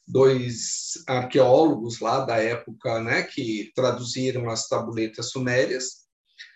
dois 0.08 1.04
arqueólogos 1.06 2.00
lá 2.00 2.24
da 2.24 2.38
época, 2.38 3.02
né, 3.02 3.24
que 3.24 3.72
traduziram 3.76 4.50
as 4.50 4.68
tabuletas 4.68 5.32
sumérias, 5.32 6.01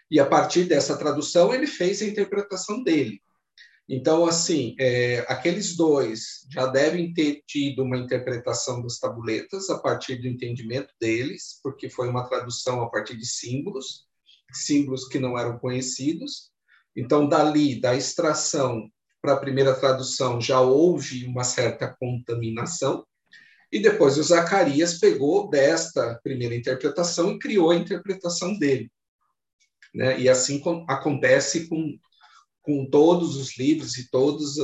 e 0.09 0.19
a 0.19 0.25
partir 0.25 0.65
dessa 0.65 0.97
tradução 0.97 1.53
ele 1.53 1.67
fez 1.67 2.01
a 2.01 2.05
interpretação 2.05 2.83
dele. 2.83 3.21
Então, 3.87 4.25
assim, 4.25 4.75
é, 4.79 5.19
aqueles 5.27 5.75
dois 5.75 6.47
já 6.49 6.65
devem 6.65 7.13
ter 7.13 7.43
tido 7.45 7.83
uma 7.83 7.97
interpretação 7.97 8.81
das 8.81 8.97
tabuletas 8.97 9.69
a 9.69 9.77
partir 9.77 10.15
do 10.15 10.27
entendimento 10.27 10.91
deles, 10.99 11.59
porque 11.61 11.87
foi 11.87 12.09
uma 12.09 12.27
tradução 12.27 12.81
a 12.81 12.89
partir 12.89 13.15
de 13.15 13.27
símbolos, 13.27 14.07
símbolos 14.51 15.07
que 15.07 15.19
não 15.19 15.37
eram 15.37 15.59
conhecidos. 15.59 16.49
Então, 16.95 17.29
dali, 17.29 17.79
da 17.79 17.95
extração 17.95 18.89
para 19.21 19.33
a 19.33 19.39
primeira 19.39 19.75
tradução, 19.75 20.41
já 20.41 20.59
houve 20.61 21.25
uma 21.25 21.43
certa 21.43 21.95
contaminação. 21.99 23.05
E 23.71 23.79
depois 23.79 24.17
o 24.17 24.23
Zacarias 24.23 24.99
pegou 24.99 25.49
desta 25.49 26.19
primeira 26.23 26.55
interpretação 26.55 27.33
e 27.33 27.39
criou 27.39 27.69
a 27.69 27.75
interpretação 27.75 28.57
dele. 28.57 28.89
Né? 29.95 30.19
E 30.19 30.29
assim 30.29 30.61
acontece 30.87 31.67
com 31.69 31.97
com 32.65 32.83
todos 32.89 33.37
os 33.37 33.57
livros 33.57 33.95
e 33.97 34.09
todas 34.09 34.55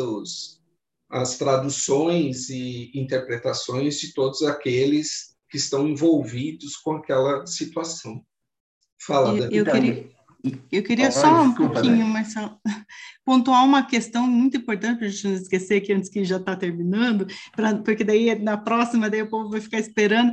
as 1.09 1.37
traduções 1.37 2.49
e 2.49 2.91
interpretações 2.95 3.99
de 3.99 4.11
todos 4.13 4.41
aqueles 4.41 5.35
que 5.49 5.57
estão 5.57 5.87
envolvidos 5.87 6.75
com 6.77 6.93
aquela 6.93 7.45
situação. 7.45 8.23
Fala, 8.99 9.37
eu, 9.37 9.51
eu 9.51 9.65
queria, 9.65 10.09
eu 10.71 10.83
queria 10.83 11.11
só 11.11 11.43
um 11.43 11.49
desculpa, 11.49 11.73
pouquinho, 11.73 11.97
né? 11.97 12.03
mas 12.05 12.33
só, 12.33 12.57
pontuar 13.23 13.63
uma 13.65 13.85
questão 13.85 14.25
muito 14.25 14.57
importante 14.57 14.97
para 14.97 15.07
a 15.07 15.09
gente 15.09 15.27
não 15.27 15.33
esquecer 15.35 15.75
aqui 15.75 15.93
antes 15.93 16.09
que 16.09 16.23
já 16.23 16.37
está 16.37 16.55
terminando, 16.55 17.27
pra, 17.55 17.75
porque 17.75 18.03
daí 18.03 18.33
na 18.39 18.57
próxima 18.57 19.09
daí 19.09 19.21
o 19.21 19.29
povo 19.29 19.49
vai 19.49 19.61
ficar 19.61 19.79
esperando, 19.79 20.31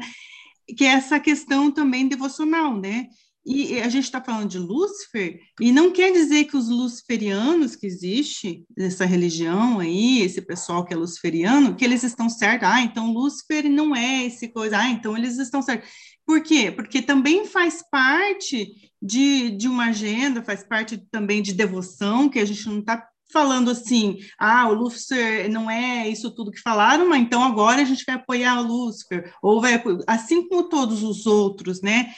que 0.76 0.84
é 0.84 0.92
essa 0.92 1.20
questão 1.20 1.70
também 1.70 2.09
devocional, 2.09 2.78
né? 2.78 3.09
E 3.45 3.80
a 3.80 3.89
gente 3.89 4.05
está 4.05 4.22
falando 4.22 4.49
de 4.49 4.59
Lúcifer, 4.59 5.41
e 5.61 5.72
não 5.72 5.91
quer 5.91 6.12
dizer 6.12 6.45
que 6.45 6.57
os 6.57 6.68
luciferianos 6.68 7.74
que 7.74 7.86
existe, 7.86 8.64
essa 8.76 9.07
religião 9.07 9.80
aí, 9.80 10.20
esse 10.20 10.43
pessoal 10.43 10.84
que 10.84 10.93
é 10.93 10.97
luciferiano, 10.97 11.74
que 11.74 11.84
eles 11.84 12.03
estão 12.03 12.28
certos. 12.28 12.68
Ah, 12.68 12.82
então 12.82 13.12
Lúcifer 13.12 13.68
não 13.70 13.97
é 13.97 14.26
esse 14.26 14.49
coisa. 14.49 14.78
Ah, 14.78 14.91
então 14.91 15.16
eles 15.16 15.39
estão 15.39 15.62
certos. 15.62 15.89
Por 16.26 16.43
quê? 16.43 16.70
Porque 16.70 17.01
também 17.01 17.47
faz 17.47 17.82
parte 17.91 18.91
de, 19.01 19.51
de 19.53 19.66
uma 19.66 19.86
agenda, 19.86 20.43
faz 20.43 20.62
parte 20.62 20.99
também 21.11 21.41
de 21.41 21.55
devoção, 21.55 22.28
que 22.28 22.39
a 22.39 22.45
gente 22.45 22.66
não 22.68 22.80
está 22.80 23.09
falando 23.30 23.70
assim, 23.70 24.18
ah, 24.38 24.68
o 24.68 24.74
Lúcifer 24.74 25.50
não 25.50 25.70
é 25.70 26.08
isso 26.08 26.30
tudo 26.30 26.50
que 26.50 26.60
falaram, 26.60 27.08
mas 27.08 27.20
então 27.20 27.42
agora 27.42 27.82
a 27.82 27.84
gente 27.84 28.04
vai 28.04 28.14
apoiar 28.14 28.60
o 28.60 28.66
Lúcifer, 28.66 29.32
ou 29.42 29.60
vai, 29.60 29.82
assim 30.06 30.48
como 30.48 30.68
todos 30.68 31.02
os 31.02 31.26
outros, 31.26 31.82
né? 31.82 32.12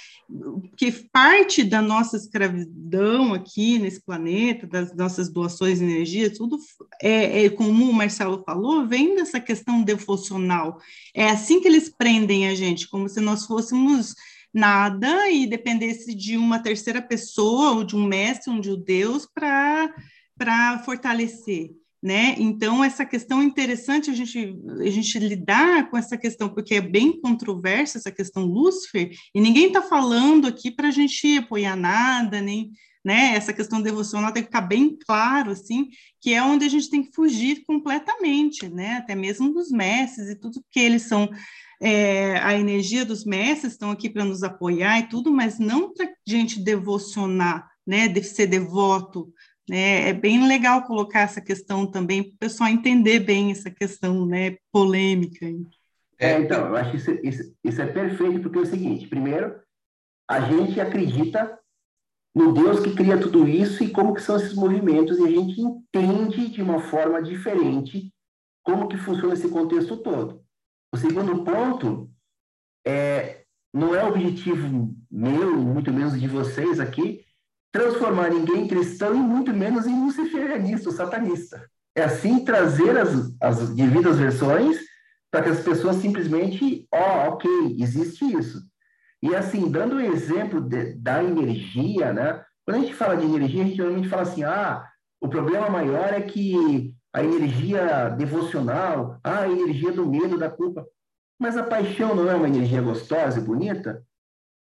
Que 0.76 0.92
parte 0.92 1.64
da 1.64 1.82
nossa 1.82 2.16
escravidão 2.16 3.34
aqui 3.34 3.80
nesse 3.80 4.00
planeta, 4.00 4.64
das 4.64 4.94
nossas 4.94 5.28
doações 5.28 5.80
de 5.80 5.84
energia, 5.84 6.32
tudo 6.32 6.56
é, 7.02 7.44
é 7.46 7.50
como 7.50 7.90
o 7.90 7.92
Marcelo 7.92 8.44
falou, 8.46 8.86
vem 8.86 9.16
dessa 9.16 9.40
questão 9.40 9.82
devocional. 9.82 10.78
É 11.12 11.28
assim 11.28 11.61
que 11.61 11.66
eles 11.66 11.88
prendem 11.88 12.46
a 12.46 12.54
gente, 12.54 12.88
como 12.88 13.08
se 13.08 13.20
nós 13.20 13.44
fôssemos 13.44 14.14
nada 14.54 15.28
e 15.30 15.46
dependesse 15.46 16.14
de 16.14 16.36
uma 16.36 16.61
terceira 16.61 17.02
pessoa, 17.02 17.72
ou 17.72 17.84
de 17.84 17.96
um 17.96 18.04
mestre, 18.04 18.52
ou 18.52 18.61
de 18.61 18.70
um 18.70 18.80
Deus, 18.80 19.26
para 19.32 19.92
para 20.41 20.78
fortalecer, 20.78 21.72
né? 22.03 22.34
Então, 22.38 22.82
essa 22.82 23.05
questão 23.05 23.43
é 23.43 23.45
interessante 23.45 24.11
a 24.11 24.14
gente, 24.14 24.57
a 24.80 24.88
gente 24.88 25.18
lidar 25.18 25.91
com 25.91 25.99
essa 25.99 26.16
questão, 26.16 26.49
porque 26.49 26.76
é 26.76 26.80
bem 26.80 27.20
controversa 27.20 27.99
essa 27.99 28.11
questão 28.11 28.47
Lúcifer, 28.47 29.11
e 29.34 29.38
ninguém 29.38 29.66
está 29.66 29.82
falando 29.82 30.47
aqui 30.47 30.70
para 30.70 30.88
a 30.88 30.91
gente 30.91 31.36
apoiar 31.36 31.76
nada, 31.76 32.41
nem, 32.41 32.70
né? 33.05 33.34
Essa 33.36 33.53
questão 33.53 33.82
devocional 33.82 34.32
tem 34.32 34.43
que 34.43 34.49
ficar 34.49 34.62
bem 34.62 34.97
claro, 35.07 35.51
assim, 35.51 35.88
que 36.22 36.32
é 36.32 36.43
onde 36.43 36.64
a 36.64 36.70
gente 36.70 36.88
tem 36.88 37.03
que 37.03 37.14
fugir 37.14 37.62
completamente, 37.66 38.66
né? 38.66 38.95
Até 38.95 39.14
mesmo 39.14 39.53
dos 39.53 39.70
mestres 39.70 40.30
e 40.30 40.36
tudo 40.36 40.64
que 40.70 40.80
eles 40.80 41.03
são 41.03 41.28
é, 41.82 42.38
a 42.38 42.55
energia 42.55 43.05
dos 43.05 43.26
mestres 43.26 43.74
estão 43.74 43.91
aqui 43.91 44.09
para 44.09 44.24
nos 44.24 44.43
apoiar 44.43 45.01
e 45.01 45.09
tudo, 45.11 45.30
mas 45.30 45.59
não 45.59 45.93
para 45.93 46.11
gente 46.26 46.59
devocionar, 46.59 47.68
né, 47.86 48.09
de 48.09 48.22
ser 48.22 48.47
devoto? 48.47 49.30
É 49.68 50.12
bem 50.12 50.46
legal 50.46 50.82
colocar 50.82 51.20
essa 51.20 51.40
questão 51.40 51.86
também 51.86 52.22
para 52.22 52.34
o 52.34 52.38
pessoal 52.38 52.68
entender 52.68 53.20
bem 53.20 53.50
essa 53.50 53.70
questão 53.70 54.26
né, 54.26 54.56
polêmica. 54.72 55.46
É, 56.18 56.38
então, 56.38 56.66
eu 56.66 56.76
acho 56.76 56.90
que 56.90 56.96
isso, 56.96 57.11
isso, 57.22 57.56
isso 57.64 57.80
é 57.80 57.86
perfeito, 57.86 58.40
porque 58.40 58.58
é 58.58 58.62
o 58.62 58.66
seguinte: 58.66 59.08
primeiro, 59.08 59.61
a 60.28 60.40
gente 60.40 60.80
acredita 60.80 61.58
no 62.34 62.52
Deus 62.52 62.80
que 62.80 62.94
cria 62.94 63.18
tudo 63.18 63.48
isso 63.48 63.82
e 63.82 63.90
como 63.90 64.14
que 64.14 64.22
são 64.22 64.36
esses 64.36 64.54
movimentos, 64.54 65.18
e 65.18 65.24
a 65.24 65.30
gente 65.30 65.61
entende 65.61 66.48
de 66.48 66.62
uma 66.62 66.80
forma 66.80 67.22
diferente 67.22 68.12
como 68.62 68.88
que 68.88 68.96
funciona 68.96 69.34
esse 69.34 69.48
contexto 69.48 69.96
todo. 69.96 70.44
O 70.92 70.96
segundo 70.96 71.44
ponto 71.44 72.11
é, 72.86 73.44
não 73.72 73.94
é 73.94 74.04
objetivo 74.04 74.94
meu, 75.11 75.56
muito 75.56 75.92
menos 75.92 76.18
de 76.20 76.28
vocês 76.28 76.78
aqui, 76.78 77.24
transformar 77.73 78.31
ninguém 78.31 78.64
em 78.64 78.68
cristão 78.68 79.14
e 79.14 79.18
muito 79.18 79.53
menos 79.53 79.87
em 79.87 80.05
luciferianista 80.05 80.89
ou 80.89 80.95
satanista. 80.95 81.68
É 81.95 82.03
assim 82.03 82.45
trazer 82.45 82.97
as, 82.99 83.35
as 83.41 83.75
devidas 83.75 84.18
versões 84.18 84.79
para 85.31 85.43
que 85.43 85.51
as 85.51 85.61
pessoas 85.61 85.97
simplesmente, 85.97 86.89
ó, 86.93 86.99
oh, 86.99 87.33
ok, 87.35 87.77
existe 87.79 88.25
isso. 88.25 88.61
E 89.23 89.35
assim, 89.35 89.71
dando 89.71 89.97
o 89.97 89.99
um 89.99 90.01
exemplo 90.01 90.61
de, 90.61 90.95
da 90.95 91.23
energia, 91.23 92.12
né? 92.12 92.43
Quando 92.64 92.79
a 92.79 92.81
gente 92.81 92.95
fala 92.95 93.16
de 93.16 93.25
energia, 93.25 93.62
a 93.62 93.66
gente 93.66 93.79
normalmente 93.79 94.09
fala 94.09 94.23
assim, 94.23 94.43
ah, 94.43 94.85
o 95.21 95.29
problema 95.29 95.68
maior 95.68 96.12
é 96.12 96.21
que 96.21 96.95
a 97.12 97.23
energia 97.23 98.09
devocional, 98.11 99.21
ah, 99.23 99.41
a 99.41 99.51
energia 99.51 99.93
do 99.93 100.07
medo, 100.07 100.39
da 100.39 100.49
culpa. 100.49 100.87
Mas 101.39 101.57
a 101.57 101.62
paixão 101.62 102.14
não 102.14 102.31
é 102.31 102.35
uma 102.35 102.49
energia 102.49 102.81
gostosa 102.81 103.39
e 103.39 103.43
bonita? 103.43 104.03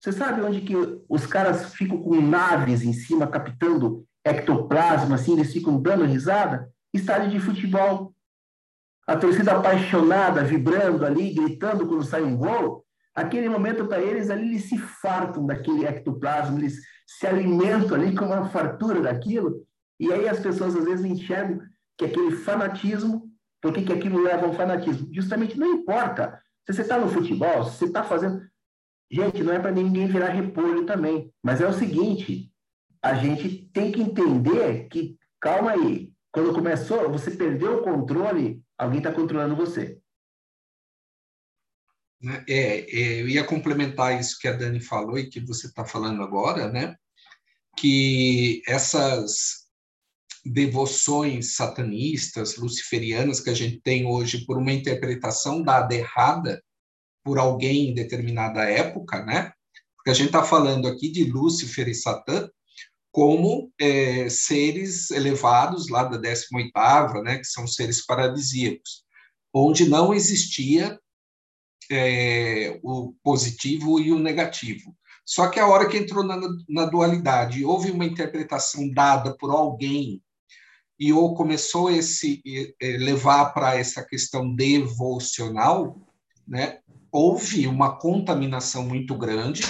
Você 0.01 0.13
sabe 0.13 0.43
onde 0.43 0.61
que 0.61 0.75
os 1.09 1.27
caras 1.27 1.75
ficam 1.75 2.01
com 2.01 2.21
naves 2.21 2.83
em 2.83 2.93
cima 2.93 3.27
captando 3.27 4.07
ectoplasma, 4.25 5.17
assim, 5.17 5.33
eles 5.33 5.53
ficam 5.53 5.81
dando 5.81 6.05
risada? 6.05 6.71
Estádio 6.95 7.31
de 7.31 7.41
futebol. 7.41 8.15
A 9.07 9.17
torcida 9.17 9.53
apaixonada, 9.53 10.45
vibrando 10.45 11.05
ali, 11.05 11.33
gritando 11.33 11.87
quando 11.87 12.05
sai 12.05 12.23
um 12.23 12.37
gol. 12.37 12.85
Aquele 13.15 13.49
momento 13.49 13.87
para 13.87 14.01
eles 14.01 14.31
ali, 14.31 14.49
eles 14.49 14.69
se 14.69 14.79
fartam 14.79 15.45
daquele 15.45 15.85
ectoplasma, 15.85 16.59
eles 16.59 16.79
se 17.07 17.27
alimentam 17.27 17.97
ali 17.97 18.15
com 18.15 18.27
uma 18.27 18.49
fartura 18.51 19.01
daquilo. 19.01 19.67
E 19.99 20.13
aí 20.13 20.29
as 20.29 20.39
pessoas 20.39 20.77
às 20.77 20.85
vezes 20.85 21.05
enxergam 21.05 21.61
que 21.97 22.05
aquele 22.05 22.31
fanatismo, 22.37 23.29
por 23.61 23.73
que, 23.73 23.93
aquilo 23.93 24.23
leva 24.23 24.47
a 24.47 24.49
um 24.49 24.53
fanatismo? 24.53 25.09
Justamente 25.13 25.59
não 25.59 25.67
importa 25.67 26.41
se 26.65 26.73
você 26.73 26.83
está 26.83 26.99
no 26.99 27.09
futebol, 27.09 27.65
se 27.65 27.79
você 27.79 27.87
está 27.87 28.05
fazendo. 28.05 28.41
Gente, 29.11 29.43
não 29.43 29.53
é 29.53 29.59
para 29.59 29.71
ninguém 29.71 30.07
virar 30.07 30.29
repolho 30.29 30.85
também. 30.85 31.33
Mas 31.43 31.61
é 31.61 31.67
o 31.67 31.73
seguinte: 31.73 32.53
a 33.03 33.15
gente 33.15 33.69
tem 33.73 33.91
que 33.91 34.01
entender 34.01 34.89
que, 34.89 35.19
calma 35.41 35.73
aí, 35.73 36.13
quando 36.31 36.53
começou, 36.53 37.11
você 37.11 37.31
perdeu 37.31 37.79
o 37.79 37.83
controle, 37.83 38.63
alguém 38.77 38.99
está 38.99 39.11
controlando 39.13 39.57
você. 39.57 39.99
Né, 42.21 42.45
é, 42.49 42.81
é, 42.81 43.23
eu 43.23 43.29
ia 43.29 43.45
complementar 43.45 44.19
isso 44.19 44.39
que 44.39 44.49
a 44.49 44.53
Dani 44.53 44.81
falou 44.81 45.19
e 45.19 45.29
que 45.29 45.41
você 45.41 45.69
está 45.69 45.85
falando 45.85 46.23
agora, 46.23 46.71
né? 46.71 46.97
Que 47.77 48.61
essas 48.67 49.69
devoções 50.45 51.55
satanistas, 51.55 52.57
luciferianas 52.57 53.41
que 53.41 53.51
a 53.51 53.55
gente 53.55 53.81
tem 53.81 54.07
hoje 54.07 54.45
por 54.45 54.59
uma 54.59 54.73
interpretação 54.73 55.63
dada 55.63 55.95
errada, 55.95 56.63
por 57.29 57.39
alguém 57.39 57.91
em 57.91 57.95
determinada 57.95 58.65
época, 58.65 59.23
né? 59.23 59.53
Porque 59.95 60.09
a 60.09 60.15
gente 60.15 60.29
está 60.29 60.43
falando 60.43 60.89
aqui 60.89 61.11
de 61.11 61.25
Lúcifer 61.25 61.87
e 61.87 61.95
Satã 61.95 62.49
como 63.13 63.71
é, 63.79 64.31
seres 64.31 65.11
elevados 65.11 65.91
lá 65.91 66.05
da 66.05 66.19
18ª, 66.19 67.23
né? 67.23 67.37
Que 67.37 67.45
são 67.45 67.67
seres 67.67 68.07
paradisíacos, 68.07 69.05
onde 69.53 69.87
não 69.87 70.15
existia 70.15 70.99
é, 71.91 72.81
o 72.83 73.13
positivo 73.23 74.01
e 74.01 74.11
o 74.11 74.19
negativo. 74.19 74.97
Só 75.23 75.49
que 75.49 75.61
a 75.61 75.67
hora 75.67 75.87
que 75.87 75.99
entrou 75.99 76.25
na, 76.25 76.41
na 76.67 76.87
dualidade, 76.87 77.63
houve 77.63 77.91
uma 77.91 78.07
interpretação 78.07 78.91
dada 78.91 79.37
por 79.37 79.51
alguém 79.51 80.23
e 80.99 81.13
ou 81.13 81.35
começou 81.35 81.91
esse 81.91 82.43
levar 82.81 83.53
para 83.53 83.77
essa 83.77 84.03
questão 84.03 84.55
devocional, 84.55 86.01
né? 86.47 86.81
Houve 87.11 87.67
uma 87.67 87.97
contaminação 87.97 88.85
muito 88.85 89.17
grande 89.17 89.63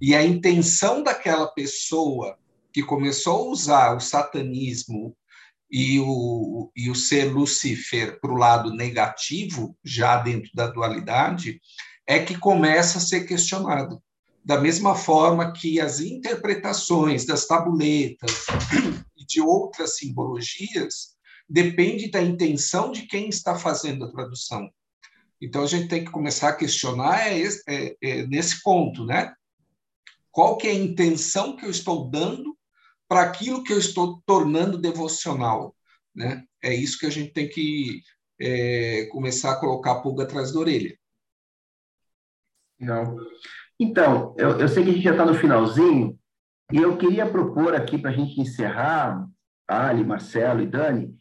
e 0.00 0.14
a 0.14 0.24
intenção 0.24 1.02
daquela 1.02 1.46
pessoa 1.48 2.36
que 2.72 2.82
começou 2.82 3.48
a 3.48 3.50
usar 3.50 3.96
o 3.96 4.00
satanismo 4.00 5.16
e 5.70 6.00
o, 6.00 6.70
e 6.74 6.90
o 6.90 6.94
ser 6.94 7.24
Lucifer 7.24 8.18
para 8.20 8.32
o 8.32 8.36
lado 8.36 8.72
negativo, 8.72 9.76
já 9.84 10.16
dentro 10.16 10.50
da 10.54 10.66
dualidade, 10.66 11.60
é 12.06 12.18
que 12.18 12.38
começa 12.38 12.98
a 12.98 13.02
ser 13.02 13.26
questionado. 13.26 14.02
Da 14.42 14.58
mesma 14.58 14.94
forma 14.94 15.52
que 15.52 15.78
as 15.78 16.00
interpretações 16.00 17.26
das 17.26 17.46
tabuletas 17.46 18.46
e 19.14 19.26
de 19.26 19.42
outras 19.42 19.98
simbologias 19.98 21.18
depende 21.46 22.10
da 22.10 22.22
intenção 22.22 22.90
de 22.90 23.02
quem 23.02 23.28
está 23.28 23.58
fazendo 23.58 24.04
a 24.04 24.10
tradução. 24.10 24.70
Então, 25.40 25.62
a 25.62 25.66
gente 25.66 25.88
tem 25.88 26.04
que 26.04 26.10
começar 26.10 26.48
a 26.48 26.56
questionar 26.56 27.28
é, 27.28 27.42
é, 27.68 27.96
é 28.02 28.26
nesse 28.26 28.62
ponto, 28.62 29.04
né? 29.04 29.32
Qual 30.30 30.56
que 30.56 30.66
é 30.66 30.70
a 30.70 30.74
intenção 30.74 31.56
que 31.56 31.64
eu 31.64 31.70
estou 31.70 32.10
dando 32.10 32.56
para 33.08 33.22
aquilo 33.22 33.62
que 33.62 33.72
eu 33.72 33.78
estou 33.78 34.22
tornando 34.26 34.76
devocional, 34.76 35.74
né? 36.14 36.44
É 36.62 36.74
isso 36.74 36.98
que 36.98 37.06
a 37.06 37.10
gente 37.10 37.32
tem 37.32 37.48
que 37.48 38.02
é, 38.40 39.06
começar 39.06 39.52
a 39.52 39.60
colocar 39.60 39.92
a 39.92 40.00
pulga 40.00 40.24
atrás 40.24 40.52
da 40.52 40.60
orelha. 40.60 40.98
Não. 42.78 43.16
Então, 43.78 44.34
eu, 44.36 44.58
eu 44.60 44.68
sei 44.68 44.82
que 44.82 44.90
a 44.90 44.92
gente 44.92 45.04
já 45.04 45.12
está 45.12 45.24
no 45.24 45.34
finalzinho, 45.34 46.18
e 46.72 46.76
eu 46.76 46.98
queria 46.98 47.30
propor 47.30 47.74
aqui 47.74 47.96
para 47.96 48.10
a 48.10 48.14
gente 48.14 48.40
encerrar, 48.40 49.26
Ali, 49.66 50.04
Marcelo 50.04 50.62
e 50.62 50.66
Dani, 50.66 51.16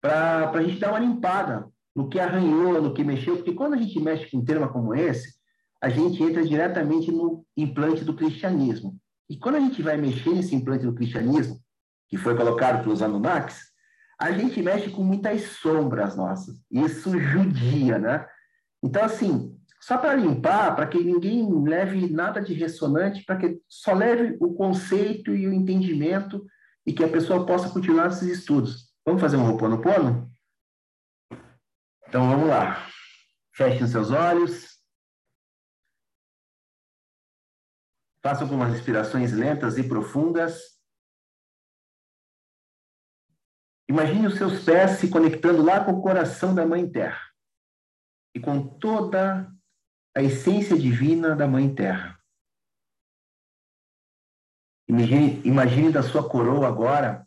para 0.00 0.50
a 0.50 0.62
gente 0.62 0.78
dar 0.78 0.90
uma 0.90 0.98
limpada 0.98 1.71
no 1.94 2.08
que 2.08 2.18
arranhou, 2.18 2.80
no 2.80 2.94
que 2.94 3.04
mexeu, 3.04 3.36
porque 3.36 3.52
quando 3.52 3.74
a 3.74 3.76
gente 3.76 3.98
mexe 4.00 4.30
com 4.30 4.38
um 4.38 4.44
tema 4.44 4.68
como 4.68 4.94
esse, 4.94 5.34
a 5.82 5.88
gente 5.88 6.22
entra 6.22 6.44
diretamente 6.44 7.10
no 7.10 7.44
implante 7.56 8.04
do 8.04 8.14
cristianismo. 8.14 8.96
E 9.28 9.36
quando 9.36 9.56
a 9.56 9.60
gente 9.60 9.82
vai 9.82 9.96
mexer 9.96 10.30
nesse 10.30 10.54
implante 10.54 10.84
do 10.84 10.94
cristianismo, 10.94 11.60
que 12.08 12.16
foi 12.16 12.36
colocado 12.36 12.82
pelos 12.82 13.02
Anunnakis, 13.02 13.72
a 14.18 14.30
gente 14.30 14.62
mexe 14.62 14.90
com 14.90 15.02
muitas 15.02 15.42
sombras 15.60 16.16
nossas. 16.16 16.56
Isso 16.70 17.18
judia, 17.18 17.98
né? 17.98 18.24
Então, 18.82 19.02
assim, 19.02 19.56
só 19.80 19.98
para 19.98 20.14
limpar, 20.14 20.76
para 20.76 20.86
que 20.86 21.02
ninguém 21.02 21.48
leve 21.64 22.08
nada 22.08 22.40
de 22.40 22.54
ressonante, 22.54 23.24
para 23.24 23.36
que 23.36 23.58
só 23.68 23.92
leve 23.92 24.36
o 24.40 24.54
conceito 24.54 25.34
e 25.34 25.48
o 25.48 25.52
entendimento 25.52 26.44
e 26.86 26.92
que 26.92 27.02
a 27.02 27.08
pessoa 27.08 27.44
possa 27.44 27.68
continuar 27.68 28.08
esses 28.08 28.28
estudos. 28.28 28.92
Vamos 29.04 29.20
fazer 29.20 29.36
um 29.36 29.48
Ho'oponopono? 29.48 30.30
Então 32.12 32.28
vamos 32.28 32.46
lá. 32.46 32.86
Fechem 33.54 33.86
seus 33.86 34.10
olhos. 34.10 34.78
Faça 38.22 38.44
algumas 38.44 38.70
respirações 38.70 39.32
lentas 39.32 39.78
e 39.78 39.88
profundas. 39.88 40.78
Imagine 43.88 44.26
os 44.26 44.36
seus 44.36 44.62
pés 44.62 44.98
se 44.98 45.08
conectando 45.08 45.62
lá 45.62 45.82
com 45.82 45.92
o 45.92 46.02
coração 46.02 46.54
da 46.54 46.66
Mãe 46.66 46.86
Terra 46.92 47.32
e 48.36 48.40
com 48.40 48.78
toda 48.78 49.50
a 50.14 50.22
essência 50.22 50.78
divina 50.78 51.34
da 51.34 51.48
Mãe 51.48 51.74
Terra. 51.74 52.22
Imagine, 54.86 55.40
imagine 55.46 55.90
da 55.90 56.02
sua 56.02 56.28
coroa 56.28 56.68
agora 56.68 57.26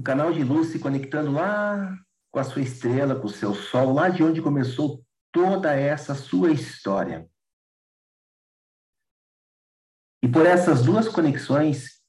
o 0.00 0.02
canal 0.02 0.32
de 0.32 0.42
luz 0.42 0.68
se 0.68 0.78
conectando 0.78 1.30
lá 1.30 1.94
com 2.32 2.38
a 2.38 2.44
sua 2.44 2.62
estrela, 2.62 3.20
com 3.20 3.26
o 3.26 3.30
seu 3.30 3.54
sol, 3.54 3.92
lá 3.92 4.08
de 4.08 4.22
onde 4.22 4.40
começou 4.40 5.04
toda 5.30 5.74
essa 5.74 6.14
sua 6.14 6.50
história. 6.50 7.28
E 10.22 10.28
por 10.28 10.46
essas 10.46 10.82
duas 10.82 11.06
conexões, 11.06 12.00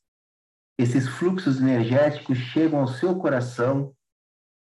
esses 0.77 1.05
fluxos 1.05 1.59
energéticos 1.59 2.37
chegam 2.37 2.79
ao 2.79 2.87
seu 2.87 3.17
coração, 3.19 3.93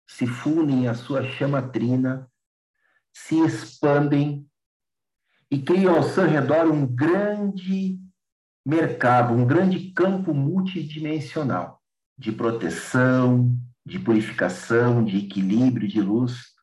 se 0.10 0.26
fundem 0.26 0.88
à 0.88 0.96
sua 0.96 1.24
chama 1.24 1.62
trina, 1.62 2.28
se 3.14 3.40
expandem 3.46 4.50
e 5.52 5.62
criam 5.62 5.96
ao 5.96 6.04
seu 6.04 6.26
redor 6.26 6.66
um 6.66 6.84
grande 6.88 8.00
mercado, 8.66 9.36
um 9.36 9.46
grande 9.46 9.92
campo 9.92 10.34
multidimensional 10.34 11.79
de 12.20 12.34
proteção, 12.34 13.58
de 13.86 13.98
purificação, 13.98 15.06
de 15.06 15.26
equilíbrio, 15.26 15.88
de 15.88 16.02
luz. 16.02 16.54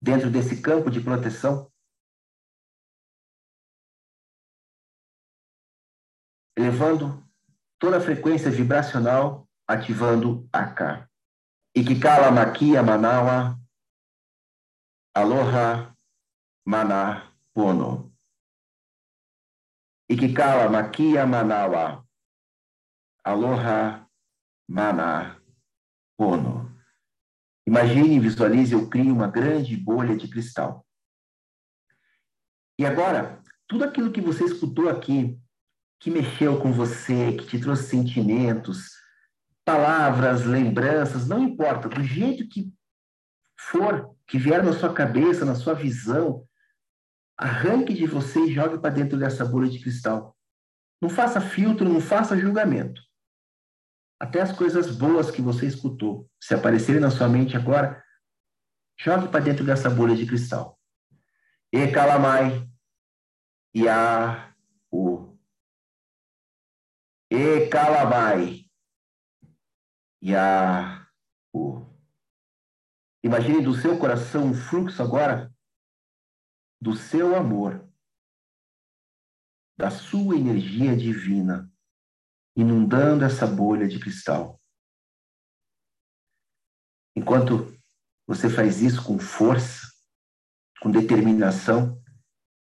Dentro 0.00 0.30
desse 0.30 0.62
campo 0.62 0.88
de 0.88 1.00
proteção, 1.00 1.68
elevando 6.56 7.28
toda 7.80 7.96
a 7.96 8.00
frequência 8.00 8.48
vibracional, 8.48 9.48
ativando 9.66 10.48
AK. 10.52 11.08
Ikikala 11.74 12.30
Makia 12.30 12.80
Manawa, 12.80 13.58
Aloha 15.12 15.92
Mana 16.64 17.36
Pono. 17.52 18.14
Ikikala 20.08 20.70
Makia 20.70 21.26
Manawa, 21.26 22.05
Aloha 23.26 24.08
Mana 24.68 25.42
Pono. 26.16 26.72
Imagine 27.66 28.14
e 28.14 28.20
visualize, 28.20 28.72
eu 28.72 28.88
crio 28.88 29.12
uma 29.12 29.26
grande 29.26 29.76
bolha 29.76 30.16
de 30.16 30.28
cristal. 30.28 30.86
E 32.78 32.86
agora, 32.86 33.42
tudo 33.66 33.82
aquilo 33.82 34.12
que 34.12 34.20
você 34.20 34.44
escutou 34.44 34.88
aqui, 34.88 35.36
que 35.98 36.08
mexeu 36.08 36.60
com 36.60 36.70
você, 36.70 37.32
que 37.32 37.44
te 37.48 37.58
trouxe 37.58 37.88
sentimentos, 37.88 38.92
palavras, 39.64 40.44
lembranças, 40.44 41.26
não 41.26 41.42
importa, 41.42 41.88
do 41.88 42.04
jeito 42.04 42.48
que 42.48 42.72
for, 43.58 44.16
que 44.24 44.38
vier 44.38 44.62
na 44.62 44.72
sua 44.72 44.94
cabeça, 44.94 45.44
na 45.44 45.56
sua 45.56 45.74
visão, 45.74 46.46
arranque 47.36 47.92
de 47.92 48.06
você 48.06 48.38
e 48.38 48.54
jogue 48.54 48.78
para 48.78 48.94
dentro 48.94 49.18
dessa 49.18 49.44
bolha 49.44 49.68
de 49.68 49.80
cristal. 49.80 50.36
Não 51.02 51.10
faça 51.10 51.40
filtro, 51.40 51.88
não 51.88 52.00
faça 52.00 52.38
julgamento. 52.38 53.05
Até 54.18 54.40
as 54.40 54.50
coisas 54.50 54.96
boas 54.96 55.30
que 55.30 55.42
você 55.42 55.66
escutou, 55.66 56.30
se 56.40 56.54
aparecerem 56.54 57.00
na 57.00 57.10
sua 57.10 57.28
mente 57.28 57.56
agora, 57.56 58.02
jogue 58.98 59.28
para 59.28 59.44
dentro 59.44 59.64
dessa 59.64 59.90
bolha 59.90 60.16
de 60.16 60.26
cristal. 60.26 60.80
E 61.72 61.86
calamai, 61.88 62.66
ia 63.74 64.54
o. 64.90 65.36
E 67.30 67.68
calamai, 67.68 68.64
ia 70.22 71.06
o. 71.52 71.84
Imagine 73.22 73.62
do 73.62 73.74
seu 73.74 73.98
coração 73.98 74.46
um 74.46 74.54
fluxo 74.54 75.02
agora 75.02 75.52
do 76.80 76.94
seu 76.94 77.34
amor, 77.34 77.90
da 79.76 79.90
sua 79.90 80.36
energia 80.36 80.96
divina 80.96 81.70
inundando 82.56 83.24
essa 83.24 83.46
bolha 83.46 83.86
de 83.86 84.00
cristal. 84.00 84.60
Enquanto 87.14 87.76
você 88.26 88.48
faz 88.48 88.80
isso 88.80 89.04
com 89.04 89.18
força, 89.18 89.86
com 90.80 90.90
determinação, 90.90 92.02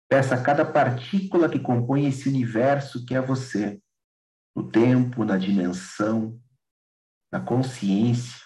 peça 0.08 0.34
a 0.34 0.42
cada 0.42 0.64
partícula 0.64 1.48
que 1.48 1.60
compõe 1.60 2.06
esse 2.06 2.28
universo 2.28 3.04
que 3.06 3.14
é 3.14 3.20
você, 3.20 3.80
no 4.54 4.70
tempo, 4.70 5.24
na 5.24 5.38
dimensão, 5.38 6.40
na 7.30 7.40
consciência, 7.40 8.44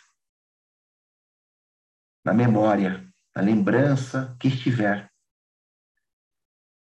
na 2.25 2.35
memória, 2.35 3.09
na 3.35 3.43
lembrança 3.43 4.37
que 4.39 4.49
estiver. 4.49 5.11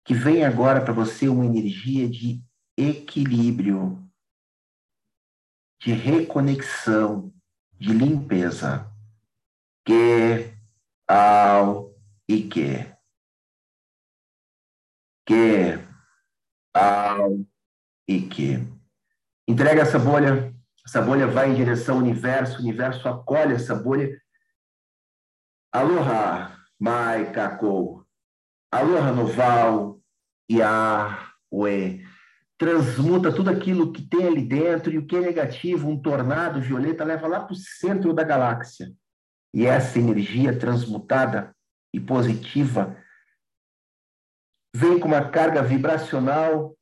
Que 0.04 0.14
venha 0.14 0.48
agora 0.48 0.84
para 0.84 0.92
você 0.92 1.28
uma 1.28 1.44
energia 1.44 2.08
de 2.08 2.42
equilíbrio, 2.76 4.05
de 5.80 5.92
reconexão, 5.92 7.32
de 7.78 7.92
limpeza. 7.92 8.90
Que, 9.84 10.52
ao 11.08 11.94
e 12.28 12.42
que. 12.42 12.86
Que, 15.26 15.78
ao 16.74 17.38
e 18.08 18.22
que. 18.22 18.58
Entrega 19.48 19.82
essa 19.82 19.98
bolha, 19.98 20.54
essa 20.84 21.00
bolha 21.02 21.26
vai 21.26 21.50
em 21.50 21.54
direção 21.54 21.96
ao 21.96 22.02
universo, 22.02 22.58
o 22.58 22.60
universo 22.60 23.08
acolhe 23.08 23.54
essa 23.54 23.74
bolha. 23.74 24.20
Aloha, 25.72 26.56
mai 26.78 27.32
kako. 27.32 28.06
Aloha 28.72 29.12
noval, 29.12 30.00
ia, 30.48 31.32
ue 31.50 32.05
transmuta 32.58 33.32
tudo 33.32 33.50
aquilo 33.50 33.92
que 33.92 34.02
tem 34.02 34.26
ali 34.26 34.42
dentro 34.42 34.92
e 34.92 34.98
o 34.98 35.06
que 35.06 35.16
é 35.16 35.20
negativo, 35.20 35.88
um 35.88 36.00
tornado 36.00 36.60
violeta, 36.60 37.04
leva 37.04 37.26
lá 37.26 37.40
para 37.40 37.52
o 37.52 37.56
centro 37.56 38.14
da 38.14 38.24
galáxia. 38.24 38.92
E 39.52 39.66
essa 39.66 39.98
energia 39.98 40.58
transmutada 40.58 41.54
e 41.92 42.00
positiva 42.00 42.96
vem 44.74 44.98
com 44.98 45.08
uma 45.08 45.30
carga 45.30 45.62
vibracional 45.62 46.76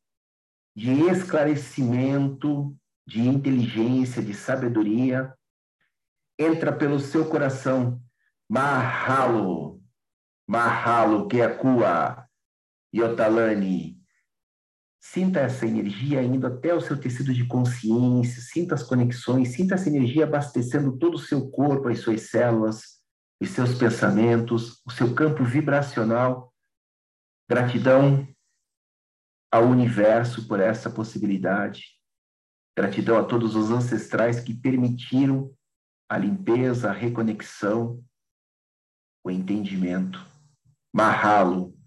de 0.76 0.90
esclarecimento, 1.08 2.76
de 3.06 3.20
inteligência, 3.20 4.22
de 4.22 4.34
sabedoria, 4.34 5.32
entra 6.38 6.72
pelo 6.72 6.98
seu 6.98 7.28
coração. 7.28 8.00
Mahalo, 8.50 9.80
Mahalo, 10.48 11.28
Keakua, 11.28 12.28
Yotalani, 12.92 13.93
Sinta 15.06 15.40
essa 15.40 15.66
energia 15.66 16.22
indo 16.22 16.46
até 16.46 16.74
o 16.74 16.80
seu 16.80 16.98
tecido 16.98 17.32
de 17.34 17.46
consciência, 17.46 18.40
sinta 18.40 18.74
as 18.74 18.82
conexões, 18.82 19.50
sinta 19.50 19.74
essa 19.74 19.88
energia 19.90 20.24
abastecendo 20.24 20.96
todo 20.96 21.16
o 21.16 21.18
seu 21.18 21.50
corpo, 21.50 21.88
as 21.88 21.98
suas 21.98 22.30
células, 22.30 23.02
os 23.38 23.50
seus 23.50 23.74
pensamentos, 23.74 24.80
o 24.84 24.90
seu 24.90 25.14
campo 25.14 25.44
vibracional. 25.44 26.52
Gratidão 27.48 28.26
ao 29.52 29.64
universo 29.64 30.48
por 30.48 30.58
essa 30.58 30.88
possibilidade. 30.88 31.84
Gratidão 32.74 33.18
a 33.18 33.24
todos 33.24 33.54
os 33.54 33.70
ancestrais 33.70 34.40
que 34.40 34.54
permitiram 34.54 35.54
a 36.08 36.16
limpeza, 36.16 36.88
a 36.88 36.94
reconexão, 36.94 38.02
o 39.22 39.30
entendimento. 39.30 40.18
Mahalo, 40.92 41.78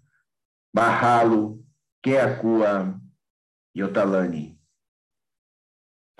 Mahalo, 0.72 1.66
Keakua, 2.00 2.98
e 3.78 3.82
Otalani. 3.82 4.60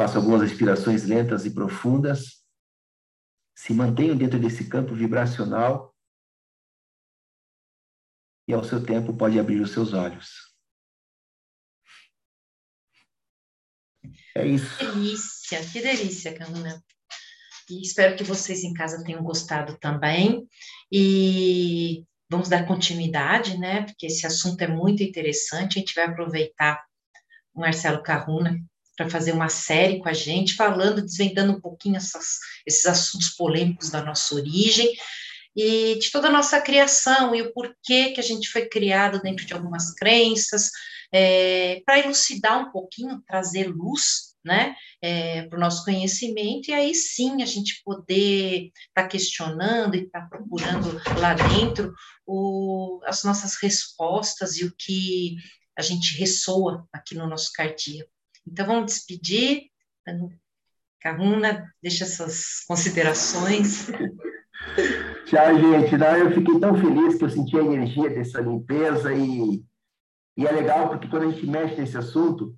Faça 0.00 0.18
algumas 0.18 0.42
respirações 0.42 1.04
lentas 1.04 1.44
e 1.44 1.52
profundas. 1.52 2.44
Se 3.56 3.74
mantenham 3.74 4.16
dentro 4.16 4.38
desse 4.38 4.68
campo 4.68 4.94
vibracional. 4.94 5.92
E 8.46 8.54
ao 8.54 8.62
seu 8.62 8.84
tempo 8.84 9.16
pode 9.16 9.40
abrir 9.40 9.60
os 9.60 9.72
seus 9.72 9.92
olhos. 9.92 10.56
É 14.36 14.46
isso. 14.46 14.78
Que 14.78 14.86
delícia, 14.86 15.68
que 15.72 15.80
delícia, 15.82 16.38
Camila. 16.38 16.80
E 17.68 17.82
espero 17.82 18.16
que 18.16 18.22
vocês 18.22 18.62
em 18.62 18.72
casa 18.72 19.02
tenham 19.02 19.22
gostado 19.22 19.76
também. 19.80 20.48
E 20.92 22.06
vamos 22.30 22.48
dar 22.48 22.68
continuidade, 22.68 23.58
né? 23.58 23.82
Porque 23.82 24.06
esse 24.06 24.24
assunto 24.24 24.62
é 24.62 24.68
muito 24.68 25.02
interessante. 25.02 25.76
A 25.76 25.80
gente 25.80 25.94
vai 25.94 26.04
aproveitar 26.04 26.87
o 27.54 27.60
Marcelo 27.60 28.02
Carruna 28.02 28.58
para 28.96 29.08
fazer 29.08 29.32
uma 29.32 29.48
série 29.48 30.00
com 30.00 30.08
a 30.08 30.12
gente, 30.12 30.54
falando, 30.54 31.00
desvendando 31.00 31.52
um 31.52 31.60
pouquinho 31.60 31.96
essas, 31.96 32.38
esses 32.66 32.84
assuntos 32.84 33.30
polêmicos 33.30 33.90
da 33.90 34.02
nossa 34.02 34.34
origem 34.34 34.92
e 35.56 35.96
de 35.98 36.10
toda 36.10 36.28
a 36.28 36.32
nossa 36.32 36.60
criação 36.60 37.34
e 37.34 37.42
o 37.42 37.52
porquê 37.52 38.10
que 38.10 38.20
a 38.20 38.22
gente 38.22 38.48
foi 38.48 38.66
criado 38.68 39.20
dentro 39.20 39.46
de 39.46 39.54
algumas 39.54 39.94
crenças, 39.94 40.70
é, 41.12 41.80
para 41.86 42.00
elucidar 42.00 42.60
um 42.60 42.70
pouquinho, 42.70 43.22
trazer 43.26 43.68
luz 43.68 44.28
né, 44.44 44.74
é, 45.02 45.42
para 45.42 45.56
o 45.56 45.60
nosso 45.60 45.84
conhecimento, 45.84 46.70
e 46.70 46.74
aí 46.74 46.94
sim 46.94 47.42
a 47.42 47.46
gente 47.46 47.82
poder 47.84 48.70
estar 48.88 49.02
tá 49.02 49.08
questionando 49.08 49.94
e 49.94 50.04
estar 50.04 50.22
tá 50.22 50.26
procurando 50.28 51.00
lá 51.20 51.34
dentro 51.34 51.92
o, 52.26 53.00
as 53.04 53.24
nossas 53.24 53.56
respostas 53.60 54.56
e 54.56 54.64
o 54.64 54.74
que 54.76 55.36
a 55.78 55.82
gente 55.82 56.18
ressoa 56.18 56.86
aqui 56.92 57.14
no 57.14 57.28
nosso 57.28 57.52
cardíaco. 57.54 58.10
Então, 58.46 58.66
vamos 58.66 58.92
despedir. 58.92 59.70
Caruna, 61.00 61.72
deixa 61.80 62.04
suas 62.04 62.64
considerações. 62.66 63.86
Tchau, 65.26 65.60
gente. 65.60 65.96
Não, 65.96 66.16
eu 66.16 66.32
fiquei 66.32 66.58
tão 66.58 66.74
feliz 66.74 67.16
que 67.16 67.24
eu 67.24 67.30
senti 67.30 67.56
a 67.56 67.62
energia 67.62 68.10
dessa 68.10 68.40
limpeza 68.40 69.14
e, 69.14 69.64
e 70.36 70.46
é 70.46 70.50
legal 70.50 70.88
porque 70.88 71.06
quando 71.06 71.28
a 71.28 71.30
gente 71.30 71.46
mexe 71.46 71.80
nesse 71.80 71.96
assunto, 71.96 72.56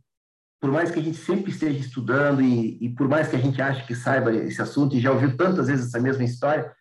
por 0.60 0.70
mais 0.70 0.90
que 0.90 0.98
a 0.98 1.02
gente 1.02 1.18
sempre 1.18 1.50
esteja 1.50 1.78
estudando 1.78 2.40
e, 2.40 2.78
e 2.80 2.88
por 2.94 3.06
mais 3.08 3.28
que 3.28 3.36
a 3.36 3.40
gente 3.40 3.60
ache 3.60 3.86
que 3.86 3.94
saiba 3.94 4.32
esse 4.34 4.62
assunto 4.62 4.96
e 4.96 5.00
já 5.00 5.12
ouviu 5.12 5.36
tantas 5.36 5.66
vezes 5.66 5.88
essa 5.88 6.00
mesma 6.00 6.24
história, 6.24 6.72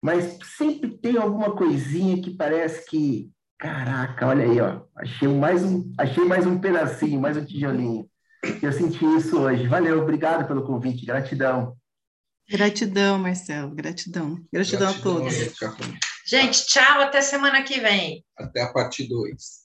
mas 0.00 0.38
sempre 0.56 0.96
tem 0.96 1.16
alguma 1.16 1.56
coisinha 1.56 2.22
que 2.22 2.30
parece 2.30 2.88
que, 2.88 3.32
caraca, 3.58 4.26
olha 4.26 4.44
aí, 4.44 4.60
ó, 4.60 4.82
achei 4.96 5.28
mais 5.28 5.64
um, 5.64 5.92
achei 5.98 6.24
mais 6.24 6.46
um 6.46 6.58
pedacinho, 6.58 7.20
mais 7.20 7.36
um 7.36 7.44
tijolinho. 7.44 8.08
Eu 8.62 8.72
senti 8.72 9.04
isso 9.16 9.38
hoje. 9.40 9.66
Valeu, 9.66 10.00
obrigado 10.00 10.46
pelo 10.46 10.64
convite, 10.64 11.04
gratidão. 11.04 11.76
Gratidão, 12.48 13.18
Marcelo, 13.18 13.74
gratidão. 13.74 14.42
Gratidão, 14.52 14.88
gratidão 14.88 14.88
a 14.88 15.02
todos. 15.02 15.34
Gente, 16.24 16.66
tchau, 16.66 17.00
até 17.00 17.20
semana 17.20 17.62
que 17.62 17.80
vem. 17.80 18.24
Até 18.38 18.62
a 18.62 18.72
parte 18.72 19.06
2. 19.08 19.57